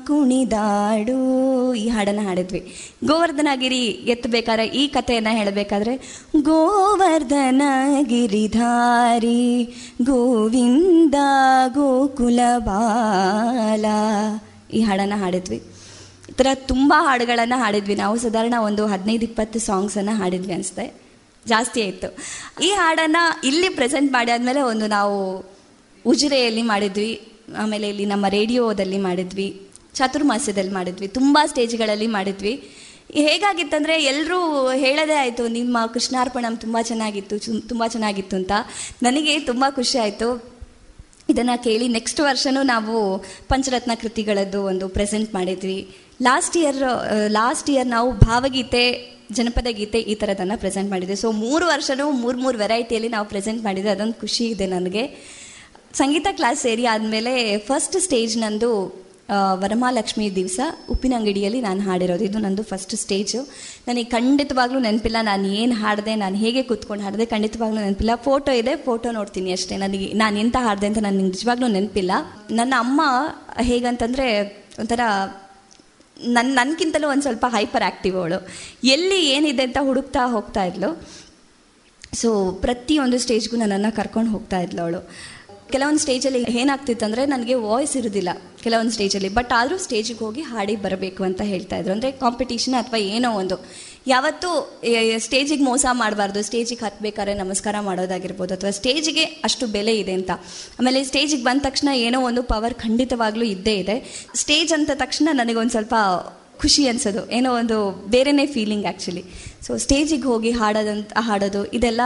ಕುಣಿದಾಡು. 0.07 1.73
ಈ 1.73 1.89
ಹಾಡನ್ನು 1.89 2.21
ಹಾಡಿದ್ವಿ. 2.21 2.75
ಗೋವರ್ಧನಗಿರಿ 3.05 3.85
ಎತ್ತಬೇಕಾದ್ರೆ 3.87 4.65
ಈ 4.65 4.87
ಕಥೆಯನ್ನು 4.87 5.37
ಹೇಳಬೇಕಾದ್ರೆ 5.37 6.23
ಗೋವರ್ಧನ 6.41 7.61
ಗಿರಿಧಾರಿ 8.01 9.63
ಗೋವಿಂದ 10.01 11.15
ಗೋಕುಲ 11.67 12.39
ಬಾಲ. 12.57 13.85
ಈ 14.73 14.81
ಹಾಡನ್ನು 14.81 15.19
ಹಾಡಿದ್ವಿ. 15.23 15.57
ಈ 16.29 16.31
ಥರ 16.31 16.47
ತುಂಬ 16.53 16.93
ಹಾಡುಗಳನ್ನು 16.97 17.59
ಹಾಡಿದ್ವಿ 17.59 17.95
ನಾವು. 17.95 18.17
ಸಾಧಾರಣ 18.17 18.53
ಒಂದು 18.59 18.87
ಹದಿನೈದು, 18.87 19.23
ಇಪ್ಪತ್ತು 19.23 19.59
ಸಾಂಗ್ಸನ್ನು 19.59 20.15
ಹಾಡಿದ್ವಿ 20.15 20.53
ಅನಿಸುತ್ತೆ. 20.53 21.01
ಜಾಸ್ತಿ 21.47 21.83
ಆಯಿತು. 21.83 22.17
ಈ 22.63 22.67
ಹಾಡನ್ನು 22.67 23.47
ಇಲ್ಲಿ 23.47 23.69
ಪ್ರೆಸೆಂಟ್ 23.69 24.13
ಮಾಡಿ 24.13 24.31
ಆದಮೇಲೆ 24.31 24.61
ಒಂದು 24.61 24.87
ನಾವು 24.87 25.45
ಉಜಿರೆಯಲ್ಲಿ 26.05 26.61
ಮಾಡಿದ್ವಿ. 26.61 27.31
ಆಮೇಲೆ 27.57 27.89
ಇಲ್ಲಿ 27.89 28.05
ನಮ್ಮ 28.05 28.25
ರೇಡಿಯೋದಲ್ಲಿ 28.27 28.97
ಮಾಡಿದ್ವಿ, 28.97 29.61
ಚಾತುರ್ಮಾಸ್ಯದಲ್ಲಿ 29.93 30.71
ಮಾಡಿದ್ವಿ, 30.71 31.07
ತುಂಬ 31.07 31.37
ಸ್ಟೇಜ್ಗಳಲ್ಲಿ 31.45 32.07
ಮಾಡಿದ್ವಿ. 32.07 32.69
ಹೇಗಾಗಿತ್ತಂದರೆ 33.13 34.03
ಎಲ್ಲರೂ 34.03 34.71
ಹೇಳೋದೇ 34.71 35.13
ಆಯಿತು, 35.13 35.47
ನಿಮ್ಮ 35.47 35.77
ಕೃಷ್ಣಾರ್ಪಣಂ 35.93 36.57
ತುಂಬ 36.57 36.77
ಚೆನ್ನಾಗಿತ್ತು 36.81 37.67
ತುಂಬ 37.67 37.83
ಚೆನ್ನಾಗಿತ್ತು 37.87 38.35
ಅಂತ. 38.35 38.51
ನನಗೆ 39.03 39.39
ತುಂಬ 39.39 39.65
ಖುಷಿ 39.69 39.97
ಆಯಿತು. 39.97 40.55
ಇದನ್ನು 41.29 41.63
ಕೇಳಿ 41.63 41.87
ನೆಕ್ಸ್ಟ್ 41.87 42.19
ವರ್ಷನೂ 42.19 42.63
ನಾವು 42.63 43.19
ಪಂಚರತ್ನ 43.47 43.91
ಕೃತಿಗಳದ್ದು 44.01 44.63
ಒಂದು 44.63 44.87
ಪ್ರೆಸೆಂಟ್ 44.87 45.33
ಮಾಡಿದ್ವಿ. 45.33 45.95
ಲಾಸ್ಟ್ 46.21 46.57
ಇಯರ್ 46.57 46.81
ಲಾಸ್ಟ್ 47.27 47.69
ಇಯರ್ 47.69 47.87
ನಾವು 47.87 48.11
ಭಾವಗೀತೆ, 48.11 49.15
ಜನಪದ 49.31 49.67
ಗೀತೆ 49.71 49.99
ಈ 49.99 50.15
ಥರದನ್ನು 50.15 50.59
ಪ್ರೆಸೆಂಟ್ 50.59 50.89
ಮಾಡಿದ್ವಿ. 50.89 51.15
ಸೊ 51.15 51.31
ಮೂರು 51.31 51.67
ವರ್ಷನೂ 51.67 52.11
ಮೂರು 52.11 52.37
ಮೂರು 52.37 52.57
ವೆರೈಟಿಯಲ್ಲಿ 52.57 53.09
ನಾವು 53.09 53.25
ಪ್ರೆಸೆಂಟ್ 53.27 53.63
ಮಾಡಿದ್ವಿ. 53.63 53.91
ಅದೊಂದು 53.91 54.13
ಖುಷಿ 54.13 54.45
ಇದೆ 54.45 54.67
ನನಗೆ. 54.67 55.35
ಸಂಗೀತ 55.99 56.27
ಕ್ಲಾಸ್ 56.37 56.59
ಸೇರಿ 56.65 56.85
ಆದಮೇಲೆ 56.93 57.33
ಫಸ್ಟ್ 57.67 57.95
ಸ್ಟೇಜ್ 58.05 58.33
ನಂದು 58.37 58.69
ವರಮಹಾಲಕ್ಷ್ಮಿ 59.61 60.25
ದಿವಸ 60.35 60.59
ಉಪ್ಪಿನಂಗಡಿಯಲ್ಲಿ 60.93 61.59
ನಾನು 61.65 61.81
ಹಾಡಿರೋದು. 61.85 62.23
ಇದು 62.23 62.39
ನಂದು 62.45 62.63
ಫಸ್ಟ್ 62.71 62.95
ಸ್ಟೇಜು 63.03 63.39
ನನಗೆ 63.87 64.07
ಖಂಡಿತವಾಗ್ಲೂ 64.15 64.79
ನೆನಪಿಲ್ಲ 64.79 65.19
ನಾನು 65.29 65.45
ಏನು 65.61 65.75
ಹಾಡಿದೆ, 65.75 66.13
ನಾನು 66.23 66.35
ಹೇಗೆ 66.35 66.61
ಕೂತ್ಕೊಂಡು 66.63 67.03
ಹಾಡಿದೆ, 67.03 67.25
ಖಂಡಿತವಾಗ್ಲೂ 67.25 67.79
ನೆನಪಿಲ್ಲ. 67.81 68.15
ಫೋಟೋ 68.27 68.51
ಇದೆ 68.61 68.73
ಫೋಟೋ 68.87 69.11
ನೋಡ್ತೀನಿ 69.11 69.51
ಅಷ್ಟೇ. 69.51 69.77
ನನಗೆ 69.77 70.07
ನಾನು 70.13 70.37
ಎಂತ 70.39 70.57
ಹಾಡಿದೆ 70.65 70.87
ಅಂತ 70.87 70.97
ನನಗೆ 70.97 71.25
ನಿಜವಾಗ್ಲೂ 71.29 71.67
ನೆನಪಿಲ್ಲ. 71.67 72.11
ನನ್ನ 72.51 72.73
ಅಮ್ಮ 72.77 73.01
ಹೇಗಂತಂದರೆ 73.71 74.27
ಒಂಥರ 74.79 74.99
ನನ್ನ 76.17 76.49
ನನಗಿಂತಲೂ 76.53 77.07
ಒಂದು 77.09 77.21
ಸ್ವಲ್ಪ 77.21 77.45
ಹೈಪರ್ 77.55 77.83
ಆ್ಯಕ್ಟಿವ್ 77.83 78.17
ಅವಳು. 78.17 78.39
ಎಲ್ಲಿ 78.95 79.21
ಏನಿದೆ 79.29 79.63
ಅಂತ 79.63 79.79
ಹುಡುಕ್ತಾ 79.81 80.25
ಹೋಗ್ತಾ 80.35 80.63
ಇದ್ಲು. 80.63 80.89
ಸೊ 82.13 82.29
ಪ್ರತಿಯೊಂದು 82.65 83.17
ಸ್ಟೇಜ್ಗೂ 83.19 83.55
ನನ್ನನ್ನು 83.57 83.91
ಕರ್ಕೊಂಡು 83.95 84.31
ಹೋಗ್ತಾ 84.31 84.59
ಇದ್ಲು 84.59 84.81
ಅವಳು. 84.81 85.01
ಕೆಲವೊಂದು 85.73 86.01
ಸ್ಟೇಜಲ್ಲಿ 86.03 86.39
ಏನಾಗ್ತಿತ್ತು 86.61 87.03
ಅಂದರೆ 87.07 87.23
ನನಗೆ 87.33 87.55
ವಾಯ್ಸ್ 87.63 87.95
ಇರೋದಿಲ್ಲ 87.99 88.31
ಕೆಲವೊಂದು 88.63 88.93
ಸ್ಟೇಜಲ್ಲಿ 88.95 89.29
ಬಟ್ 89.37 89.51
ಆದರೂ 89.57 89.75
ಸ್ಟೇಜಿಗೆ 89.85 90.21
ಹೋಗಿ 90.25 90.43
ಹಾಡಿ 90.51 90.75
ಬರಬೇಕು 90.83 91.21
ಅಂತ 91.27 91.41
ಹೇಳ್ತಾ 91.51 91.75
ಇದ್ರು. 91.81 91.91
ಅಂದರೆ 91.95 92.09
ಕಾಂಪಿಟೇಷನ್ 92.21 92.75
ಅಥವಾ 92.81 92.99
ಏನೋ 93.15 93.29
ಒಂದು. 93.41 93.55
ಯಾವತ್ತೂ 94.13 94.49
ಸ್ಟೇಜಿಗೆ 95.25 95.63
ಮೋಸ 95.69 95.85
ಮಾಡಬಾರ್ದು, 96.01 96.39
ಸ್ಟೇಜಿಗೆ 96.49 96.83
ಹತ್ಬೇಕಾದ್ರೆ 96.87 97.33
ನಮಸ್ಕಾರ 97.41 97.75
ಮಾಡೋದಾಗಿರ್ಬೋದು, 97.87 98.53
ಅಥವಾ 98.57 98.71
ಸ್ಟೇಜಿಗೆ 98.79 99.25
ಅಷ್ಟು 99.47 99.67
ಬೆಲೆ 99.75 99.93
ಇದೆ 100.03 100.13
ಅಂತ. 100.19 100.31
ಆಮೇಲೆ 100.79 101.01
ಸ್ಟೇಜಿಗೆ 101.11 101.43
ಬಂದ 101.49 101.61
ತಕ್ಷಣ 101.67 101.89
ಏನೋ 102.07 102.19
ಒಂದು 102.29 102.43
ಪವರ್ 102.53 102.75
ಖಂಡಿತವಾಗ್ಲೂ 102.85 103.45
ಇದ್ದೇ 103.55 103.75
ಇದೆ. 103.83 103.97
ಸ್ಟೇಜ್ 104.43 104.73
ಅಂತ 104.79 104.91
ತಕ್ಷಣ 105.03 105.27
ನನಗೊಂದು 105.41 105.75
ಸ್ವಲ್ಪ 105.77 105.95
ಖುಷಿ 106.63 106.83
ಅನ್ಸೋದು, 106.89 107.21
ಏನೋ 107.37 107.49
ಒಂದು 107.61 107.77
ಬೇರೆನೇ 108.15 108.47
ಫೀಲಿಂಗ್ 108.55 108.85
ಆ್ಯಕ್ಚುಲಿ 108.89 109.23
ಸೊ 109.67 109.71
ಸ್ಟೇಜಿಗೆ 109.85 110.27
ಹೋಗಿ 110.31 110.51
ಹಾಡೋದಂತ, 110.61 111.13
ಹಾಡೋದು, 111.29 111.61
ಇದೆಲ್ಲ 111.77 112.01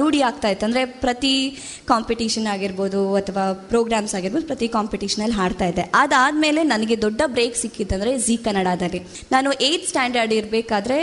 ರೂಢಿ 0.00 0.20
ಆಗ್ತಾ 0.28 0.48
ಇತ್ತು. 0.52 0.64
ಅಂದರೆ 0.68 0.82
ಪ್ರತಿ 1.04 1.32
ಕಾಂಪಿಟೀಷನ್ 1.92 2.46
ಆಗಿರ್ಬೋದು 2.54 3.00
ಅಥವಾ 3.20 3.44
ಪ್ರೋಗ್ರಾಮ್ಸ್ 3.72 4.14
ಆಗಿರ್ಬೋದು 4.18 4.46
ಪ್ರತಿ 4.50 4.68
ಕಾಂಪಿಟೀಷನಲ್ಲಿ 4.76 5.36
ಹಾಡ್ತಾ 5.40 5.66
ಇದ್ದೆ. 5.72 5.84
ಅದಾದಮೇಲೆ 6.02 6.62
ನನಗೆ 6.72 6.96
ದೊಡ್ಡ 7.06 7.20
ಬ್ರೇಕ್ 7.36 7.56
ಸಿಕ್ಕಿತ್ತಂದರೆ 7.62 8.12
ಜಿ 8.26 8.36
ಕನ್ನಡದಲ್ಲಿ. 8.46 9.00
ನಾನು 9.34 9.50
ಏಯ್ತ್ 9.68 9.88
ಸ್ಟ್ಯಾಂಡರ್ಡ್ 9.90 10.34
ಇರಬೇಕಾದ್ರೆ 10.40 11.00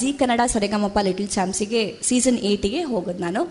ಜಿ 0.00 0.10
ಕನ್ನಡ 0.20 0.40
ಸರಿಗಮಪ್ಪ 0.56 0.98
ಲಿಟಲ್ 1.08 1.32
ಚಾಂಪ್ಸಿಗೆ 1.38 1.82
ಸೀಸನ್ 2.10 2.38
ಏಯ್ಟಿಗೆ 2.50 2.82
ಹೋಗೋದು 2.92 3.22
ನಾನು. 3.28 3.42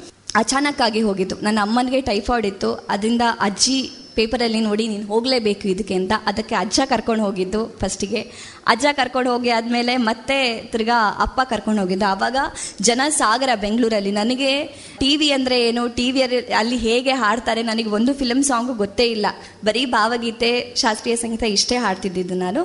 ಅಚಾನಕ್ಕಾಗಿ 0.41 1.01
ಹೋಗಿದ್ದು. 1.07 1.37
ನನ್ನ 1.45 1.59
ಅಮ್ಮನಿಗೆ 1.67 2.01
ಟೈಫಾಯ್ಡ್ 2.09 2.49
ಇತ್ತು. 2.51 2.71
ಅದರಿಂದ 2.93 3.23
ಅಜ್ಜಿ 3.47 3.79
ಪೇಪರಲ್ಲಿ 4.17 4.59
ನೋಡಿ, 4.67 4.83
ನೀನು 4.91 5.05
ಹೋಗಲೇಬೇಕು 5.11 5.65
ಇದಕ್ಕೆ 5.71 5.95
ಅಂತ. 5.99 6.13
ಅದಕ್ಕೆ 6.29 6.55
ಅಜ್ಜ 6.61 6.79
ಕರ್ಕೊಂಡು 6.91 7.23
ಹೋಗಿದ್ದು 7.25 7.59
ಫಸ್ಟಿಗೆ 7.81 8.21
ಅಜ್ಜ 8.71 8.85
ಕರ್ಕೊಂಡು 8.99 9.29
ಹೋಗಿ 9.33 9.49
ಆದಮೇಲೆ 9.57 9.93
ಮತ್ತೆ 10.07 10.37
ತಿರ್ಗಾ 10.71 10.97
ಅಪ್ಪ 11.25 11.39
ಕರ್ಕೊಂಡು 11.51 11.81
ಹೋಗಿದ್ದು. 11.81 12.07
ಆವಾಗ 12.13 12.37
ಜನ 12.87 13.01
ಸಾಗರ 13.19 13.51
ಬೆಂಗಳೂರಲ್ಲಿ. 13.65 14.11
ನನಗೆ 14.11 14.51
ಟಿ 15.01 15.11
ವಿ 15.21 15.29
ಅಂದರೆ 15.37 15.59
ಏನು? 15.67 15.83
ಟಿ 15.97 16.07
ವಿಯಲ್ಲಿ 16.11 16.39
ಅಲ್ಲಿ 16.61 16.79
ಹೇಗೆ 16.87 17.15
ಹಾಡ್ತಾರೆ 17.23 17.63
ನನಗೆ 17.71 17.91
ಒಂದು 17.97 18.13
ಫಿಲಮ್ 18.21 18.43
ಸಾಂಗು 18.49 18.75
ಗೊತ್ತೇ 18.83 19.07
ಇಲ್ಲ. 19.15 19.27
ಬರೀ 19.69 19.85
ಭಾವಗೀತೆ, 19.97 20.51
ಶಾಸ್ತ್ರೀಯ 20.83 21.17
ಸಂಗೀತ 21.23 21.43
ಇಷ್ಟೇ 21.57 21.77
ಹಾಡ್ತಿದ್ದಿದ್ದು 21.85 22.37
ನಾನು. 22.45 22.63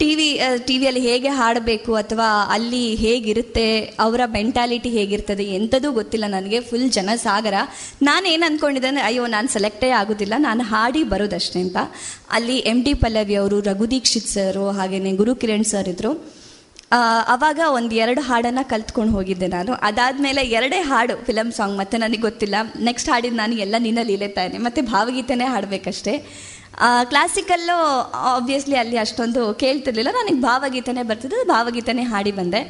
ಟಿ 0.00 0.08
ವಿ 0.18 0.26
ಟಿ 0.66 0.74
ವಿಯಲ್ಲಿ 0.78 1.00
ಹೇಗೆ 1.00 1.30
ಹಾಡಬೇಕು 1.38 1.92
ಅಥವಾ 2.00 2.26
ಅಲ್ಲಿ 2.54 2.82
ಹೇಗಿರುತ್ತೆ 2.94 3.64
ಅವರ 4.04 4.20
ಮೆಂಟಾಲಿಟಿ 4.34 4.90
ಹೇಗಿರ್ತದೆ 4.96 5.44
ಎಂಥದೂ 5.58 5.92
ಗೊತ್ತಿಲ್ಲ 5.98 6.26
ನನಗೆ 6.34 6.60
ಫುಲ್ 6.68 6.88
ಜನಸಾಗರ. 6.96 7.54
ನಾನು 8.02 8.26
ಏನು 8.34 8.44
ಅಂದ್ಕೊಂಡಿದ್ದೇನೆ 8.48 9.00
ಅಯ್ಯೋ 9.00 9.26
ನಾನು 9.26 9.48
ಸೆಲೆಕ್ಟೇ 9.48 9.90
ಆಗೋದಿಲ್ಲ 10.00 10.34
ನಾನು 10.38 10.64
ಹಾಡಿ 10.72 11.02
ಬರೋದಷ್ಟೇ 11.12 11.60
ಅಂತ. 11.66 11.76
ಅಲ್ಲಿ 12.30 12.56
ಎಂ 12.72 12.80
ಡಿ 12.86 12.94
ಪಲ್ಲವಿ 12.94 13.36
ಅವರು 13.42 13.60
ರಘು 13.70 13.90
ದೀಕ್ಷಿತ್ 13.94 14.32
ಸರು 14.34 14.66
ಹಾಗೆಯೇ 14.78 15.12
ಗುರು 15.22 15.34
ಕಿರಣ್ 15.42 15.68
ಸರ್ 15.74 15.90
ಇದ್ದರು 15.94 16.12
ಆ, 16.90 16.98
ಅವಾಗ 17.34 17.60
ಒಂದು 17.76 17.94
ಎರಡು 17.94 18.20
ಹಾಡನ್ನು 18.20 18.62
ಕಲ್ತ್ಕೊಂಡು 18.68 19.12
ಹೋಗಿದ್ದೆ 19.12 19.46
ನಾನು. 19.54 19.72
ಅದಾದಮೇಲೆ 19.88 20.42
ಎರಡೇ 20.58 20.80
ಹಾಡು 20.90 21.14
ಫಿಲಮ್ 21.26 21.50
ಸಾಂಗ್ 21.52 21.76
ಮತ್ತು 21.78 21.96
ನನಗೆ 21.98 22.22
ಗೊತ್ತಿಲ್ಲ. 22.26 22.56
ನೆಕ್ಸ್ಟ್ 22.88 23.08
ಹಾಡಿದ 23.10 23.34
ನಾನು 23.34 23.54
ಎಲ್ಲ 23.64 23.76
ನಿನ್ನ 23.78 24.02
ಲೀಲೆತಾನೆ 24.10 24.58
ಮತ್ತು 24.58 24.82
ಭಾವಗೀತೆನೇ 24.92 25.46
ಹಾಡಬೇಕಷ್ಟೇ. 25.54 26.14
ಕ್ಲಾಸಿಕಲ್ಲು 27.10 27.78
ಆಬ್ವಿಯಸ್ಲಿ 28.34 28.76
ಅಲ್ಲಿ 28.82 28.98
ಅಷ್ಟೊಂದು 29.04 29.42
ಕೇಳ್ತಿರ್ಲಿಲ್ಲ. 29.54 30.10
ನನಗೆ 30.20 30.40
ಭಾವಗೀತೆ 30.42 31.02
ಬರ್ತಿದ್ದೆ 31.10 31.48
ಭಾವಗೀತೆ 31.48 32.04
ಹಾಡಿ 32.12 32.32
ಬಂದೆ. 32.32 32.60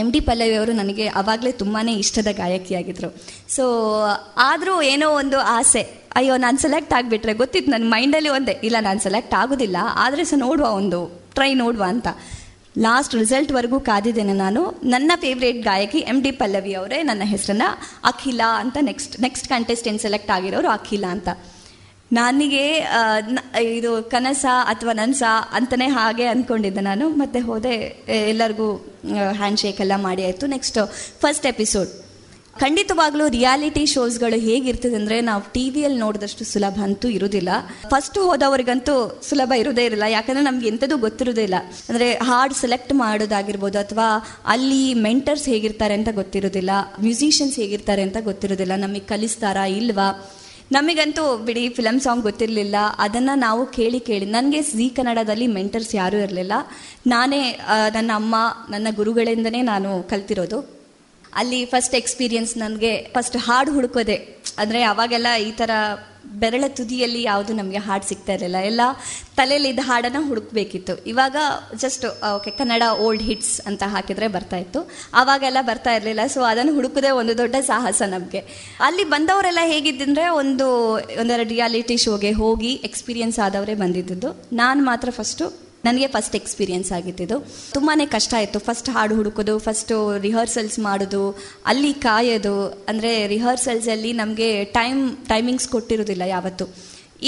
ಎಂ 0.00 0.08
ಡಿ 0.10 0.20
ಪಲ್ಲವಿ 0.26 0.54
ಅವರು 0.58 0.72
ನನಗೆ 0.72 1.06
ಆವಾಗಲೇ 1.20 1.50
ತುಂಬಾ 1.62 1.80
ಇಷ್ಟದ 2.02 2.30
ಗಾಯಕಿಯಾಗಿದ್ದರು 2.38 3.10
ಸೊ 3.56 3.64
ಆದರೂ 4.38 4.74
ಏನೋ 4.92 5.08
ಒಂದು 5.22 5.38
ಆಸೆ, 5.56 5.82
ಅಯ್ಯೋ, 6.18 6.34
ನಾನು 6.36 6.58
ಸೆಲೆಕ್ಟ್ 6.58 6.92
ಆಗಿಬಿಟ್ರೆ, 6.98 7.32
ಗೊತ್ತಿತ್ತು 7.34 7.70
ನನ್ನ 7.70 7.86
ಮೈಂಡಲ್ಲಿ 7.94 8.28
ಒಂದೇ, 8.28 8.54
ಇಲ್ಲ 8.68 8.76
ನಾನು 8.80 9.00
ಸೆಲೆಕ್ಟ್ 9.00 9.34
ಆಗೋದಿಲ್ಲ, 9.34 9.76
ಆದರೆ 10.04 10.24
ಸಹ 10.30 10.38
ನೋಡುವ 10.46 10.68
ಒಂದು 10.80 11.00
ಟ್ರೈ 11.34 11.50
ನೋಡುವ 11.54 11.84
ಅಂತ. 11.88 12.08
ಲಾಸ್ಟ್ 12.78 13.14
ರಿಸಲ್ಟ್ವರೆಗೂ 13.14 13.80
ಕಾದಿದ್ದೇನೆ 13.80 14.32
ನಾನು. 14.32 14.60
ನನ್ನ 14.84 15.12
ಫೇವ್ರೇಟ್ 15.20 15.60
ಗಾಯಕಿ 15.62 15.98
ಎಂ 15.98 16.20
ಡಿ 16.22 16.30
ಪಲ್ಲವಿ 16.30 16.74
ಅವರೇ, 16.74 17.02
ನನ್ನ 17.02 17.22
ಹೆಸರನ್ನು 17.24 17.68
ಅಖಿಲ 18.04 18.42
ಅಂತ 18.62 18.76
ನೆಕ್ಸ್ಟ್ 18.80 19.20
ನೆಕ್ಸ್ಟ್ 19.20 19.48
ಕಂಟೆಸ್ಟೆಂಟ್ 19.48 20.02
ಸೆಲೆಕ್ಟ್ 20.02 20.30
ಆಗಿರೋರು 20.30 20.68
ಅಖಿಲ 20.68 21.04
ಅಂತ. 21.10 21.28
ನನಗೆ 22.18 22.64
ಇದು 23.78 23.90
ಕನಸ 24.14 24.44
ಅಥವಾ 24.72 24.92
ನನ್ಸ 25.00 25.22
ಅಂತಲೇ 25.58 25.86
ಹಾಗೆ 25.98 26.26
ಅಂದ್ಕೊಂಡಿದ್ದೆ 26.34 26.82
ನಾನು. 26.90 27.04
ಮತ್ತೆ 27.22 27.40
ಹೋದೆ 27.48 27.74
ಎಲ್ಲರಿಗೂ 28.32 28.68
ಹ್ಯಾಂಡ್ 29.40 29.60
ಶೇಕ್ 29.64 29.80
ಎಲ್ಲ 29.86 29.96
ಮಾಡಿ 30.06 30.24
ಆಯಿತು. 30.28 30.46
ನೆಕ್ಸ್ಟ್ 30.54 30.80
ಫಸ್ಟ್ 31.24 31.46
ಎಪಿಸೋಡ್ 31.52 31.92
ಖಂಡಿತವಾಗ್ಲೂ 32.62 33.26
ರಿಯಾಲಿಟಿ 33.36 33.82
ಶೋಸ್ಗಳು 33.92 34.38
ಹೇಗಿರ್ತದೆ 34.46 34.96
ಅಂದರೆ 34.98 35.18
ನಾವು 35.28 35.40
ಟಿ 35.52 35.62
ವಿಯಲ್ಲಿ 35.74 35.98
ನೋಡಿದಷ್ಟು 36.02 36.44
ಸುಲಭ 36.50 36.76
ಅಂತೂ 36.86 37.08
ಇರೋದಿಲ್ಲ. 37.18 37.50
ಫಸ್ಟ್ 37.92 38.18
ಹೋದವರಿಗಂತೂ 38.26 38.94
ಸುಲಭ 39.28 39.52
ಇರೋದೇ 39.60 39.84
ಇರಲ್ಲ. 39.88 40.06
ಯಾಕಂದರೆ 40.16 40.44
ನಮ್ಗೆ 40.48 40.68
ಎಂಥದ್ದು 40.72 40.98
ಗೊತ್ತಿರೋದೇ 41.06 41.44
ಇಲ್ಲ. 41.48 41.60
ಅಂದರೆ 41.88 42.08
ಹಾಡ್ 42.30 42.54
ಸೆಲೆಕ್ಟ್ 42.60 42.92
ಮಾಡೋದಾಗಿರ್ಬೋದು 43.02 43.80
ಅಥವಾ 43.84 44.08
ಅಲ್ಲಿ 44.54 44.82
ಮೆಂಟರ್ಸ್ 45.06 45.46
ಹೇಗಿರ್ತಾರೆ 45.52 45.96
ಅಂತ 46.00 46.12
ಗೊತ್ತಿರೋದಿಲ್ಲ. 46.20 46.70
ಮ್ಯೂಸಿಷಿಯನ್ಸ್ 47.06 47.56
ಹೇಗಿರ್ತಾರೆ 47.62 48.04
ಅಂತ 48.08 48.18
ಗೊತ್ತಿರೋದಿಲ್ಲ. 48.30 48.76
ನಮಗೆ 48.84 49.04
ಕಲಿಸ್ತಾರಾ 49.14 49.64
ಇಲ್ವಾ? 49.80 50.08
ನಮಗಂತೂ 50.74 51.22
ಬಿಡಿ 51.46 51.62
ಫಿಲಮ್ 51.76 51.98
ಸಾಂಗ್ 52.04 52.22
ಗೊತ್ತಿರಲಿಲ್ಲ. 52.26 52.76
ಅದನ್ನು 53.04 53.34
ನಾವು 53.46 53.62
ಕೇಳಿ 53.76 54.00
ಕೇಳಿ. 54.08 54.26
ನನಗೆ 54.36 54.60
ಝೀ 54.68 54.86
ಕನ್ನಡದಲ್ಲಿ 54.98 55.46
ಮೆಂಟರ್ಸ್ 55.56 55.92
ಯಾರೂ 55.98 56.18
ಇರಲಿಲ್ಲ. 56.26 56.52
ನಾನೇ 57.12 57.40
ನನ್ನ 57.96 58.10
ಅಮ್ಮ, 58.20 58.34
ನನ್ನ 58.74 58.88
ಗುರುಗಳಿಂದನೇ 59.00 59.60
ನಾನು 59.72 59.90
ಕಲ್ತಿರೋದು. 60.12 60.58
ಅಲ್ಲಿ 61.40 61.60
ಫಸ್ಟ್ 61.72 61.96
ಎಕ್ಸ್ಪೀರಿಯನ್ಸ್ 62.00 62.54
ನನಗೆ 62.62 62.92
ಫಸ್ಟ್ 63.14 63.36
ಹಾಡು 63.46 63.70
ಹುಡುಕೋದೆ. 63.76 64.16
ಅಂದರೆ 64.62 64.80
ಅವಾಗೆಲ್ಲ 64.92 65.28
ಈ 65.48 65.50
ಥರ 65.60 65.70
ಬೆರಳ 66.26 66.64
ತುದಿಯಲ್ಲಿ 66.68 67.22
ಯಾವುದು 67.22 67.52
ನಮಗೆ 67.52 67.76
ಹಾಡು 67.76 68.08
ಸಿಗ್ತಾ 68.08 68.32
ಇರಲಿಲ್ಲ. 68.32 68.56
ಎಲ್ಲ 68.56 68.80
ತಲೆಯಲ್ಲಿದ್ದ 69.36 69.80
ಹಾಡನ್ನು 69.82 70.28
ಹುಡುಕ್ಬೇಕಿತ್ತು. 70.28 71.04
ಇವಾಗ 71.04 71.36
just 71.80 72.04
okay 72.36 72.50
Kannada 72.50 72.82
old 73.00 73.22
hits 73.22 73.60
ಅಂತ 73.60 73.82
ಹಾಕಿದರೆ 73.86 74.28
ಬರ್ತಾ 74.28 74.56
ಇತ್ತು. 74.56 74.90
ಆವಾಗೆಲ್ಲ 75.14 75.58
ಬರ್ತಾ 75.60 75.94
ಇರಲಿಲ್ಲ. 75.94 76.26
ಸೊ 76.26 76.42
ಅದನ್ನು 76.42 76.74
ಹುಡುಕೋದೇ 76.74 77.10
ಒಂದು 77.10 77.38
ದೊಡ್ಡ 77.38 77.56
ಸಾಹಸ 77.60 78.02
ನಮಗೆ. 78.06 78.38
ಅಲ್ಲಿ 78.80 79.04
ಬಂದವರೆಲ್ಲ 79.04 79.58
ಹೇಗಿದ್ದಂದ್ರೆ 79.62 80.28
ಒಂದು, 80.28 80.94
ಒಂದೆರಡು 80.94 81.48
ರಿಯಾಲಿಟಿ 81.48 81.96
ಶೋಗೆ 81.96 82.32
ಹೋಗಿ 82.32 82.72
ಎಕ್ಸ್ಪೀರಿಯನ್ಸ್ 82.72 83.38
ಆದವರೇ 83.38 83.74
ಬಂದಿದ್ದದ್ದು. 83.74 84.44
ನಾನು 84.52 84.84
ಮಾತ್ರ 84.84 85.10
ಫಸ್ಟು 85.10 85.71
ನನಗೆ 85.86 86.06
ಫಸ್ಟ್ 86.14 86.36
ಎಕ್ಸ್ಪೀರಿಯನ್ಸ್ 86.40 86.90
ಆಗಿದ್ದಿದ್ದು 86.98 87.36
ತುಂಬಾ 87.76 87.94
ಕಷ್ಟ 88.14 88.32
ಆಯಿತು. 88.40 88.58
ಫಸ್ಟ್ 88.68 88.88
ಹಾಡು 88.96 89.14
ಹುಡುಕೋದು 89.20 89.54
ಫಸ್ಟು 89.66 89.96
ರಿಹರ್ಸಲ್ಸ್ 90.26 90.78
ಮಾಡೋದು, 90.86 91.22
ಅಲ್ಲಿ 91.72 91.92
ಕಾಯೋದು. 92.06 92.56
ಅಂದರೆ 92.90 93.12
ರಿಹರ್ಸಲ್ಸಲ್ಲಿ 93.34 94.12
ನಮಗೆ 94.22 94.50
ಟೈಮ್ 94.78 95.02
ಟೈಮಿಂಗ್ಸ್ 95.32 95.68
ಕೊಟ್ಟಿರೋದಿಲ್ಲ 95.74 96.26
ಯಾವತ್ತು. 96.34 96.66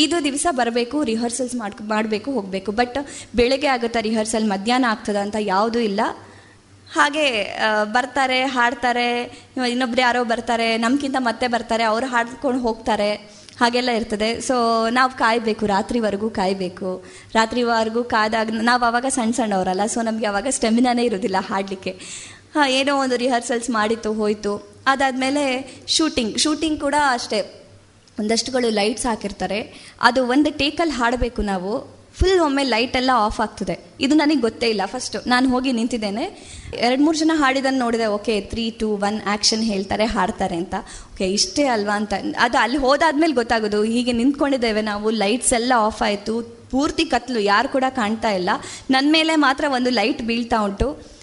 ಇದು 0.04 0.16
ದಿವಸ 0.28 0.46
ಬರಬೇಕು 0.60 0.96
ರಿಹರ್ಸಲ್ಸ್ 1.10 1.56
ಮಾಡ್ 1.62 1.82
ಮಾಡಬೇಕು, 1.94 2.28
ಹೋಗಬೇಕು. 2.36 2.70
ಬಟ್ 2.80 2.96
ಬೆಳಗ್ಗೆ 3.40 3.68
ಆಗುತ್ತಾ 3.74 4.00
ರಿಹರ್ಸಲ್ 4.08 4.48
ಮಧ್ಯಾಹ್ನ 4.54 4.86
ಆಗ್ತದ 4.94 5.18
ಅಂತ 5.26 5.36
ಯಾವುದೂ 5.54 5.80
ಇಲ್ಲ. 5.90 6.00
ಹಾಗೆ 6.88 7.26
ಬರ್ತಾರೆ, 7.94 8.40
ಹಾಡ್ತಾರೆ. 8.56 9.08
ಇನ್ನೊಬ್ರು 9.72 10.00
ಯಾರೋ 10.00 10.20
ಬರ್ತಾರೆ 10.32 10.66
ನಮ್ಗಿಂತ 10.84 11.18
ಮತ್ತೆ 11.28 11.46
ಬರ್ತಾರೆ, 11.54 11.84
ಅವ್ರು 11.92 12.06
ಹಾಡ್ಕೊಂಡು 12.06 12.60
ಹೋಗ್ತಾರೆ. 12.66 13.10
ಹಾಗೆಲ್ಲ 13.60 13.90
ಇರ್ತದೆ. 13.90 14.40
ಸೊ 14.40 14.88
ನಾವು 14.88 15.10
ಕಾಯಬೇಕು, 15.10 15.66
ರಾತ್ರಿವರೆಗೂ 15.66 16.30
ಕಾಯಬೇಕು. 16.30 17.04
ರಾತ್ರಿವರೆಗೂ 17.34 18.04
ಕಾದಾಗ 18.04 18.50
ನಾವು 18.62 18.84
ಅವಾಗ 18.84 19.06
ಸಣ್ಣ 19.08 19.32
ಸಣ್ಣವರಲ್ಲ 19.32 19.86
ಸೊ 19.86 20.02
ನಮಗೆ 20.02 20.26
ಅವಾಗ 20.26 20.46
ಸ್ಟೆಮಿನಾನೇ 20.50 21.04
ಇರೋದಿಲ್ಲ 21.04 21.36
ಹಾಡಲಿಕ್ಕೆ. 21.40 21.90
ಹಾಂ, 22.54 22.68
ಏನೋ 22.68 22.96
ಒಂದು 22.96 23.16
ರಿಹರ್ಸಲ್ಸ್ 23.16 23.70
ಮಾಡಿತ್ತು, 23.70 24.12
ಹೋಯಿತು. 24.12 24.68
ಅದಾದಮೇಲೆ 24.86 25.74
ಶೂಟಿಂಗ್ 25.86 26.38
ಶೂಟಿಂಗ್ 26.38 26.80
ಕೂಡ 26.80 26.94
ಅಷ್ಟೇ. 27.10 27.60
ಒಂದಷ್ಟುಗಳು 28.20 28.70
ಲೈಟ್ಸ್ 28.70 29.06
ಹಾಕಿರ್ತಾರೆ. 29.06 29.90
ಅದು 30.00 30.26
ಒಂದು 30.26 30.58
ಟೇಕಲ್ಲಿ 30.58 30.94
ಹಾಡಬೇಕು 30.94 31.42
ನಾವು. 31.42 31.93
ಫುಲ್ 32.18 32.40
ಒಮ್ಮೆ 32.40 32.64
ಲೈಟ್ 32.64 32.96
ಎಲ್ಲ 32.96 33.10
ಆಫ್ 33.14 33.40
ಆಗ್ತದೆ. 33.40 33.74
ಇದು 34.00 34.14
ನನಗೆ 34.14 34.40
ಗೊತ್ತೇ 34.40 34.68
ಇಲ್ಲ. 34.68 34.82
ಫಸ್ಟು 34.86 35.18
ನಾನು 35.26 35.50
ಹೋಗಿ 35.50 35.72
ನಿಂತಿದ್ದೇನೆ. 35.72 36.24
ಎರಡು 36.78 37.02
ಮೂರು 37.02 37.18
ಜನ 37.18 37.30
ಹಾಡಿದನ್ನು 37.34 37.78
ನೋಡಿದೆ 37.78 38.06
okay 38.06 38.40
three 38.40 38.70
two 38.70 38.88
one 38.88 39.20
action 39.26 39.62
ಹೇಳ್ತಾರೆ, 39.62 40.04
ಹಾಡ್ತಾರೆ 40.04 40.56
ಅಂತ. 40.56 40.74
ಓಕೆ 41.12 41.26
ಇಷ್ಟೇ 41.30 41.64
ಅಲ್ವಾ 41.64 41.96
ಅಂತ. 41.96 42.12
ಅದು 42.40 42.58
ಅಲ್ಲಿ 42.58 42.78
ಹೋದಾದ್ಮೇಲೆ 42.78 43.32
ಗೊತ್ತಾಗೋದು. 43.32 43.82
ಹೀಗೆ 43.82 44.12
ನಿಂತ್ಕೊಂಡಿದ್ದೇವೆ 44.12 44.82
ನಾವು 44.82 45.10
ಲೈಟ್ಸ್ 45.10 45.52
ಎಲ್ಲ 45.52 45.72
ಆಫ್ 45.76 46.02
ಆಯಿತು. 46.02 46.42
ಪೂರ್ತಿ 46.70 47.04
ಕತ್ಲು, 47.04 47.40
ಯಾರು 47.40 47.68
ಕೂಡ 47.68 47.84
ಕಾಣ್ತಾ 47.88 48.30
ಇಲ್ಲ. 48.30 48.50
ನನ್ನ 48.90 49.12
ಮೇಲೆ 49.12 49.36
ಮಾತ್ರ 49.36 49.64
ಒಂದು 49.68 49.90
ಲೈಟ್ 49.90 50.22
ಬೀಳ್ತಾ 50.22 50.60
ಉಂಟು. 50.60 51.14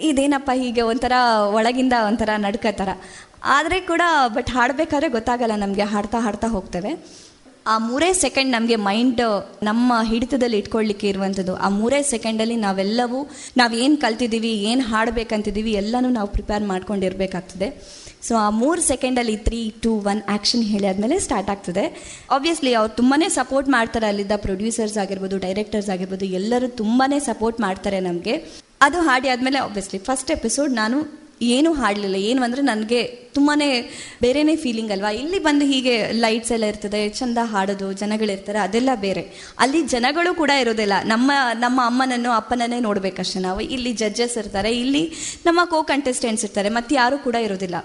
ಇದೇನಪ್ಪ 0.00 0.50
ಹೀಗೆ 0.54 0.82
ಒಂಥರ 0.82 1.12
ಒಳಗಿಂದ 1.50 1.92
ಒಂಥರ 2.06 2.28
ನಡ್ಕೋತಾರ 2.36 2.88
ಆದರೆ 3.44 3.80
ಕೂಡ 3.80 4.02
ಬಟ್ 4.26 4.50
ಹಾಡಬೇಕಾದ್ರೆ 4.50 5.08
ಗೊತ್ತಾಗಲ್ಲ 5.08 5.52
ನಮಗೆ. 5.56 5.82
ಹಾಡ್ತಾ 5.82 6.18
ಹಾಡ್ತಾ 6.18 6.48
ಹೋಗ್ತೇವೆ. 6.48 7.21
ಆ 7.66 7.74
ಮೂರೇ 7.78 8.08
ಸೆಕೆಂಡ್ 8.20 8.50
ನಮಗೆ 8.52 8.76
ಮೈಂಡ್ 8.86 9.20
ನಮ್ಮ 9.68 9.92
ಹಿಡಿತದಲ್ಲಿ 10.08 10.58
ಇಟ್ಕೊಳ್ಳಿಕ್ಕೆ 10.62 11.06
ಇರುವಂಥದ್ದು. 11.08 11.54
ಆ 11.66 11.68
ಮೂರೇ 11.78 12.00
ಸೆಕೆಂಡಲ್ಲಿ 12.12 12.56
ನಾವೆಲ್ಲವೂ 12.64 13.20
ನಾವು 13.56 13.74
ಏನು 13.82 13.96
ಕಲ್ತಿದ್ದೀವಿ 14.04 14.52
ಏನು 14.70 14.82
ಹಾಡಬೇಕಂತಿದ್ದೀವಿ 14.82 15.72
ಎಲ್ಲನೂ 15.82 16.08
ನಾವು 16.08 16.28
ಪ್ರಿಪೇರ್ 16.36 16.64
ಮಾಡ್ಕೊಂಡಿರಬೇಕಾಗ್ತದೆ. 16.72 17.68
ಸೊ 18.26 18.32
ಆ 18.46 18.48
ಮೂರು 18.62 18.80
ಸೆಕೆಂಡಲ್ಲಿ 18.80 19.36
ತ್ರೀ 19.46 19.60
ಟು 19.84 19.92
ಒನ್ 20.12 20.22
ಆ್ಯಕ್ಷನ್ 20.34 20.64
ಹೇಳಿ 20.72 20.86
ಆದಮೇಲೆ 20.86 21.16
ಸ್ಟಾರ್ಟ್ 21.26 21.50
ಆಗ್ತದೆ. 21.54 21.84
ಆಬ್ವಿಯಸ್ಲಿ 22.30 22.74
ಅವ್ರು 22.80 22.92
ತುಂಬಾ 23.00 23.16
ಸಪೋರ್ಟ್ 23.38 23.70
ಮಾಡ್ತಾರೆ 23.76 24.06
ಅಲ್ಲಿದ್ದ 24.10 24.36
ಪ್ರೊಡ್ಯೂಸರ್ಸ್ 24.46 24.98
ಆಗಿರ್ಬೋದು 25.04 25.38
ಡೈರೆಕ್ಟರ್ಸ್ 25.46 25.90
ಆಗಿರ್ಬೋದು, 25.94 26.26
ಎಲ್ಲರೂ 26.40 26.68
ತುಂಬಾ 26.82 27.06
ಸಪೋರ್ಟ್ 27.30 27.60
ಮಾಡ್ತಾರೆ 27.60 28.00
ನಮಗೆ. 28.10 28.36
ಅದು 28.88 29.00
ಹಾಡಿ 29.08 29.28
ಆದಮೇಲೆ 29.28 29.58
ಆಬ್ವಿಯಸ್ಲಿ 29.66 30.00
ಫಸ್ಟ್ 30.10 30.30
ಎಪಿಸೋಡ್ 30.38 30.72
ನಾನು 30.82 30.98
ಏನು 31.56 31.70
ಹಾಡಲಿಲ್ಲ, 31.80 32.16
ಏನು 32.30 32.40
ಅಂದರೆ 32.46 32.62
ನನಗೆ 32.70 33.00
ತುಂಬಾ 33.36 33.54
ಬೇರೆನೇ 34.24 34.54
ಫೀಲಿಂಗ್ 34.64 34.92
ಅಲ್ವಾ? 34.94 35.10
ಇಲ್ಲಿ 35.22 35.38
ಬಂದು 35.46 35.64
ಹೀಗೆ 35.70 35.94
ಲೈಟ್ಸ್ 36.24 36.52
ಎಲ್ಲ 36.56 36.66
ಇರ್ತದೆ, 36.72 37.00
ಚಂದ 37.18 37.38
ಹಾಡೋದು, 37.52 37.88
ಜನಗಳಿರ್ತಾರೆ, 38.02 38.60
ಅದೆಲ್ಲ 38.66 38.90
ಬೇರೆ. 39.06 39.22
ಅಲ್ಲಿ 39.64 39.80
ಜನಗಳು 39.94 40.32
ಕೂಡ 40.42 40.50
ಇರೋದಿಲ್ಲ. 40.64 40.98
ನಮ್ಮ 41.12 41.30
ನಮ್ಮ 41.64 41.80
ಅಮ್ಮನನ್ನು, 41.90 42.30
ಅಪ್ಪನನ್ನೇ 42.40 42.80
ನೋಡಬೇಕಷ್ಟೇ 42.88 43.42
ನಾವು. 43.48 43.62
ಇಲ್ಲಿ 43.76 43.92
ಜಡ್ಜಸ್ 44.02 44.36
ಇರ್ತಾರೆ, 44.42 44.72
ಇಲ್ಲಿ 44.84 45.04
ನಮ್ಮ 45.48 45.60
ಕೋ 45.72 45.80
ಕಂಟೆಸ್ಟೆಂಟ್ಸ್ 45.92 46.46
ಇರ್ತಾರೆ, 46.48 46.72
ಮತ್ತು 46.78 46.94
ಯಾರೂ 47.02 47.18
ಕೂಡ 47.26 47.36
ಇರೋದಿಲ್ಲ. 47.48 47.78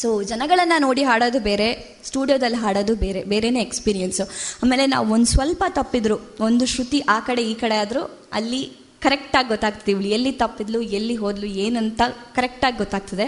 ಸೊ 0.00 0.08
ಜನಗಳನ್ನು 0.30 0.76
ನೋಡಿ 0.84 1.02
ಹಾಡೋದು 1.08 1.38
ಬೇರೆ 1.46 1.68
ಸ್ಟುಡಿಯೋದಲ್ಲಿ 2.08 2.58
ಹಾಡೋದು 2.64 2.94
ಬೇರೆ, 3.04 3.20
ಬೇರೆನೇ 3.32 3.60
ಎಕ್ಸ್ಪೀರಿಯನ್ಸು 3.68 4.24
ಆಮೇಲೆ 4.64 4.84
ನಾವು 4.92 5.06
ಒಂದು 5.16 5.28
ಸ್ವಲ್ಪ 5.36 5.64
ತಪ್ಪಿದ್ರು, 5.78 6.16
ಒಂದು 6.48 6.66
ಶ್ರುತಿ 6.74 7.00
ಆ 7.14 7.16
ಕಡೆ 7.28 7.42
ಈ 7.52 7.54
ಕಡೆ 7.62 7.78
ಆದರೂ, 7.84 8.02
ಅಲ್ಲಿ 8.38 8.62
ಕರೆಕ್ಟಾಗಿ 9.04 9.48
ಗೊತ್ತಾಗ್ತದೆ 9.48 9.90
ಇವಳು 9.94 10.08
ಎಲ್ಲಿ 10.16 10.32
ತಪ್ಪಿದ್ಲು, 10.42 10.80
ಎಲ್ಲಿ 10.98 11.16
ಹೋದ್ಲು, 11.22 11.46
ಏನಂತ 11.64 12.00
ಕರೆಕ್ಟಾಗಿ 12.38 12.78
ಗೊತ್ತಾಗ್ತದೆ. 12.82 13.26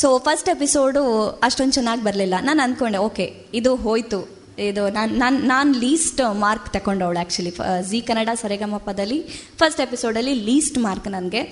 ಸೊ 0.00 0.06
ಫಸ್ಟ್ 0.26 0.48
ಎಪಿಸೋಡು 0.54 1.02
ಅಷ್ಟೊಂದು 1.46 1.74
ಚೆನ್ನಾಗಿ 1.78 2.02
ಬರಲಿಲ್ಲ. 2.08 2.36
ನಾನು 2.48 2.60
ಅಂದ್ಕೊಂಡೆ 2.66 3.00
ಓಕೆ 3.08 3.26
ಇದು 3.60 3.72
ಹೋಯ್ತು. 3.86 4.20
ಇದು 4.68 4.82
ನಾನು 4.96 5.12
ನಾನು 5.22 5.36
ನಾನು 5.52 5.70
ಲೀಸ್ಟ್ 5.82 6.20
ಮಾರ್ಕ್ 6.44 6.66
ತಗೊಂಡವಳು 6.76 7.18
ಆ್ಯಕ್ಚುಲಿ 7.22 7.52
ಜಿ 7.90 7.98
ಕನ್ನಡ 8.08 8.30
ಸರೆಗಮಪದಲ್ಲಿ 8.42 9.18
ಫಸ್ಟ್ 9.60 9.80
ಎಪಿಸೋಡಲ್ಲಿ 9.86 10.34
ಲೀಸ್ಟ್ 10.48 10.78
ಮಾರ್ಕ್ 10.86 11.08
ನನಗೆ. 11.16 11.42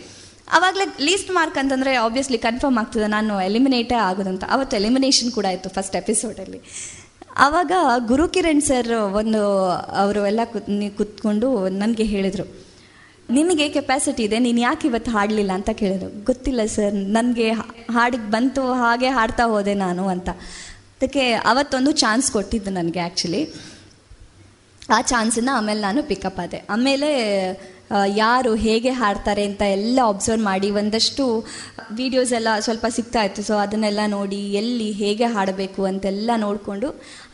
ಆವಾಗಲೇ 0.57 0.87
ಲೀಸ್ಟ್ 1.07 1.31
ಮಾರ್ಕ್ 1.39 1.59
ಅಂತಂದರೆ 1.63 1.93
ಆಬ್ವಿಯಸ್ಲಿ 2.05 2.39
ಕನ್ಫರ್ಮ್ 2.47 2.79
ಆಗ್ತದೆ, 2.83 3.07
ನಾನು 3.17 3.35
ಎಲಿಮಿನೇಟೇ 3.49 3.97
ಆಗೋದಂತ. 4.09 4.45
ಅವತ್ತು 4.57 4.75
ಎಲಿಮಿನೇಷನ್ 4.81 5.31
ಕೂಡ 5.39 5.47
ಇತ್ತು 5.57 5.69
ಫಸ್ಟ್ 5.77 5.97
ಎಪಿಸೋಡಲ್ಲಿ 6.03 6.61
ಆವಾಗ 7.47 7.73
ಗುರುಕಿರಣ್ 8.11 8.63
ಸರ್ 8.69 8.93
ಒಂದು, 9.21 9.43
ಅವರು 10.03 10.21
ಎಲ್ಲ 10.31 10.41
ಕುತ್, 10.53 10.71
ಕುತ್ಕೊಂಡು 10.99 11.51
ನನಗೆ 11.83 12.07
ಹೇಳಿದರು 12.15 12.47
ನಿನಗೆ 13.37 13.67
ಕೆಪಾಸಿಟಿ 13.77 14.23
ಇದೆ, 14.29 14.39
ನೀನು 14.47 14.61
ಯಾಕೆ 14.69 14.85
ಇವತ್ತು 14.91 15.11
ಹಾಡಲಿಲ್ಲ 15.17 15.53
ಅಂತ 15.59 15.71
ಕೇಳಿದ್ರು. 15.81 16.11
ಗೊತ್ತಿಲ್ಲ 16.31 16.61
ಸರ್ 16.77 16.97
ನನಗೆ 17.17 17.49
ಹಾಡಿಗೆ 17.97 18.29
ಬಂತು, 18.37 18.65
ಹಾಗೆ 18.83 19.11
ಹಾಡ್ತಾ 19.19 19.45
ಹೋದೆ 19.53 19.75
ನಾನು 19.87 20.05
ಅಂತ. 20.15 20.31
ಅದಕ್ಕೆ 20.97 21.25
ಅವತ್ತೊಂದು 21.53 21.91
ಚಾನ್ಸ್ 22.05 22.29
ಕೊಟ್ಟಿದ್ದು 22.37 22.73
ನನಗೆ 22.79 23.01
ಆ್ಯಕ್ಚುಲಿ 23.05 23.43
ಆ 24.97 24.99
ಚಾನ್ಸನ್ನು 25.11 25.53
ಆಮೇಲೆ 25.59 25.81
ನಾನು 25.89 26.01
ಪಿಕಪ್ 26.11 26.41
ಆದೆ. 26.45 26.59
ಆಮೇಲೆ 26.75 27.09
ಯಾರು 28.23 28.51
ಹೇಗೆ 28.65 28.91
ಹಾಡ್ತಾರೆ 29.01 29.45
ಅಂತ 29.51 29.63
ಎಲ್ಲ 29.77 29.99
ಅಬ್ಸರ್ವ್ 30.13 30.43
ಮಾಡಿ, 30.49 30.69
ಒಂದಷ್ಟು 30.81 31.25
ವೀಡಿಯೋಸ್ 32.01 32.33
ಎಲ್ಲ 32.39 32.51
ಸ್ವಲ್ಪ 32.67 32.87
ಸಿಗ್ತಾ 32.97 33.23
ಇತ್ತು. 33.29 33.43
ಸೊ 33.49 33.55
ಅದನ್ನೆಲ್ಲ 33.65 34.03
ನೋಡಿ, 34.17 34.41
ಎಲ್ಲಿ 34.61 34.89
ಹೇಗೆ 35.03 35.29
ಹಾಡಬೇಕು 35.37 35.83
ಅಂತೆಲ್ಲ 35.91 36.31
ನೋಡಿಕೊಂಡು, 36.45 36.89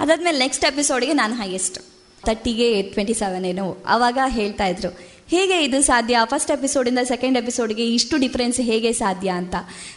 ಅದಾದಮೇಲೆ 0.05 0.41
ನೆಕ್ಸ್ಟ್ 0.45 0.65
ಎಪಿಸೋಡ್ಗೆ 0.71 1.17
ನಾನು 1.23 1.37
ಹೈಯೆಸ್ಟ್ 1.43 1.79
ತರ್ಟಿಗೆ 2.23 2.69
ಟ್ವೆಂಟಿ 2.95 3.17
ಸೆವೆನ್ 3.23 3.47
ಏನೋ 3.53 3.67
ಆವಾಗ 3.95 4.19
ಹೇಳ್ತಾ 4.39 4.67
ಇದ್ರು. 4.75 4.93
ಹೇಗೆ 5.29 5.65
ಇದು 5.65 5.83
ಸಾಧ್ಯ? 5.83 6.19
ಫಸ್ಟ್ 6.25 6.51
ಎಪಿಸೋಡಿಂದ 6.51 6.99
ಸೆಕೆಂಡ್ 7.03 7.39
ಎಪಿಸೋಡ್ಗೆ 7.39 7.95
ಇಷ್ಟು 7.95 8.17
ಡಿಫ್ರೆನ್ಸ್ 8.17 8.61
ಹೇಗೆ 8.61 8.93
ಸಾಧ್ಯ 8.93 9.31
ಅಂತ. 9.31 9.55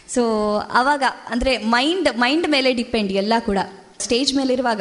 ಸೊ 0.08 0.22
ಅವಾಗ 0.58 1.02
ಅಂದರೆ 1.28 1.58
ಮೈಂಡ್ 1.58 2.08
ಮೈಂಡ್ 2.16 2.48
ಮೇಲೆ 2.48 2.72
ಡಿಪೆಂಡ್ 2.72 3.12
ಎಲ್ಲ 3.12 3.32
ಕೂಡ. 3.46 3.58
ಸ್ಟೇಜ್ 3.98 4.34
ಮೇಲಿರುವಾಗ 4.34 4.80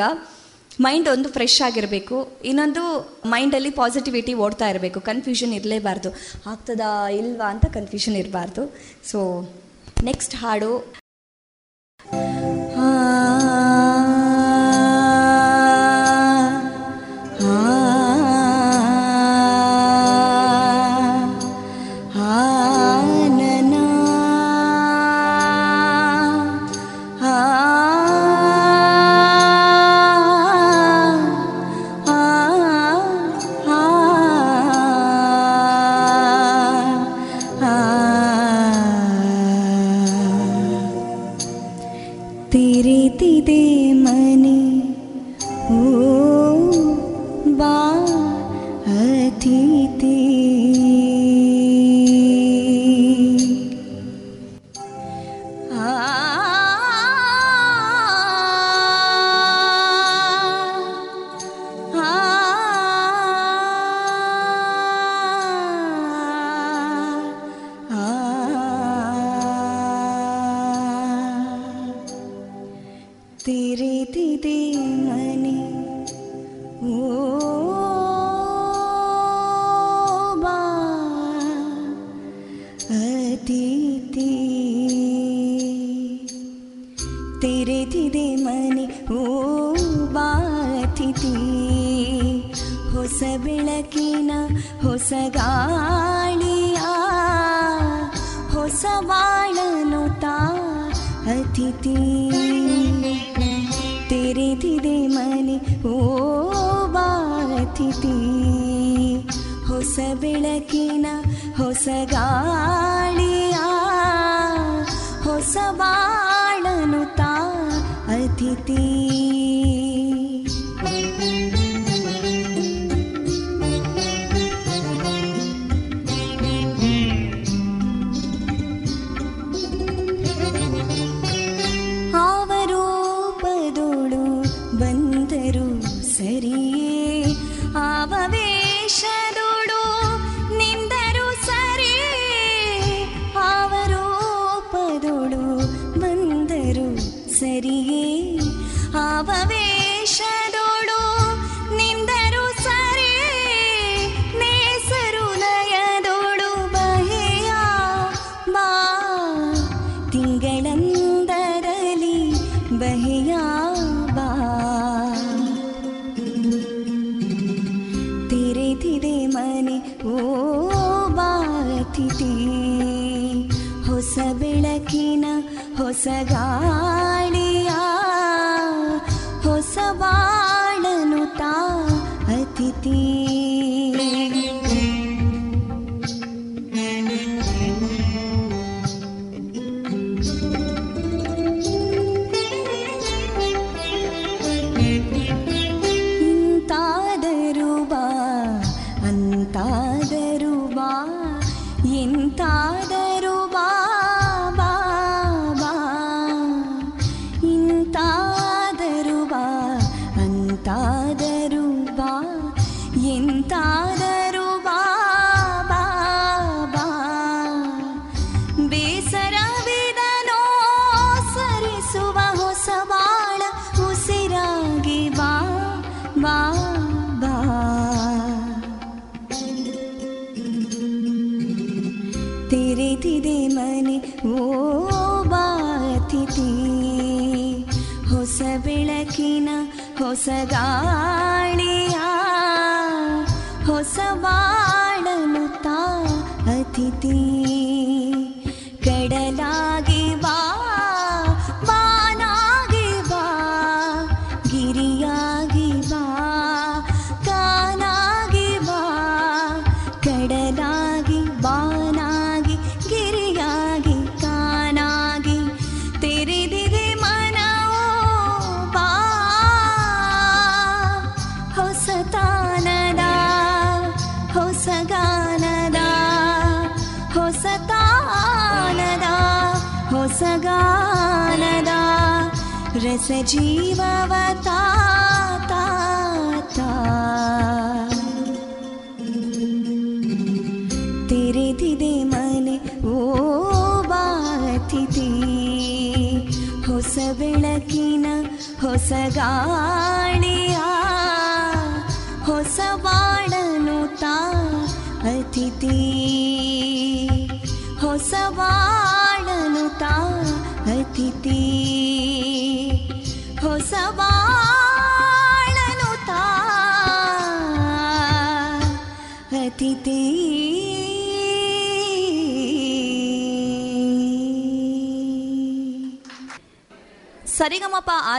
ಮೈಂಡ್ 0.81 1.09
ಒಂದು 1.09 1.29
ಫ್ರೆಶ್ 1.29 1.61
ಆಗಿರಬೇಕು. 1.61 2.39
ಇನ್ನೊಂದು 2.45 2.83
ಮೈಂಡಲ್ಲಿ 3.25 3.71
ಪಾಸಿಟಿವಿಟಿ 3.71 4.33
ಓಡ್ತಾ 4.33 4.69
ಇರಬೇಕು. 4.69 5.01
ಕನ್ಫ್ಯೂಷನ್ 5.01 5.53
ಇರಲೇಬಾರ್ದು. 5.53 6.09
ಆಗ್ತದಾ 6.47 7.09
ಇಲ್ವಾ 7.09 7.49
ಅಂತ 7.49 7.65
ಕನ್ಫ್ಯೂಷನ್ 7.65 8.15
ಇರಬಾರ್ದು. 8.15 8.75
ಸೊ 9.11 9.19
ನೆಕ್ಸ್ಟ್ 10.03 10.35
ಹಾಡು. 10.35 10.98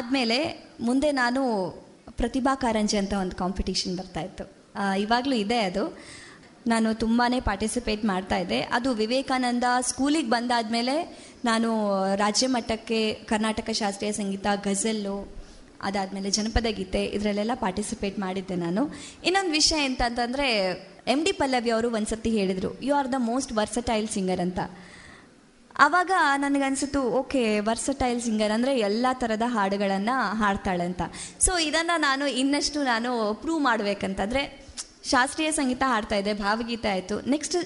ಆದಮೇಲೆ 0.01 0.39
ಮುಂದೆ 0.81 1.13
ನಾನು 1.13 1.43
ಪ್ರತಿಭಾ 2.11 2.55
ಕಾರಂಜಿ 2.55 2.97
ಅಂತ 2.97 3.13
ಒಂದು 3.13 3.37
ಕಾಂಪಿಟೇಷನ್ 3.37 3.97
ಬರ್ತಾ 3.97 4.21
ಇತ್ತು. 4.21 4.45
ಇವಾಗಲೂ 4.99 5.37
ಇದೆ 5.37 5.59
ಅದು. 5.61 5.85
ನಾನು 6.67 6.89
ತುಂಬಾ 6.95 7.27
ಪಾರ್ಟಿಸಿಪೇಟ್ 7.45 8.05
ಮಾಡ್ತಾ 8.05 8.37
ಇದ್ದೆ. 8.37 8.61
ಅದು 8.61 8.89
ವಿವೇಕಾನಂದ 8.93 9.65
ಸ್ಕೂಲಿಗೆ 9.81 10.31
ಬಂದಾದಮೇಲೆ 10.31 10.95
ನಾನು 11.45 11.69
ರಾಜ್ಯ 12.17 12.47
ಮಟ್ಟಕ್ಕೆ 12.47 12.99
ಕರ್ನಾಟಕ 13.15 13.71
ಶಾಸ್ತ್ರೀಯ 13.73 14.13
ಸಂಗೀತ 14.13 14.47
ಗಜಲ್ಲು 14.65 15.15
ಅದಾದಮೇಲೆ 15.83 16.31
ಜನಪದ 16.31 16.67
ಗೀತೆ 16.71 17.05
ಇದರಲ್ಲೆಲ್ಲ 17.05 17.55
ಪಾರ್ಟಿಸಿಪೇಟ್ 17.55 18.19
ಮಾಡಿದ್ದೆ 18.19 18.57
ನಾನು. 18.57 18.83
ಇನ್ನೊಂದು 19.25 19.51
ವಿಷಯ 19.51 19.85
ಎಂತ 19.85 20.03
ಅಂತಂದರೆ 20.05 20.49
ಎಂ 21.07 21.25
ಡಿ 21.25 21.33
ಪಲ್ಲವಿ 21.33 21.71
ಅವರು 21.71 21.89
ಒಂದ್ಸತಿ 21.95 22.31
ಹೇಳಿದರು 22.31 22.71
you 22.83 22.95
are 22.95 23.13
the 23.13 23.19
most 23.19 23.53
versatile 23.53 24.09
singer 24.09 24.41
ಅಂತ. 24.41 24.61
ಆವಾಗ 25.81 26.13
ನನಗನ್ಸಿತು 26.37 27.01
ಓಕೆ 27.21 27.43
ವರ್ಸಟೈಲ್ 27.61 28.21
ಸಿಂಗರ್ 28.23 28.53
ಅಂದರೆ 28.53 28.79
ಎಲ್ಲ 28.79 29.07
ಥರದ 29.13 29.43
ಹಾಡುಗಳನ್ನು 29.47 30.17
ಹಾಡ್ತಾಳೆ 30.33 30.85
ಅಂತ. 30.85 31.03
ಸೊ 31.41 31.59
ಇದನ್ನು 31.59 32.01
ನಾನು 32.01 32.27
ಇನ್ನಷ್ಟು 32.27 32.83
ನಾನು 32.83 33.11
ಪ್ರೂವ್ 33.35 33.63
ಮಾಡಬೇಕಂತಂದರೆ, 33.65 34.43
ಶಾಸ್ತ್ರೀಯ 35.05 35.51
ಸಂಗೀತ 35.51 35.83
ಹಾಡ್ತಾ 35.87 36.17
ಇದ್ದೆ, 36.17 36.35
ಭಾವಗೀತೆ 36.35 36.89
ಆಯಿತು. 36.89 37.21
ನೆಕ್ಸ್ಟ್ 37.31 37.57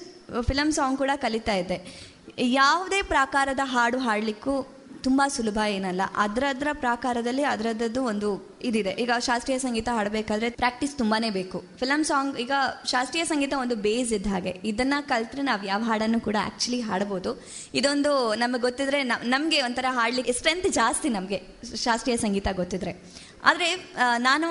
ಫಿಲಮ್ 0.41 0.71
ಸಾಂಗ್ 0.71 0.97
ಕೂಡ 0.97 1.11
ಕಲಿತಾ 1.15 1.53
ಇದ್ದೆ. 1.53 1.77
ಯಾವುದೇ 2.39 3.01
ಪ್ರಕಾರದ 3.01 3.59
ಹಾಡು 3.63 3.97
ಹಾಡಲಿಕ್ಕೂ 3.97 4.55
ತುಂಬ 5.07 5.21
ಸುಲಭ 5.35 5.59
ಏನಲ್ಲ. 5.77 6.03
ಅದರದ್ರ 6.23 6.69
ಪ್ರಾಕಾರದಲ್ಲಿ 6.83 7.43
ಅದರದ್ದು 7.53 8.01
ಒಂದು 8.11 8.29
ಇದಿದೆ. 8.69 8.91
ಈಗ 9.03 9.11
ಶಾಸ್ತ್ರೀಯ 9.27 9.57
ಸಂಗೀತ 9.65 9.87
ಹಾಡಬೇಕಾದ್ರೆ 9.97 10.47
ಪ್ರಾಕ್ಟೀಸ್ 10.61 10.93
ತುಂಬಾನೇ 11.01 11.29
ಬೇಕು. 11.39 11.59
ಫಿಲಮ್ 11.81 12.05
ಸಾಂಗ್, 12.11 12.35
ಈಗ 12.43 12.53
ಶಾಸ್ತ್ರೀಯ 12.93 13.25
ಸಂಗೀತ 13.31 13.53
ಒಂದು 13.63 13.75
ಬೇಸ್ 13.85 14.13
ಇದ್ದ 14.17 14.29
ಹಾಗೆ. 14.33 14.53
ಇದನ್ನ 14.71 14.95
ಕಲ್ತ್ರೆ 15.11 15.43
ನಾವು 15.49 15.65
ಯಾವ 15.71 15.81
ಹಾಡನ್ನು 15.89 16.19
ಕೂಡ 16.27 16.37
ಆಕ್ಚುಲಿ 16.49 16.79
ಹಾಡ್ಬೋದು. 16.89 17.33
ಇದೊಂದು 17.81 18.13
ನಮಗೆ 18.43 18.63
ಗೊತ್ತಿದ್ರೆ 18.67 19.01
ನಮಗೆ 19.35 19.59
ಒಂಥರ 19.67 19.91
ಹಾಡ್ಲಿಕ್ಕೆ 19.99 20.35
ಸ್ಟ್ರೆಂತ್ 20.39 20.69
ಜಾಸ್ತಿ 20.79 21.11
ನಮಗೆ 21.17 21.39
ಶಾಸ್ತ್ರೀಯ 21.85 22.17
ಸಂಗೀತ 22.25 22.47
ಗೊತ್ತಿದ್ರೆ. 22.61 22.93
ಆದರೆ 23.51 23.69
ನಾನು 24.29 24.47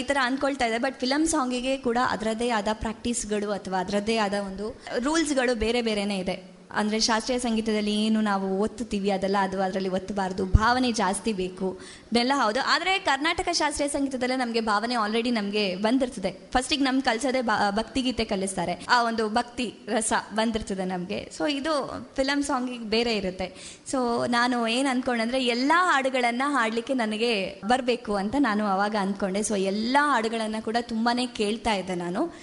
ಈ 0.00 0.02
ಥರ 0.08 0.18
ಅಂದ್ಕೊಳ್ತಾ 0.26 0.66
ಇದೆ 0.68 0.78
ಬಟ್ 0.84 0.94
ಫಿಲಮ್ 1.00 1.24
ಸಾಂಗಿಗೆ 1.32 1.72
ಕೂಡ 1.86 1.98
ಅದರದ್ದೇ 2.12 2.46
ಆದ 2.58 2.70
ಪ್ರಾಕ್ಟೀಸ್ಗಳು 2.82 3.48
ಅಥವಾ 3.56 3.78
ಅದರದ್ದೇ 3.84 4.16
ಆದ 4.26 4.36
ಒಂದು 4.48 4.66
ರೂಲ್ಸ್ಗಳು 5.06 5.54
ಬೇರೆ 5.64 5.80
ಬೇರೆನೇ 5.88 6.16
ಇದೆ. 6.24 6.36
ಅಂದರೆ 6.70 7.00
ಶಾಸ್ತ್ರೀಯ 7.00 7.38
ಸಂಗೀತದಲ್ಲಿ 7.38 8.04
ಏನು 8.04 8.20
ನಾವು 8.20 8.58
ಒತ್ತುತ್ತೀವಿ 8.60 9.10
ಅದೆಲ್ಲ 9.10 9.36
ಅದು 9.40 9.62
ಅದರಲ್ಲಿ 9.62 9.88
ಒತ್ತಬಾರ್ದು. 9.88 10.44
ಭಾವನೆ 10.44 10.92
ಜಾಸ್ತಿ 10.92 11.32
ಬೇಕು. 11.32 11.80
ಇದೆಲ್ಲ 12.12 12.32
ಹೌದು. 12.34 12.60
ಆದರೆ 12.60 12.98
ಕರ್ನಾಟಕ 12.98 13.48
ಶಾಸ್ತ್ರೀಯ 13.52 13.88
ಸಂಗೀತದಲ್ಲೇ 13.88 14.36
ನಮಗೆ 14.36 14.60
ಭಾವನೆ 14.60 14.94
ಆಲ್ರೆಡಿ 14.94 15.30
ನಮಗೆ 15.30 15.76
ಬಂದಿರ್ತದೆ. 15.76 16.50
ಫಸ್ಟಿಗೆ 16.52 16.84
ನಮ್ಗೆ 16.84 17.02
ಕಲಿಸೋದೇ 17.02 17.42
ಭಕ್ತಿಗೀತೆ 17.70 18.24
ಕಲಿಸ್ತಾರೆ. 18.24 18.86
ಆ 18.88 19.02
ಒಂದು 19.02 19.28
ಭಕ್ತಿ 19.28 19.74
ರಸ 19.88 20.12
ಬಂದಿರ್ತದೆ 20.34 20.84
ನಮಗೆ. 20.84 21.30
ಸೊ 21.38 21.46
ಇದು 21.46 22.04
ಫಿಲಮ್ 22.16 22.42
ಸಾಂಗಿಗೆ 22.42 22.84
ಬೇರೆ 22.84 23.16
ಇರುತ್ತೆ. 23.16 23.76
ಸೊ 23.90 24.26
ನಾನು 24.26 24.66
ಏನು 24.66 24.88
ಅಂದ್ಕೊಂಡಂದ್ರೆ 24.88 25.44
ಎಲ್ಲ 25.44 25.72
ಹಾಡುಗಳನ್ನು 25.74 26.52
ಹಾಡಲಿಕ್ಕೆ 26.52 26.94
ನನಗೆ 26.94 27.60
ಬರಬೇಕು 27.64 28.14
ಅಂತ 28.14 28.34
ನಾನು 28.38 28.66
ಅವಾಗ 28.66 28.96
ಅಂದ್ಕೊಂಡೆ 29.00 29.42
ಸೊ 29.42 29.56
ಎಲ್ಲ 29.56 29.96
ಹಾಡುಗಳನ್ನು 30.00 30.64
ಕೂಡ 30.64 30.76
ತುಂಬಾ 30.80 31.26
ಕೇಳ್ತಾ 31.26 31.72
ಇದ್ದೆ 31.72 31.94
ನಾನು. 31.94 32.34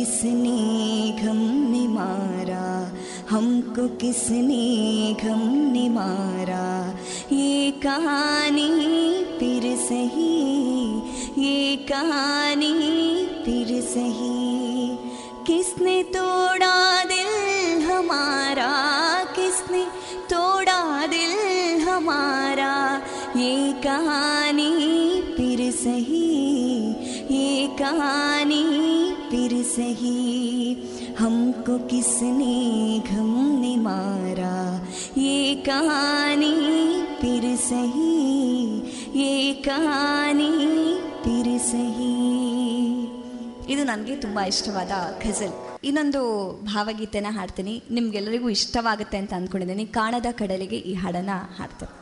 किसने 0.07 1.23
गम 1.23 1.37
ने 1.71 1.87
मारा? 1.87 2.91
हमको 3.29 3.87
किसने 3.87 5.13
गम 5.23 5.71
ने 5.71 5.89
मारा? 5.89 6.95
ये 7.35 7.71
कहानी 7.71 8.69
फिर 9.39 9.77
सही, 9.77 10.97
ये 11.43 11.75
कहानी 11.75 12.73
फिर 13.45 13.81
सही। 13.81 14.97
किसने 15.47 16.03
तोड़ा 16.03 17.03
दिल 17.03 17.83
हमारा? 17.83 18.71
किसने 19.23 19.83
तोड़ा 20.29 21.07
दिल 21.07 21.81
हमारा? 21.81 23.01
ये 23.37 23.73
कहानी 23.73 24.71
फिर 25.21 25.71
सही, 25.71 26.89
ये 27.31 27.67
कहानी 27.67 29.06
सही 29.76 30.16
हमको 31.18 31.78
किसने 31.88 32.56
गम 33.08 33.32
ने 33.60 33.74
मारा 33.78 34.56
ये 35.18 35.36
कहानी 35.66 36.54
फिर 37.20 37.44
सही 37.62 38.12
ये 39.16 39.34
कहानी 39.64 40.52
फिर 41.24 41.48
सही 41.64 42.10
ಇದು 43.72 43.82
ನನಗೆ 43.84 44.14
ತುಂಬ 44.16 44.38
ಇಷ್ಟವಾದ 44.50 44.92
ಘಜಲ್ 45.24 45.52
ಇನ್ನೊಂದು 45.84 46.20
ಭಾವಗೀತೆನ 46.70 47.28
ಹಾಡ್ತೀನಿ 47.36 47.74
ನಿಮ್ಗೆಲ್ಲರಿಗೂ 47.90 48.48
ಇಷ್ಟವಾಗುತ್ತೆ 48.56 49.18
ಅಂತ 49.18 49.32
ಅಂದ್ಕೊಂಡಿದ್ದೀನಿ 49.32 49.84
ಕಾಣದ 49.96 50.30
ಕಡಲಿಗೆ 50.40 50.78
ಈ 50.90 50.94
ಹಾಡನ್ನ 50.94 51.34
ಹಾಡ್ತೇನೆ 51.58 51.92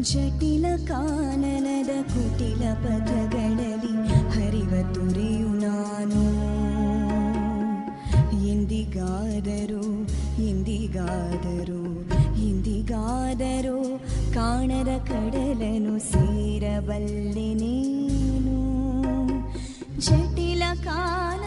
ಜಟಿಲ 0.00 0.66
ಕಾನನದ 0.88 1.86
ಕುಟಿಲ 1.86 2.74
ಪಥಗಳಲ್ಲಿ 2.74 4.14
ಹರಿವ 4.30 4.92
ತುರಿಯು 4.92 5.48
ನಾನು. 5.48 6.22
ಎಂದಿಗಾದರೂ 8.46 9.82
ಎಂದಿಗಾದರೂ 10.44 11.84
ಎಂದಿಗಾದರೂ 12.42 13.98
ಕಾಣದ 14.34 14.88
ಕಡಲನು 14.98 15.98
ಸೇರಬಲ್ಲೆ 15.98 17.54
ನೀನು. 17.54 18.56
ಜಟಿಲ 20.00 20.62
ಕಾನನದ 20.84 21.45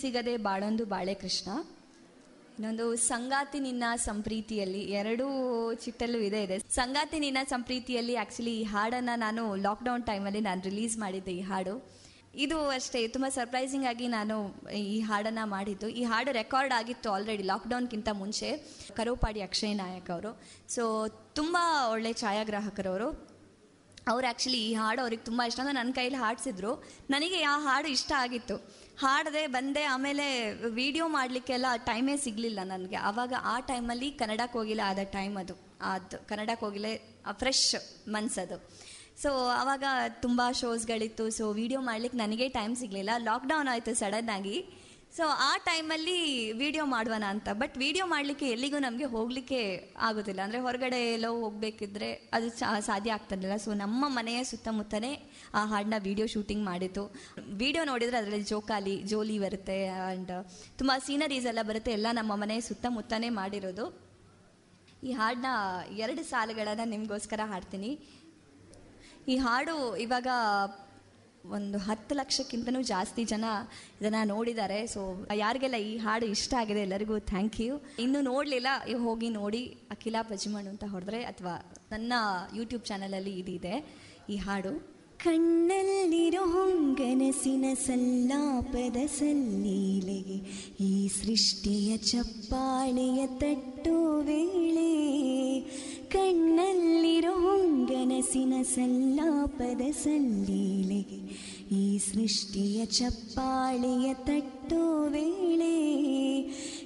ಸಿಗದೆ 0.00 0.36
ಬಾಳೊಂದು 0.36 0.84
ಬಾಳೆ 0.84 1.14
ಕೃಷ್ಣ 1.14 1.48
ಇನ್ನೊಂದು 2.56 2.96
ಸಂಗಾತಿ 2.96 3.58
ನಿನ್ನ 3.60 3.84
ಸಂಪ್ರೀತಿಯಲ್ಲಿ 3.96 4.80
ಎರಡೂ 5.00 5.26
ಚಿಟ್ಟಲ್ಲೂ 5.74 6.18
ಇದೆ 6.18 6.40
ಇದೆ. 6.42 6.56
ಸಂಗಾತಿ 6.74 7.18
ನಿನ್ನ 7.18 7.38
ಸಂಪ್ರೀತಿಯಲ್ಲಿ 7.48 8.14
ಆ್ಯಕ್ಚುಲಿ 8.14 8.54
ಈ 8.60 8.62
ಹಾಡನ್ನು 8.62 9.14
ನಾನು 9.18 9.42
ಲಾಕ್ಡೌನ್ 9.56 10.04
ಟೈಮಲ್ಲಿ 10.04 10.40
ನಾನು 10.40 10.62
ರಿಲೀಸ್ 10.62 10.96
ಮಾಡಿದ್ದೆ 10.98 11.32
ಈ 11.32 11.40
ಹಾಡು. 11.40 11.74
ಇದು 12.34 12.56
ಅಷ್ಟೇ, 12.68 13.08
ತುಂಬ 13.08 13.26
ಸರ್ಪ್ರೈಸಿಂಗ್ 13.28 13.86
ಆಗಿ 13.86 14.06
ನಾನು 14.08 14.34
ಈ 14.72 15.00
ಹಾಡನ್ನು 15.00 15.44
ಮಾಡಿದ್ದು. 15.50 15.88
ಈ 15.88 16.02
ಹಾಡು 16.02 16.32
ರೆಕಾರ್ಡ್ 16.32 16.72
ಆಗಿತ್ತು 16.72 17.08
ಆಲ್ರೆಡಿ 17.12 17.42
ಲಾಕ್ಡೌನ್ಗಿಂತ 17.42 18.08
ಮುಂಚೆ, 18.12 18.50
ಕರುಪಾಡಿ 18.96 19.40
ಅಕ್ಷಯ್ 19.40 19.76
ನಾಯಕ್ 19.76 20.10
ಅವರು. 20.10 20.32
ಸೊ 20.68 20.84
ತುಂಬ 21.34 21.56
ಒಳ್ಳೆ 21.90 22.12
ಛಾಯಾಗ್ರಾಹಕರವರು. 22.12 23.08
ಅವ್ರು 24.08 24.26
ಆ್ಯಕ್ಚುಲಿ 24.26 24.60
ಈ 24.70 24.74
ಹಾಡು 24.74 25.00
ಅವ್ರಿಗೆ 25.00 25.24
ತುಂಬ 25.24 25.42
ಇಷ್ಟ. 25.46 25.60
ಅಂದರೆ 25.60 25.74
ನನ್ನ 25.74 25.90
ಕೈಯಲ್ಲಿ 25.92 26.20
ಹಾಡಿಸಿದ್ರು. 26.20 26.74
ನನಗೆ 27.10 27.42
ಆ 27.42 27.56
ಹಾಡು 27.58 27.88
ಇಷ್ಟ 27.88 28.12
ಆಗಿತ್ತು. 28.16 28.56
ಹಾಡದೆ 29.02 29.46
ಬಂದೆ, 29.46 29.82
ಆಮೇಲೆ 29.84 30.26
ವಿಡಿಯೋ 30.80 31.08
ಮಾಡಲಿಕ್ಕೆಲ್ಲ 31.08 31.66
ಟೈಮೇ 31.84 32.16
ಸಿಗಲಿಲ್ಲ 32.16 32.60
ನನಗೆ. 32.64 32.96
ಆವಾಗ 32.96 33.32
ಆ 33.44 33.60
ಟೈಮಲ್ಲಿ 33.60 34.10
ಕನ್ನಡಕ್ಕೆ 34.10 34.58
ಹೋಗಿಲ್ಲ, 34.58 34.82
ಆದ 34.84 34.98
ಟೈಮ್ 35.12 35.36
ಅದು. 35.36 35.56
ಅದು 35.92 36.18
ಕನ್ನಡಕ್ಕೆ 36.28 36.64
ಹೋಗಿಲ್ಲ 36.66 36.86
ಫ್ರೆಶ್ 37.32 37.64
ಮನ್ಸದು. 38.08 38.58
ಸೊ 39.22 39.30
ಆವಾಗ 39.48 39.84
ತುಂಬ 40.20 40.40
ಶೋಸ್ಗಳಿತ್ತು 40.52 41.24
ಸೊ 41.36 41.44
ವಿಡಿಯೋ 41.52 41.80
ಮಾಡ್ಲಿಕ್ಕೆ 41.80 42.18
ನನಗೆ 42.18 42.48
ಟೈಮ್ 42.48 42.74
ಸಿಗಲಿಲ್ಲ. 42.76 43.10
ಲಾಕ್ಡೌನ್ 43.18 43.68
ಆಯಿತು 43.68 43.94
ಸಡನ್ 43.94 44.28
ಆಗಿ. 44.28 44.56
ಸೊ 45.16 45.24
ಆ 45.26 45.52
ಟೈಮಲ್ಲಿ 45.56 46.18
ವಿಡಿಯೋ 46.52 46.84
ಮಾಡುವನ 46.86 47.24
ಅಂತ. 47.34 47.48
ಬಟ್ 47.52 47.74
ವಿಡಿಯೋ 47.78 48.06
ಮಾಡಲಿಕ್ಕೆ 48.06 48.46
ಎಲ್ಲಿಗೂ 48.54 48.78
ನಮಗೆ 48.78 49.04
ಹೋಗಲಿಕ್ಕೆ 49.04 49.60
ಆಗೋದಿಲ್ಲ. 50.08 50.40
ಅಂದರೆ 50.46 50.60
ಹೊರಗಡೆ 50.66 51.00
ಎಲ್ಲೋ 51.12 51.30
ಹೋಗಬೇಕಿದ್ರೆ 51.44 52.10
ಅದು 52.32 52.48
ಸಾಧ್ಯ 52.90 53.12
ಆಗ್ತಿರಲಿಲ್ಲ 53.12 53.56
ಸೊ 53.56 53.72
ನಮ್ಮ 53.84 54.04
ಮನೆಯ 54.08 54.40
ಸುತ್ತಮುತ್ತನೇ 54.44 55.12
ಆ 55.60 55.62
ಹಾಡನ್ನ 55.70 55.98
ವಿಡಿಯೋ 56.08 56.26
ಶೂಟಿಂಗ್ 56.34 56.64
ಮಾಡಿತ್ತು 56.70 57.04
ವಿಡಿಯೋ 57.62 57.84
ನೋಡಿದರೆ 57.92 58.16
ಅದರಲ್ಲಿ 58.20 58.48
ಜೋಕಾಲಿ, 58.52 58.96
ಜೋಲಿ 59.12 59.38
ಬರುತ್ತೆ 59.44 59.78
ಆ್ಯಂಡ್ 59.88 60.32
ತುಂಬ 60.80 60.92
ಸೀನರೀಸ್ 61.06 61.46
ಎಲ್ಲ 61.52 61.64
ಬರುತ್ತೆ. 61.70 61.92
ಎಲ್ಲ 61.98 62.08
ನಮ್ಮ 62.20 62.32
ಮನೆ 62.42 62.58
ಸುತ್ತಮುತ್ತನೇ 62.68 63.30
ಮಾಡಿರೋದು. 63.40 63.86
ಈ 65.08 65.12
ಹಾಡನ್ನ 65.20 65.50
ಎರಡು 66.04 66.22
ಸಾಲುಗಳನ್ನು 66.32 66.86
ನಿಮಗೋಸ್ಕರ 66.94 67.40
ಹಾಡ್ತೀನಿ. 67.54 67.90
ಈ 69.32 69.36
ಹಾಡು 69.46 69.74
ಇವಾಗ 70.04 70.28
ಒಂದು 71.56 71.78
ಹತ್ತು 71.86 72.12
ಲಕ್ಷಕ್ಕಿಂತನೂ 72.20 72.80
ಜಾಸ್ತಿ 72.90 73.22
ಜನ 73.32 73.44
ಇದನ್ನು 74.00 74.22
ನೋಡಿದ್ದಾರೆ. 74.32 74.78
ಸೊ 74.94 75.00
ಯಾರಿಗೆಲ್ಲ 75.42 75.78
ಈ 75.90 75.92
ಹಾಡು 76.04 76.26
ಇಷ್ಟ 76.34 76.52
ಆಗಿದೆ 76.60 76.80
ಎಲ್ಲರಿಗೂ 76.86 77.16
ಥ್ಯಾಂಕ್ 77.30 77.58
ಯು 77.66 77.74
ಇನ್ನೂ 78.04 78.20
ನೋಡಲಿಲ್ಲ, 78.32 78.68
ಹೋಗಿ 79.04 79.28
ನೋಡಿ 79.40 79.62
ಅಖಿಲ 79.94 80.16
ಪಜ್ಮಣ್ 80.30 80.68
ಅಂತ 80.72 80.84
ಹೊಡೆದ್ರೆ 80.94 81.20
ಅಥವಾ 81.32 81.54
ನನ್ನ 81.92 82.12
ಯೂಟ್ಯೂಬ್ 82.58 82.84
ಚಾನಲಲ್ಲಿ 82.90 83.34
ಇದಿದೆ 83.42 83.74
ಈ 84.34 84.38
ಹಾಡು. 84.46 84.74
ಕಣ್ಣಲ್ಲಿರೋ 85.24 86.42
ಸಲ್ಲಾಪದ 87.86 88.96
ಸಲ್ಲೀಲೆಗೆ 89.06 90.36
ಈ 90.84 91.08
ಸೃಷ್ಟಿಯ 91.08 91.96
ಚಪ್ಪಾಳೆಯ 91.96 93.26
ತಟ್ಟೋ 93.26 94.20
ವೇಳೆ 94.20 94.90
ಕಣ್ಣಲ್ಲಿರೋ 96.08 97.32
ಹೊಂಗನಸಿನ 97.32 98.54
ಸಲ್ಲಾಪದ 98.62 99.80
ಸಲ್ಲೀಲೆಗೆ 99.90 101.20
ಈ 101.76 101.98
ಸೃಷ್ಟಿಯ 101.98 102.86
ಚಪ್ಪಾಳೆಯ 102.86 104.14
ತಟ್ಟೋ 104.14 105.04
ವೇಳೆ 105.08 105.76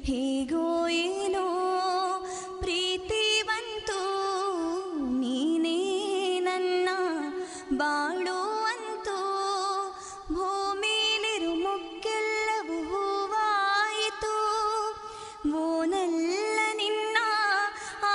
ಹೇಗೋ 0.02 0.88
ಏನೋ 0.88 1.46
ಪ್ರೀತಿ 2.60 3.42
ಬಂತು, 3.44 4.00
ನೀನೇ 5.20 5.78
ನನ್ನ 6.40 6.88
ಬಾಳುವಂತೂ 7.78 9.16
ಭೂಮಿಲಿರು 10.34 11.52
ಮುಕ್ಕೆಲ್ಲವೂ 11.54 12.78
ಹೂವಾಯಿತು. 12.90 14.34
ಓನಲ್ಲ 15.60 16.58
ನಿನ್ನ 16.74 17.16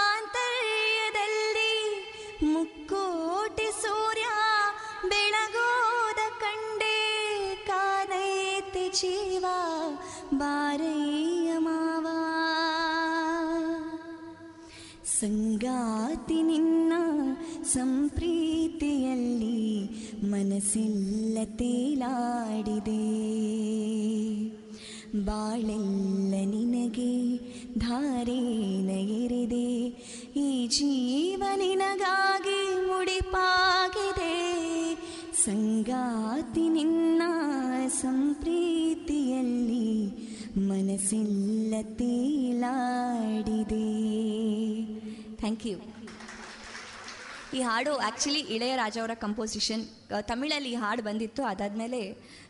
ಆಂತರ್ಯದಲ್ಲಿ 0.01 1.73
ಮುಕ್ಕೋಟಿ 2.53 3.67
ಸೂರ್ಯ 3.81 4.27
ಬೆಳಗೋದ 5.09 6.21
ಕಂಡೆ 6.39 6.97
ಕಾದೈತಿ 7.67 8.85
ಜೀವ 8.89 9.45
ಬಾರಯ್ಯ 10.33 11.57
ಮಾವ. 11.57 12.07
ಸಂಗಾತಿ 15.19 16.41
ನಿನ್ನ 16.41 16.86
ಸಂಪ್ರೀತಿಯಲ್ಲಿ 17.73 19.89
ಮನಸ್ಸೆಲ್ಲ 20.23 21.37
ತೇಲಾಡಿದೆ. 21.45 23.27
ಬಾಳೆಲ್ಲ 25.25 26.33
ನಿನಗೆ, 26.45 27.39
ಧಾರೇನ 27.79 28.89
ಎರೆದೆ. 28.89 29.93
ಈ 30.35 30.67
ಜೀವ 30.67 31.43
ನಿನಗಾಗಿ 31.55 32.87
ಮುಡಿಪಾಗಿದೆ. 32.87 34.57
ಸಂಗಾತಿ 35.45 36.69
ನಿನ್ನ 36.69 37.21
ಸಂಪ್ರೀತಿಯಲ್ಲಿ 37.87 40.09
ಮನಸ್ಸೆಲ್ಲ 40.57 41.73
ತೇಲಾಡಿದೆ. 41.81 44.05
ಥ್ಯಾಂಕ್ 45.35 45.67
ಯು 45.67 45.97
ಈ 47.53 47.61
ಹಾಡು 47.61 47.97
ಆ್ಯಕ್ಚುಲಿ 47.97 48.39
ಇಳೆಯರಾಜ 48.39 48.97
ಅವರ 48.99 49.13
ಕಂಪೋಸಿಷನ್ 49.13 49.83
ತಮಿಳಲ್ಲಿ 50.21 50.71
ಈ 50.71 50.75
ಹಾಡು 50.75 51.01
ಬಂದಿತ್ತು. 51.03 51.43
ಅದಾದಮೇಲೆ 51.43 51.99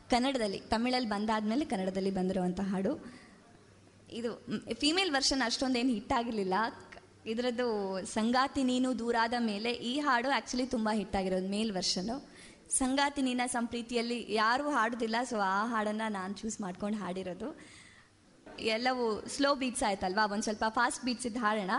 ಕನ್ನಡದಲ್ಲಿ, 0.10 0.60
ತಮಿಳಲ್ಲಿ 0.60 1.10
ಬಂದಾದಮೇಲೆ 1.10 1.66
ಕನ್ನಡದಲ್ಲಿ 1.66 2.12
ಬಂದಿರುವಂಥ 2.12 2.60
ಹಾಡು. 2.60 2.94
ಇದು 4.12 4.30
ಫೀಮೇಲ್ 4.82 5.12
ವರ್ಷನ್ 5.12 5.42
ಅಷ್ಟೊಂದೇನು 5.46 5.90
ಹಿಟ್ 5.90 6.14
ಆಗಿರಲಿಲ್ಲ. 6.20 6.54
ಇದರದ್ದು 7.26 7.68
ಸಂಗಾತಿ 8.06 8.64
ನೀನು 8.64 9.00
ದೂರಾದ 9.00 9.34
ಮೇಲೆ 9.40 9.72
ಈ 9.72 10.00
ಹಾಡು 10.00 10.30
ಆ್ಯಕ್ಚುಲಿ 10.30 10.66
ತುಂಬ 10.66 10.90
ಹಿಟ್ 10.94 11.16
ಆಗಿರೋದು 11.16 11.48
ಮೇಲ್ 11.48 11.72
ವರ್ಷನು 11.72 12.16
ಸಂಗಾತಿ 12.78 13.22
ನೀನ 13.22 13.42
ಸಂಪ್ರೀತಿಯಲ್ಲಿ 13.48 14.26
ಯಾರೂ 14.30 14.70
ಹಾಡೋದಿಲ್ಲ 14.70 15.16
ಸೊ 15.30 15.38
ಆ 15.40 15.66
ಹಾಡನ್ನು 15.66 16.12
ನಾನು 16.12 16.34
ಚೂಸ್ 16.34 16.62
ಮಾಡ್ಕೊಂಡು 16.62 16.98
ಹಾಡಿರೋದು. 17.00 17.50
ಎಲ್ಲವೂ 18.60 19.26
ಸ್ಲೋ 19.28 19.56
ಬೀಟ್ಸ್ 19.56 19.84
ಆಯ್ತಲ್ವಾ? 19.84 20.26
ಒಂದು 20.26 20.44
ಸ್ವಲ್ಪ 20.44 20.66
ಫಾಸ್ಟ್ 20.70 21.06
ಬೀಟ್ಸ್ 21.06 21.26
ಇದ್ದು 21.26 21.40
ಹಾಡೋಣ 21.40 21.72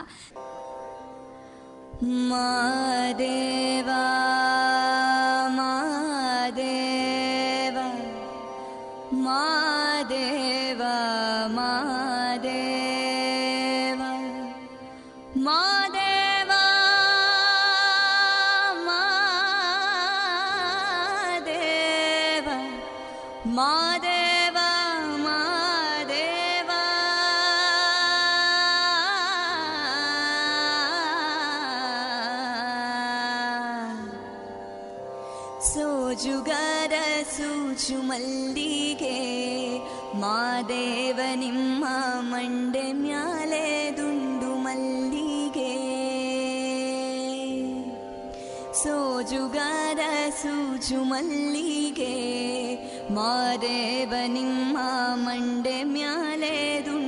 देवा 2.03 4.03
मदेवा 5.57 6.69
मेवा 10.09 10.97
मा 11.57 11.69
ಮಲ್ಲಿಗೆ 38.19 39.17
ಮಾದೇವ 40.19 41.21
ನಿಮ್ಮ 41.35 41.85
ಮಂಡೆ 42.21 42.93
ಮ್ಯಾಲೆ 42.93 43.91
ದುಂಡು 43.97 44.47
ಮಲ್ಲಿಗೆ. 44.47 45.73
ಸೋಜುಗಾರ 48.73 49.99
ಸೂಜು 50.43 51.05
ಮಲ್ಲಿಗೆ 51.05 52.15
ಮಾದೇವ 53.15 54.13
ನಿಮ್ಮ 54.27 54.79
ಮಂಡೆ 55.15 55.85
ಮ್ಯಾಲೆ 55.85 56.83
ದುಂಡು 56.87 57.08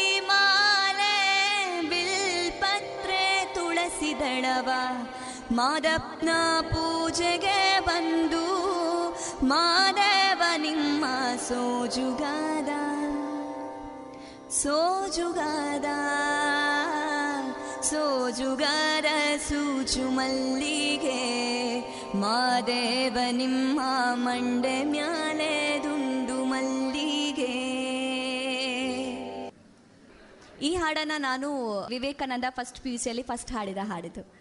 ದಳವ 4.19 4.69
ಮಾದಪ್ನ 5.51 6.29
ಪೂಜೆಗೆ 6.61 7.79
ಬಂದು 7.79 8.51
ಮಾದೇವ 9.43 10.41
ನಿಮ್ಮ 10.57 11.05
ಸೋಜುಗಾದ. 11.47 12.69
ಸೋಜುಗಾದ. 14.51 15.85
ಸೋಜುಗಾರ 17.81 19.05
ಸೂಚು 19.49 20.09
ಮಲ್ಲಿಗೆ. 20.09 21.31
ಮಾದೇವ 22.15 23.17
ನಿಮ್ಮ 23.31 23.79
ಮಂಡೆ 24.13 24.83
ಮ್ಯಾಲೆ 24.83 25.70
ಈ 30.61 30.75
ಹಾಡನ್ನ 30.75 31.11
ನಾನು 31.17 31.47
ವಿವೇಕಾನಂದ 31.89 32.45
ಫಸ್ಟ್ 32.49 32.79
ಪಿ 32.81 32.91
ಯು 32.91 32.97
ಸಿಯಲ್ಲಿ 32.97 33.23
ಫಸ್ಟ್ 33.23 33.51
ಹಾಡಿದ 33.51 33.77
ಹಾಡಿದ್ದು. 33.83 34.40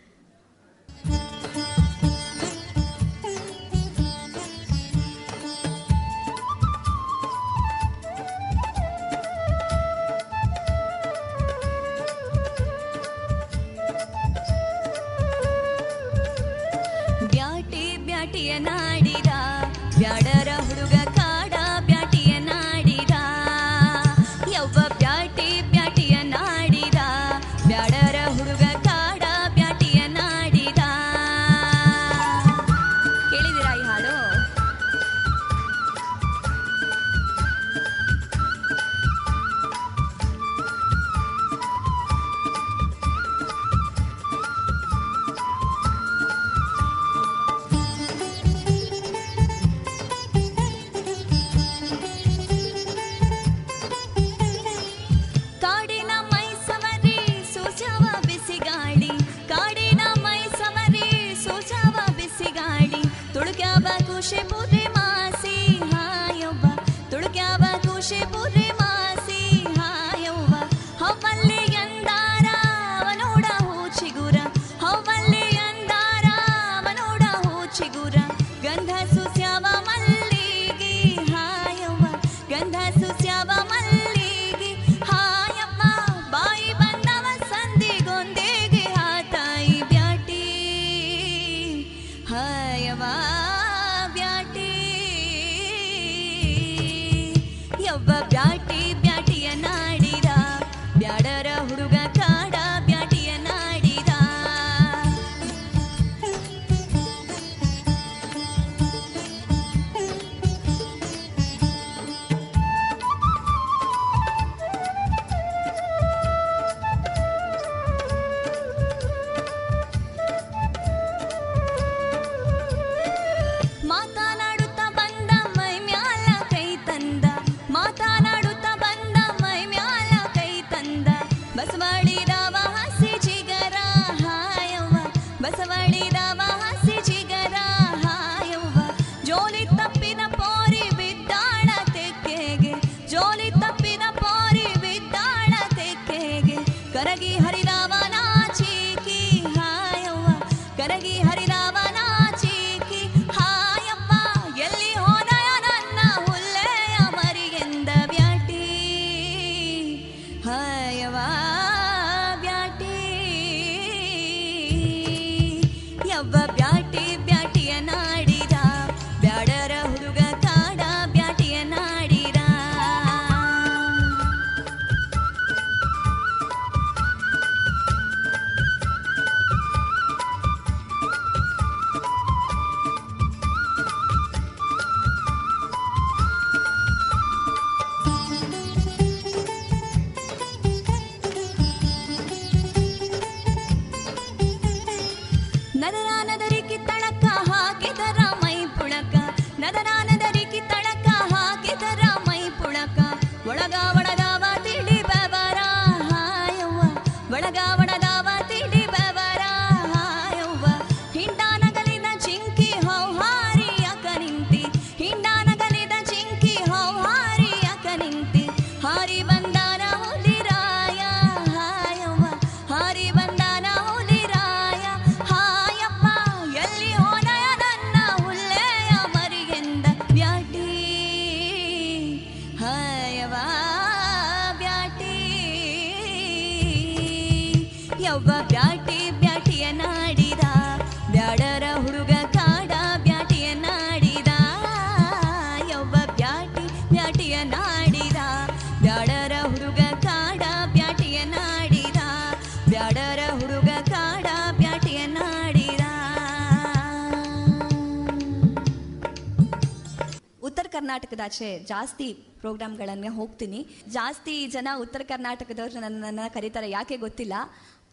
ಕರ್ನಾಟಕದಾಚೆ 260.91 261.49
ಜಾಸ್ತಿ 261.71 262.07
ಪ್ರೋಗ್ರಾಮ್ಗಳನ್ನೇ 262.43 263.11
ಹೋಗ್ತೀನಿ. 263.19 263.59
ಜಾಸ್ತಿ 263.97 264.35
ಜನ 264.55 264.69
ಉತ್ತರ 264.85 265.03
ಕರ್ನಾಟಕದವ್ರು 265.11 265.81
ನನ್ನನ್ನು 265.85 266.25
ಕರೀತಾರೆ, 266.37 266.69
ಯಾಕೆ 266.71 266.97
ಗೊತ್ತಿಲ್ಲ. 267.05 267.35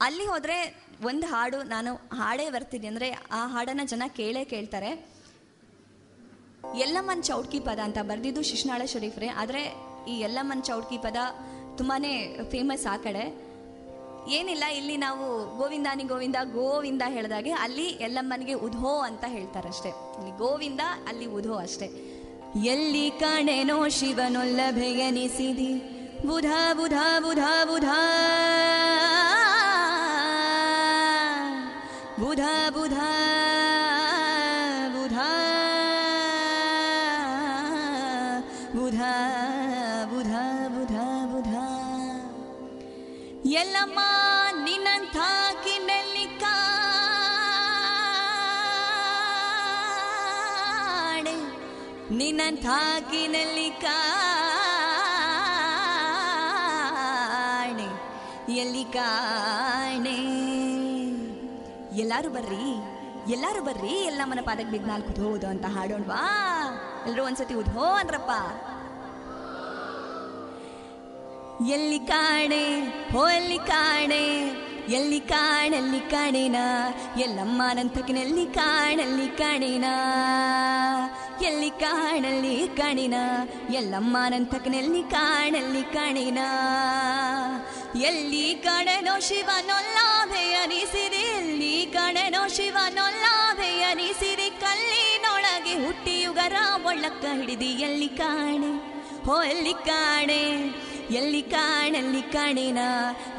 ಅಲ್ಲಿ 0.06 0.26
ಹೋದರೆ 0.32 0.58
ಒಂದು 1.10 1.26
ಹಾಡು 1.34 1.60
ನಾನು 1.74 1.92
ಹಾಡೇ 2.20 2.48
ಬರ್ತೀನಿ. 2.56 2.88
ಅಂದರೆ 2.92 3.10
ಆ 3.40 3.42
ಹಾಡನ್ನು 3.54 3.86
ಜನ 3.94 4.04
ಕೇಳೇ 4.20 4.44
ಕೇಳ್ತಾರೆ. 4.54 4.92
ಎಲ್ಲಮ್ಮನ್ 6.86 7.24
ಚೌಟ್ಕಿ 7.30 7.62
ಪದ 7.70 7.80
ಅಂತ 7.88 8.00
ಬರೆದಿದ್ದು 8.10 8.44
ಶಿಶುನಾಳ 8.52 8.82
ಶರೀಫ್ರೆ. 8.96 9.30
ಆದರೆ 9.44 9.64
ಈ 10.14 10.18
ಎಲ್ಲಮ್ಮನ್ 10.30 10.66
ಚೌಟ್ಕಿ 10.70 11.00
ಪದ 11.06 11.18
ತುಂಬಾ 11.82 11.98
ಫೇಮಸ್ 12.56 12.88
ಆ 12.96 12.98
ಕಡೆ. 13.08 13.26
ಏನಿಲ್ಲ, 14.38 14.66
ಇಲ್ಲಿ 14.82 14.96
ನಾವು 15.08 15.26
ಗೋವಿಂದಾನಿ 15.58 16.04
ಗೋವಿಂದ 16.14 16.40
ಗೋವಿಂದ 16.60 17.04
ಹೇಳಿದಾಗೆ 17.16 17.52
ಅಲ್ಲಿ 17.66 17.90
ಎಲ್ಲಮ್ಮನಿಗೆ 18.08 18.56
ಉಧೋ 18.68 18.94
ಅಂತ 19.10 19.26
ಹೇಳ್ತಾರಷ್ಟೇ. 19.38 19.92
ಇಲ್ಲಿ 20.20 20.34
ಗೋವಿಂದ, 20.46 20.84
ಅಲ್ಲಿ 21.10 21.28
ಉಧೋ 21.40 21.56
ಅಷ್ಟೇ. 21.66 21.88
ಎಲ್ಲಿ 22.56 23.12
ಕಾಣೆನೋ 23.12 23.88
ಶಿವನೊಲ್ಲಭೆಯನಿಸಿದಿ? 23.88 25.94
ಬುಧ 26.26 26.46
ಬುಧ 26.74 26.94
ಬುಧ 27.20 27.40
ಬುಧ. 27.66 27.90
ಬುಧ 32.24 32.40
ಬುಧ. 32.74 33.00
ಕಿನಲ್ಲಿ 52.38 53.70
ಕಾಣೆ, 53.70 54.28
ಎಲ್ಲಿ 58.54 58.84
ಕಾಣೆ? 58.84 60.18
ಎಲ್ಲಾರು 62.00 62.30
ಬರ್ರಿ 62.30 62.98
ಎಲ್ಲಾರು 63.32 63.64
ಬರ್ರಿ 63.64 63.88
ಎಲ್ಲಮ್ಮನ 63.88 64.40
ಪಾದಕ್ಕೆ 64.42 64.72
ಬಿದ್ದು 64.72 64.88
ನಾಲ್ಕು 64.88 65.22
ಹೋದು 65.22 65.48
ಅಂತ 65.48 65.66
ಹಾಡೋಣ್ವಾ? 65.66 66.24
ಎಲ್ಲರೂ 67.08 67.26
ಒಂದ್ಸತಿ 67.26 67.54
ಉಧೋ 67.54 67.84
ಅಂದ್ರಪ್ಪ. 67.84 68.32
ಎಲ್ಲಿ 71.72 72.00
ಕಾಣೆ, 72.00 72.80
ಹೋ, 73.12 73.28
ಎಲ್ಲಿ 73.30 73.58
ಕಾಣೆ? 73.58 74.28
ಎಲ್ಲಿ 74.88 75.20
ಕಾಣಲ್ಲಿ 75.20 76.00
ಕಾಣಿನ? 76.00 76.56
ಎಲ್ಲಮ್ಮ 77.18 77.62
ನಂತಕಿನಲ್ಲಿ 77.74 78.46
ಕಾಣಲ್ಲಿ 78.46 79.28
ಕಾಣೆನ? 79.28 79.86
ಎಲ್ಲಿ 81.44 81.70
ಕಾಣಲ್ಲಿ 81.70 82.68
ಕಾಣಿನ? 82.68 83.14
ಎಲ್ಲಮ್ಮ 83.74 84.18
ನಂತಕಿನಲ್ಲಿ 84.30 85.04
ಕಾಣಲ್ಲಿ 85.04 85.84
ಕಣಿನ? 85.84 86.38
ಎಲ್ಲಿ 88.02 88.54
ಕಾಣೆನೋ 88.54 89.20
ಶಿವನೊಲ್ಲಾಭೆಯನಿಸಿದೆ 89.20 91.16
ಎಲ್ಲಿ 91.16 91.86
ಕಾಣೆನೋ 91.86 92.48
ಶಿವನೊಲ್ಲಾಭೆಯನಿಸಿದೆ 92.48 94.50
ಕಲ್ಲಿನೊಳಗೆ 94.50 95.86
ಹುಟ್ಟಿಯುಗರ 95.86 96.56
ಒಳ್ಳಕ್ಕ 96.86 97.26
ಹಿಡಿದಿ 97.34 97.66
ಎಲ್ಲಿ 97.66 98.08
ಕಾಣೆ? 98.08 98.98
ಎಲ್ಲಿ 99.50 99.74
ಕಾಣೆ? 99.74 100.87
ಎಲ್ಲಿ 101.12 101.42
ಕಾಣಲ್ಲಿ 101.42 102.22
ಕಾಣಿನ? 102.22 102.78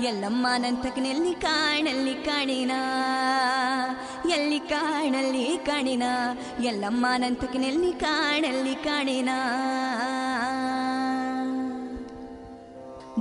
ಎಲ್ಲಮ್ಮ 0.03 0.47
ನಂತಕನಲ್ಲಿ 0.57 1.35
ಕಾಣಲ್ಲಿ 1.35 2.15
ಕಾಣಿನ? 2.15 2.70
ಎಲ್ಲಿ 4.31 4.59
ಕಾಣಲ್ಲಿ 4.59 5.59
ಕಾಣಿನ? 5.66 6.03
ಎಲ್ಲಮ್ಮ 6.61 7.07
ನಂತಕನಲ್ಲಿ 7.16 7.93
ಕಾಣಲ್ಲಿ 7.93 8.74
ಕಾಣಿನ? 8.74 9.28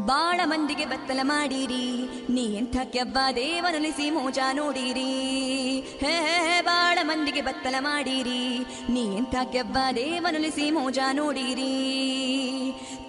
ಬಾಳ 0.06 0.40
ಮಂದಿಗೆ 0.44 0.86
ಬತ್ತಲ 0.86 1.20
ಮಾಡಿರಿ. 1.24 2.10
ನೀ 2.34 2.56
ಎಂಥ 2.56 2.78
ಕೆಬ್ಬ 2.84 3.18
ದೇವನೊಲಿಸಿ 3.36 4.10
ಮೋಜ 4.10 4.40
ನೋಡಿರಿ. 4.54 5.80
ಹೇ 5.80 6.62
ಬಾಳ 6.66 7.00
ಮಂದಿಗೆ 7.02 7.42
ಬತ್ತಲ 7.42 7.76
ಮಾಡಿರಿ. 7.80 8.60
ನೀ 8.90 9.16
ಎಂಥ 9.16 9.36
ಕೆಬ್ಬ 9.52 9.78
ದೇವನೊಲಿಸಿ 9.96 10.72
ಮೋಜ 10.72 11.00
ನೋಡಿರಿ. 11.14 11.74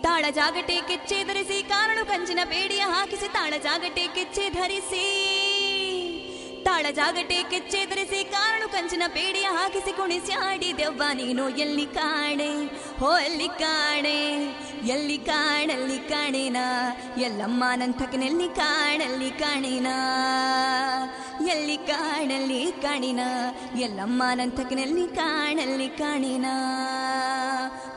ತಾಳ 0.03 0.25
ಜಾಗಟೆ 0.31 0.81
ಕೆಚ್ಚೆ 0.89 1.25
ಧರಿಸಿ, 1.25 1.63
ಕಾರಣ 1.63 1.99
ಕಂಚಿನ 2.05 2.39
ಬೇಡಿಯ 2.45 2.81
ಹಾಕಿಸಿ, 2.81 3.33
ತಾಳ 3.33 3.53
ಜಾಗಟೆ 3.63 4.07
ಕೆಚ್ಚೆ 4.07 4.51
ಧರಿಸಿ. 4.51 5.35
ತಾಳ 6.67 6.87
ಜಾಗಟೆ 6.91 7.39
ಕೆಚ್ಚೆ 7.51 7.81
ಧರಿಸಿ 7.87 8.21
ಕಾರಣ 8.33 8.63
ಕಂಚಿನ 8.73 9.05
ಪೇಡಿಯ 9.09 9.49
ಹಾಕಿಸಿ 9.49 9.93
ಕುಣಿಸಿ 9.93 10.35
ಆಡಿದೆವ್ವ 10.43 11.03
ನೀನು 11.15 11.45
ಎಲ್ಲಿ 11.57 11.87
ಕಾಣೆ 11.95 12.51
ಹೋ 13.01 13.11
ಎಲ್ಲಿ 13.21 13.49
ಕಾಣೆ 13.61 14.19
ಎಲ್ಲಿ 14.95 15.19
ಕಾಣಲ್ಲಿ 15.29 15.99
ಕಾಣಿನ 16.11 16.59
ಎಲ್ಲಮ್ಮ 17.21 17.65
ನಂತಕನಲ್ಲಿ 17.75 18.49
ಕಾಣಲ್ಲಿ 18.55 19.31
ಕಾಣಿನ 19.41 19.89
ಎಲ್ಲಿ 21.53 21.77
ಕಾಣಲ್ಲಿ 21.89 22.61
ಕಾಣಿನ 22.83 23.23
ಎಲ್ಲಮ್ಮ 23.81 24.23
ನಂತಕನಲ್ಲಿ 24.35 25.07
ಕಾಣಲ್ಲಿ 25.15 25.89
ಕಾಣಿನ 25.99 26.47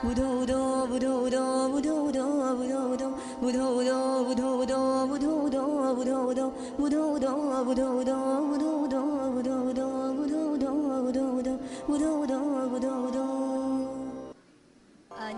ಉದೋದೋ 0.10 0.60
ಉದೋದೋ 0.96 1.44
ಉದೋದೋ 1.70 2.26
ಉದೋದೋ 2.62 3.08
ಉದೋದೋ 3.48 3.98
ಉದೋದೋ 4.32 4.80
ಉದೋದೋ 5.14 5.64
ಉದೋದೋ 6.00 6.46
ಉದೋದೋ 6.84 7.32
ಉದೋ 7.74 8.18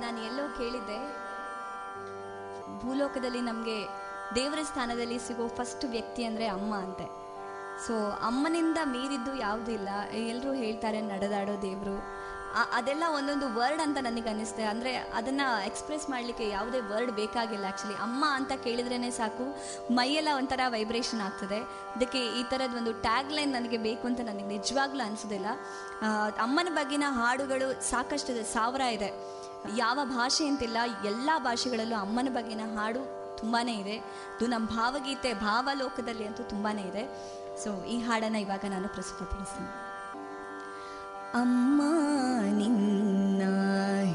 ನಾನು 0.02 0.20
ಎಲ್ಲೋ 0.28 0.46
ಕೇಳಿದ್ದೆ, 0.58 0.98
ಭೂಲೋಕದಲ್ಲಿ 2.82 3.42
ನಮಗೆ 3.42 3.78
ದೇವರ 4.36 4.60
ಸ್ಥಾನದಲ್ಲಿ 4.64 5.18
ಸಿಗೋ 5.26 5.46
ಫಸ್ಟ್ 5.48 5.86
ವ್ಯಕ್ತಿ 5.86 6.22
ಅಂದರೆ 6.24 6.46
ಅಮ್ಮ 6.48 6.72
ಅಂತೆ. 6.76 7.06
ಸೊ 7.88 7.94
ಅಮ್ಮನಿಂದ 8.28 8.80
ಮೀರಿದ್ದು 8.86 9.32
ಯಾವುದಿಲ್ಲ 9.36 9.90
ಎಲ್ಲರೂ 10.32 10.52
ಹೇಳ್ತಾರೆ, 10.54 11.02
ನಡೆದಾಡೋ 11.02 11.56
ದೇವರು. 11.62 11.96
ಅದೆಲ್ಲ 12.78 13.04
ಒಂದೊಂದು 13.18 13.46
ವರ್ಡ್ 13.58 13.82
ಅಂತ 13.86 13.98
ನನಗೆ 14.08 14.30
ಅನ್ನಿಸ್ತೆ 14.32 14.64
ಅಂದರೆ 14.72 14.92
ಅದನ್ನು 15.20 15.46
ಎಕ್ಸ್ಪ್ರೆಸ್ 15.70 16.06
ಮಾಡಲಿಕ್ಕೆ 16.14 16.46
ಯಾವುದೇ 16.50 16.80
ವರ್ಡ್ 16.92 17.12
ಬೇಕಾಗಿಲ್ಲ 17.20 17.66
ಆ್ಯಕ್ಚುಲಿ 17.70 17.96
ಅಮ್ಮ 18.06 18.24
ಅಂತ 18.38 18.52
ಕೇಳಿದ್ರೇ 18.66 19.10
ಸಾಕು, 19.20 19.46
ಮೈಯೆಲ್ಲ 19.98 20.32
ಒಂಥರ 20.40 20.62
ವೈಬ್ರೇಷನ್ 20.76 21.22
ಆಗ್ತದೆ. 21.28 21.60
ಅದಕ್ಕೆ 21.96 22.22
ಈ 22.40 22.44
ಥರದ 22.52 22.76
ಒಂದು 22.82 22.94
ಟ್ಯಾಗ್ 23.06 23.32
ಲೈನ್ 23.38 23.54
ನನಗೆ 23.58 23.80
ಬೇಕು 23.88 24.06
ಅಂತ 24.12 24.22
ನನಗೆ 24.30 24.48
ನಿಜವಾಗ್ಲೂ 24.56 25.04
ಅನಿಸೋದಿಲ್ಲ. 25.08 25.48
ಅಮ್ಮನ 26.46 26.72
ಬಗ್ಗಿನ 26.80 27.06
ಹಾಡುಗಳು 27.20 27.70
ಸಾಕಷ್ಟಿದೆ 27.92 28.44
ಸಾವಿರ 28.56 28.82
ಇದೆ. 28.98 29.10
ಯಾವ 29.84 30.00
ಭಾಷೆ 30.18 30.46
ಅಂತಿಲ್ಲ, 30.52 30.78
ಎಲ್ಲ 31.12 31.30
ಭಾಷೆಗಳಲ್ಲೂ 31.48 31.98
ಅಮ್ಮನ 32.06 32.32
ಬಗ್ಗಿನ 32.38 32.66
ಹಾಡು 32.78 33.04
ತುಂಬಾ 33.40 33.62
ಇದೆ. 33.84 33.96
ಅದು 34.34 34.48
ನಮ್ಮ 34.54 34.68
ಭಾವಗೀತೆ, 34.80 35.32
ಭಾವಲೋಕದಲ್ಲಿ 35.48 36.28
ಅಂತೂ 36.28 36.44
ತುಂಬಾ 36.54 36.72
ಇದೆ. 36.90 37.06
ಸೊ 37.64 37.72
ಈ 37.96 37.98
ಹಾಡನ್ನು 38.08 38.42
ಇವಾಗ 38.46 38.66
ನಾನು 38.76 38.88
ಪ್ರಸ್ತುತಪಡಿಸ್ತೀನಿ. 38.98 39.72
ಅಮ್ಮ 41.34 41.82
ನಿನ್ನ 42.58 43.42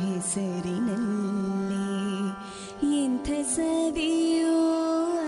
ಹೆಸರಿನಲ್ಲಿ 0.03 1.89
ಎಂಥ 3.05 3.29
ಸವಿಯೋ 3.55 4.59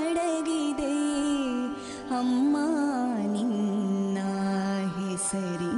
ಅಡಗಿದೆ? 0.01 0.95
ಅಮ್ಮ 2.19 2.57
ನಿನ್ನ 3.27 4.19
ಹೆಸರಿನಲ್ಲಿ 4.99 5.70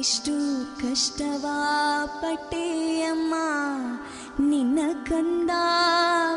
ಎಷ್ಟು 0.00 0.34
ಕಷ್ಟವಾ 0.82 1.58
ಪಟ್ಟೆಯಮ್ಮ, 2.22 3.34
ನಿನ್ನ 4.40 4.78
ಕಂದ 5.04 5.50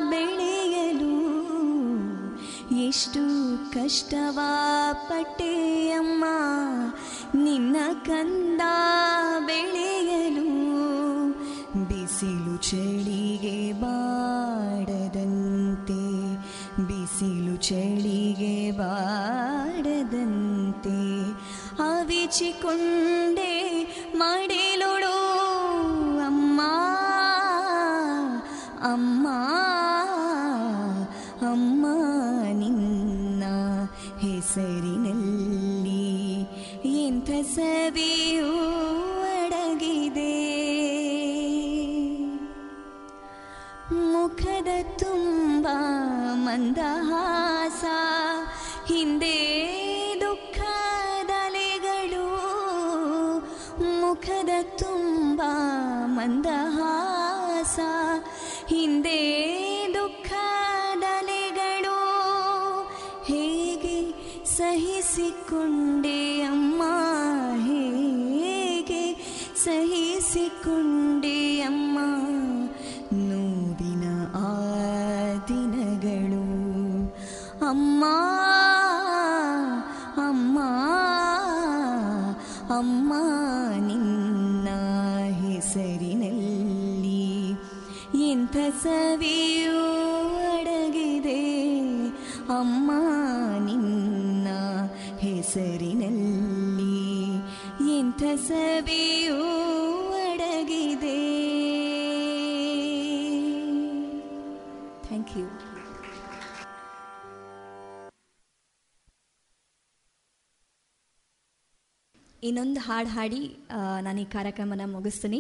ಬೆಳೆಯಲು. 0.10 1.16
ಎಷ್ಟು 2.88 3.22
ಕಷ್ಟವಾ 3.72 4.52
ಪಟ್ಟೆಯಮ್ಮ, 5.10 6.26
ನಿನ್ನ 7.36 7.78
ಕಂದ 8.06 8.62
ಬೆಳೆಯಲು. 9.46 10.50
ಬಿಸಿಲು 11.86 12.58
ಚಳಿಗೆ 12.58 13.74
ಬಾಡದಂತೆ, 13.82 15.24
ಬಿಸಿಲು 16.88 17.56
ಚಳಿಗೆ 17.56 18.72
ಬಾಡದಂತೆ. 18.72 20.63
ಆವಿಚಿಕೊಂಡೆ 22.24 23.54
ಮಾಡಿಲುಳು 24.16 25.16
ಅಮ್ಮ 26.26 26.62
ಅಮ್ಮ 28.84 29.26
ಅಮ್ಮ 31.48 31.86
ನಿನ್ನ 32.54 33.44
ಹೆಸರಿನಲ್ಲಿ 34.22 36.06
ಎಂಥ 37.04 37.30
ಸವಿಯೂ 37.56 38.52
ಅಡಗಿದೆ. 39.34 40.34
ಮುಖದ 44.14 44.72
ತುಂಬ 44.98 45.68
ಮಂದಹಾಸ 46.46 47.43
ಮಂದಹಾಸ 56.24 57.80
ಹಿಂದೆ 58.68 59.20
ದುಃಖದಲೆಗಳು 59.94 60.38
ಹೇಗೆ 63.26 63.98
ಸಹಿಸಿಕೊಂಡೆ 64.46 66.42
ಅಮ್ಮ 66.42 66.84
ಹೇಗೆ 67.68 69.04
ಸಹಿಸಿಕೊಂಡೆ 69.64 71.62
ಅಮ್ಮ. 71.62 72.00
ನೋವಿನ 73.14 74.06
ಆ 74.36 74.54
ದಿನಗಳು 75.48 76.46
ಅಮ್ಮ. 77.70 78.06
ಸವಿಯೂ 88.84 89.82
ಅಡಗಿದೆ. 90.54 91.42
ಅಮ್ಮ 92.58 92.92
ನಿನ್ನ 93.68 94.48
ಹೆಸರಿನಲ್ಲಿ 95.24 96.98
ಎಂಥ 97.98 98.24
ಸವಿಯೂ 98.48 99.40
ಅಡಗಿದೆ. 100.24 101.20
ಥ್ಯಾಂಕ್ 105.08 105.34
ಯು 105.38 105.46
ಇನ್ನೊಂದು 112.48 112.80
ಹಾಡು 112.88 113.10
ಹಾಡಿ 113.10 113.42
ನಾನು 114.06 114.20
ಈ 114.22 114.26
ಕಾರ್ಯಕ್ರಮನ 114.36 114.86
ಮುಗಿಸ್ತೀನಿ. 114.94 115.40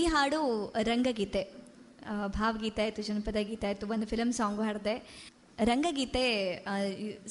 ಈ 0.00 0.02
ಹಾಡು 0.12 0.40
ರಂಗಗೀತೆ. 0.88 1.63
ಭಾವಗೀತೆ 2.38 2.82
ಆಯಿತು, 2.84 3.02
ಜನಪದ 3.08 3.40
ಗೀತೆ 3.50 3.66
ಆಯಿತು, 3.70 3.86
ಒಂದು 3.94 4.06
ಫಿಲಮ್ 4.12 4.32
ಸಾಂಗ್ 4.40 4.62
ಹಾಡಿದೆ. 4.68 4.94
ರಂಗಗೀತೆ 5.70 6.24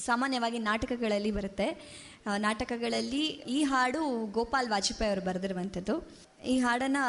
ಸಾಮಾನ್ಯವಾಗಿ 0.09 0.59
ನಾಟಕಗಳಲ್ಲಿ 0.69 1.31
ಬರುತ್ತೆ. 1.37 1.67
ನಾಟಕಗಳಲ್ಲಿ 2.47 3.23
ಈ 3.57 3.59
ಹಾಡು 3.71 4.01
ಗೋಪಾಲ್ 4.37 4.69
ವಾಜಪೇಯಿ 4.73 5.09
ಅವರು 5.11 5.23
ಬರೆದಿರುವಂಥದ್ದು. 5.29 5.95
ಈ 6.53 6.55
ಹಾಡನ್ನು 6.65 7.03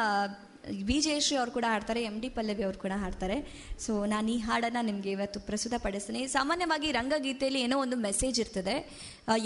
ಬಿ 0.87 0.97
ಜಯಶ್ರೀ 1.05 1.35
ಅವರು 1.39 1.51
ಕೂಡ 1.55 1.65
ಹಾಡ್ತಾರೆ 1.73 2.01
ಎಂ 2.09 2.15
ಡಿ 2.21 2.29
ಪಲ್ಲವಿ 2.37 2.63
ಅವರು 2.67 2.79
ಕೂಡ 2.83 2.93
ಹಾಡ್ತಾರೆ. 3.01 3.37
ಸೊ 3.83 3.91
ನಾನು 4.13 4.27
ಈ 4.35 4.37
ಹಾಡನ್ನು 4.47 4.81
ನಿಮಗೆ 4.89 5.09
ಇವತ್ತು 5.15 5.39
ಪ್ರಸ್ತುತ 5.49 5.75
ಪಡಿಸ್ತೀನಿ. 5.85 6.21
ಸಾಮಾನ್ಯವಾಗಿ 6.37 6.87
ರಂಗಗೀತೆಯಲ್ಲಿ 6.99 7.61
ಏನೋ 7.65 7.77
ಒಂದು 7.85 7.97
ಮೆಸೇಜ್ 8.07 8.37
ಇರ್ತದೆ. 8.43 8.75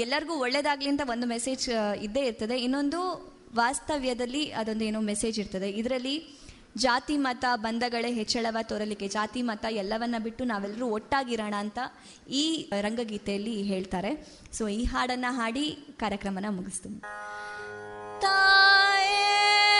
ಎಲ್ಲರಿಗೂ 0.05 0.35
ಒಳ್ಳೆಯದಾಗಲಿ 0.45 0.89
ಅಂತ 0.93 1.05
ಒಂದು 1.15 1.27
ಮೆಸೇಜ್ 1.35 1.65
ಇದ್ದೇ 2.07 2.23
ಇರ್ತದೆ. 2.29 2.57
ಇನ್ನೊಂದು 2.67 3.01
ವಾಸ್ತವ್ಯದಲ್ಲಿ 3.61 4.43
ಅದೊಂದು 4.61 4.85
ಏನೋ 4.89 5.01
ಮೆಸೇಜ್ 5.11 5.39
ಇರ್ತದೆ. 5.43 5.69
ಇದರಲ್ಲಿ 5.81 6.15
ಜಾತಿ 6.77 7.17
ಮತ 7.17 7.45
ಬಂಧಗಳೇ 7.55 8.11
ಹೆಚ್ಚಳವ 8.11 8.57
ತೋರಲಿಕ್ಕೆ, 8.63 9.07
ಜಾತಿ 9.07 9.41
ಮತ 9.41 9.65
ಎಲ್ಲವನ್ನ 9.69 10.15
ಬಿಟ್ಟು 10.23 10.43
ನಾವೆಲ್ಲರೂ 10.43 10.87
ಒಟ್ಟಾಗಿರೋಣ 10.87 11.53
ಅಂತ 11.57 11.79
ಈ 12.29 12.71
ರಂಗಗೀತೆಯಲ್ಲಿ 12.81 13.61
ಹೇಳ್ತಾರೆ. 13.61 14.27
ಸೊ 14.53 14.67
ಈ 14.67 14.83
ಹಾಡನ್ನ 14.83 15.25
ಹಾಡಿ 15.29 15.77
ಕಾರ್ಯಕ್ರಮನ 15.97 16.45
ಮುಗಿಸ್ತೀನಿ. 16.49 17.01
ಕರುಣೇನು 18.21 19.78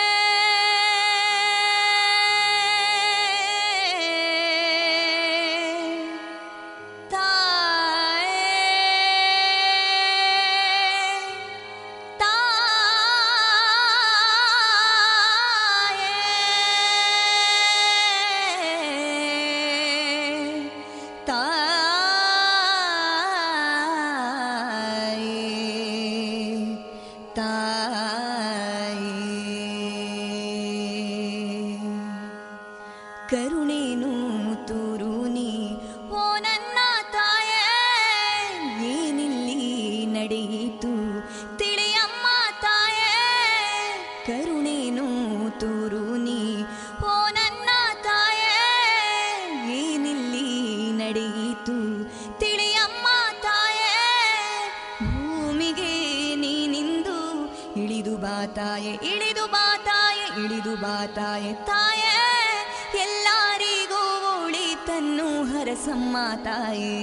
ತಾಯೇ, 66.44 66.96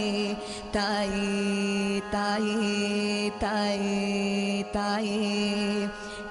ತಾಯಿ 0.73 1.27
ತಾಯಿ 2.11 2.57
ತಾಯಿ 3.39 3.97
ತಾಯಿ 4.73 5.17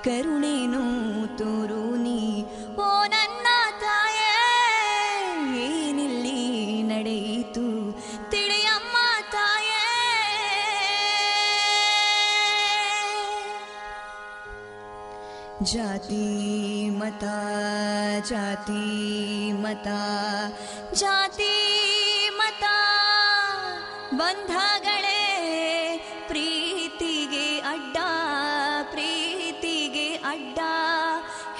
ಕರುಣೇನು 0.04 0.82
ತೋರು 1.38 1.84
ನೀ. 1.96 2.20
ಓ 2.84 2.88
ನನ್ನ 3.04 3.46
ತಾಯೇ, 3.80 4.32
ಏನಿಲ್ಲಿ 5.66 6.40
ನಡೆಯಿತು 6.82 7.66
ತಿಳಿಯಮ್ಮ 8.30 8.96
ತಾಯೇ. 9.32 9.84
ಜಾತಿ 15.72 16.24
ಮತ 16.90 17.24
ಜಾತಿ 18.28 18.82
ಮತ, 19.62 19.88
ಜಾತಿ 20.94 21.54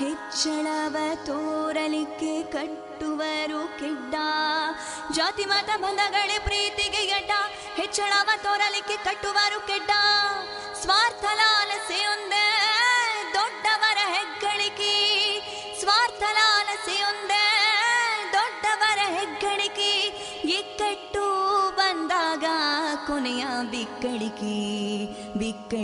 ಹೆಚ್ಚಳವ 0.07 0.97
ತೋರಲಿಕ್ಕೆ 1.27 2.43
ಕಟ್ಟುವರು 2.43 3.79
ಕೆಡ್ಡ. 3.79 4.15
ಜಾತಿ, 5.13 5.45
ಮತ, 5.45 5.71
ಬಂಧಗಳೇ 5.77 6.39
ಪ್ರೀತಿಗೆ 6.39 7.03
ಎಡ್ಡ 7.07 7.31
ಹೆಚ್ಚಳವ 7.75 8.31
ತೋರಲಿಕ್ಕೆ 8.43 8.97
ಕಟ್ಟುವರು 8.97 9.67
ಕೆಡ್ಡ. 9.67 9.91
ಸ್ವಾರ್ಥ 10.83 11.25
ಲಾಲಸೆಯೊಂದೇ 11.25 12.47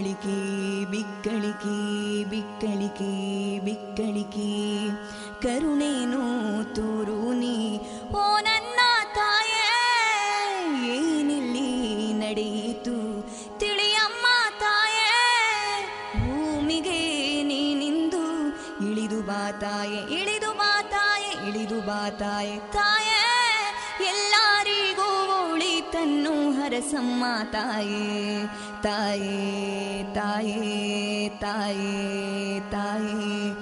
ಬಿಕ್ಕಳಿಕೆ 0.02 0.84
ಬಿಕ್ಕಳಿಕೆ 0.90 1.74
ಬಿಕ್ಕಳಿಕೆ 2.30 3.10
ಬಿಕ್ಕಳಿಕೆ. 3.66 4.48
ಕರುಣೇನು 5.42 6.22
ತೋರು 6.74 7.18
ನೀ, 7.32 7.56
ಓ 8.14 8.24
ನನ್ನ 8.38 8.80
ತಾಯೇ, 9.14 9.68
ಏನಿಲ್ಲಿ 10.94 11.68
ನಡೆಯಿತು 12.12 12.96
ತಿಳಿಯಮ್ಮ 13.58 14.26
ತಾಯೇ. 14.60 15.14
ಭೂಮಿಗೆ 16.18 17.00
ನೀನಿಂದು 17.42 18.24
ಇಳಿದು 18.90 19.20
ಬಾ 19.22 19.42
ತಾಯೆ, 19.60 20.02
ಇಳಿದು 20.20 20.52
ಬಾ 20.52 20.72
ತಾಯೆ, 20.90 21.32
ಇಳಿದು 21.48 21.80
ಬಾ 21.80 22.02
ತಾಯೆ. 22.18 22.58
नरसम्मा 26.72 27.32
ताई 27.52 27.96
ताई 28.84 29.28
ताई 30.16 31.28
ताई 31.42 32.60
ताई। 32.72 33.61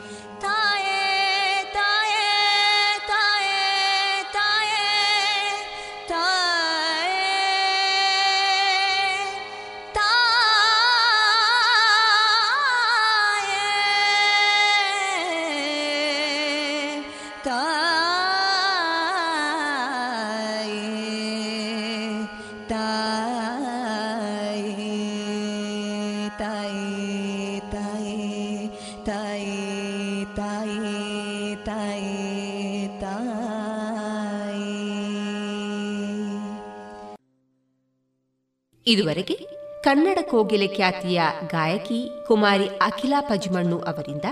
ಇದುವರೆಗೆ 38.92 39.34
ಕನ್ನಡ 39.82 40.18
ಕೋಗಿಲೆ 40.30 40.66
ಖ್ಯಾತಿಯ 40.66 41.22
ಗಾಯಕಿ 41.46 42.24
ಕುಮಾರಿ 42.26 42.64
ಅಖಿಲಾ 42.64 43.20
ಪಜ್ಮಣ್ಣು 43.20 43.78
ಅವರಿಂದ 43.78 44.24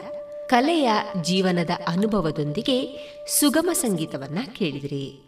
ಕಲೆಯ 0.46 0.90
ಜೀವನದ 1.22 1.70
ಅನುಭವದೊಂದಿಗೆ 1.86 2.76
ಸುಗಮ 3.26 3.70
ಸಂಗೀತವನ್ನ 3.72 4.38
ಕೇಳಿದಿರಿ. 4.58 5.27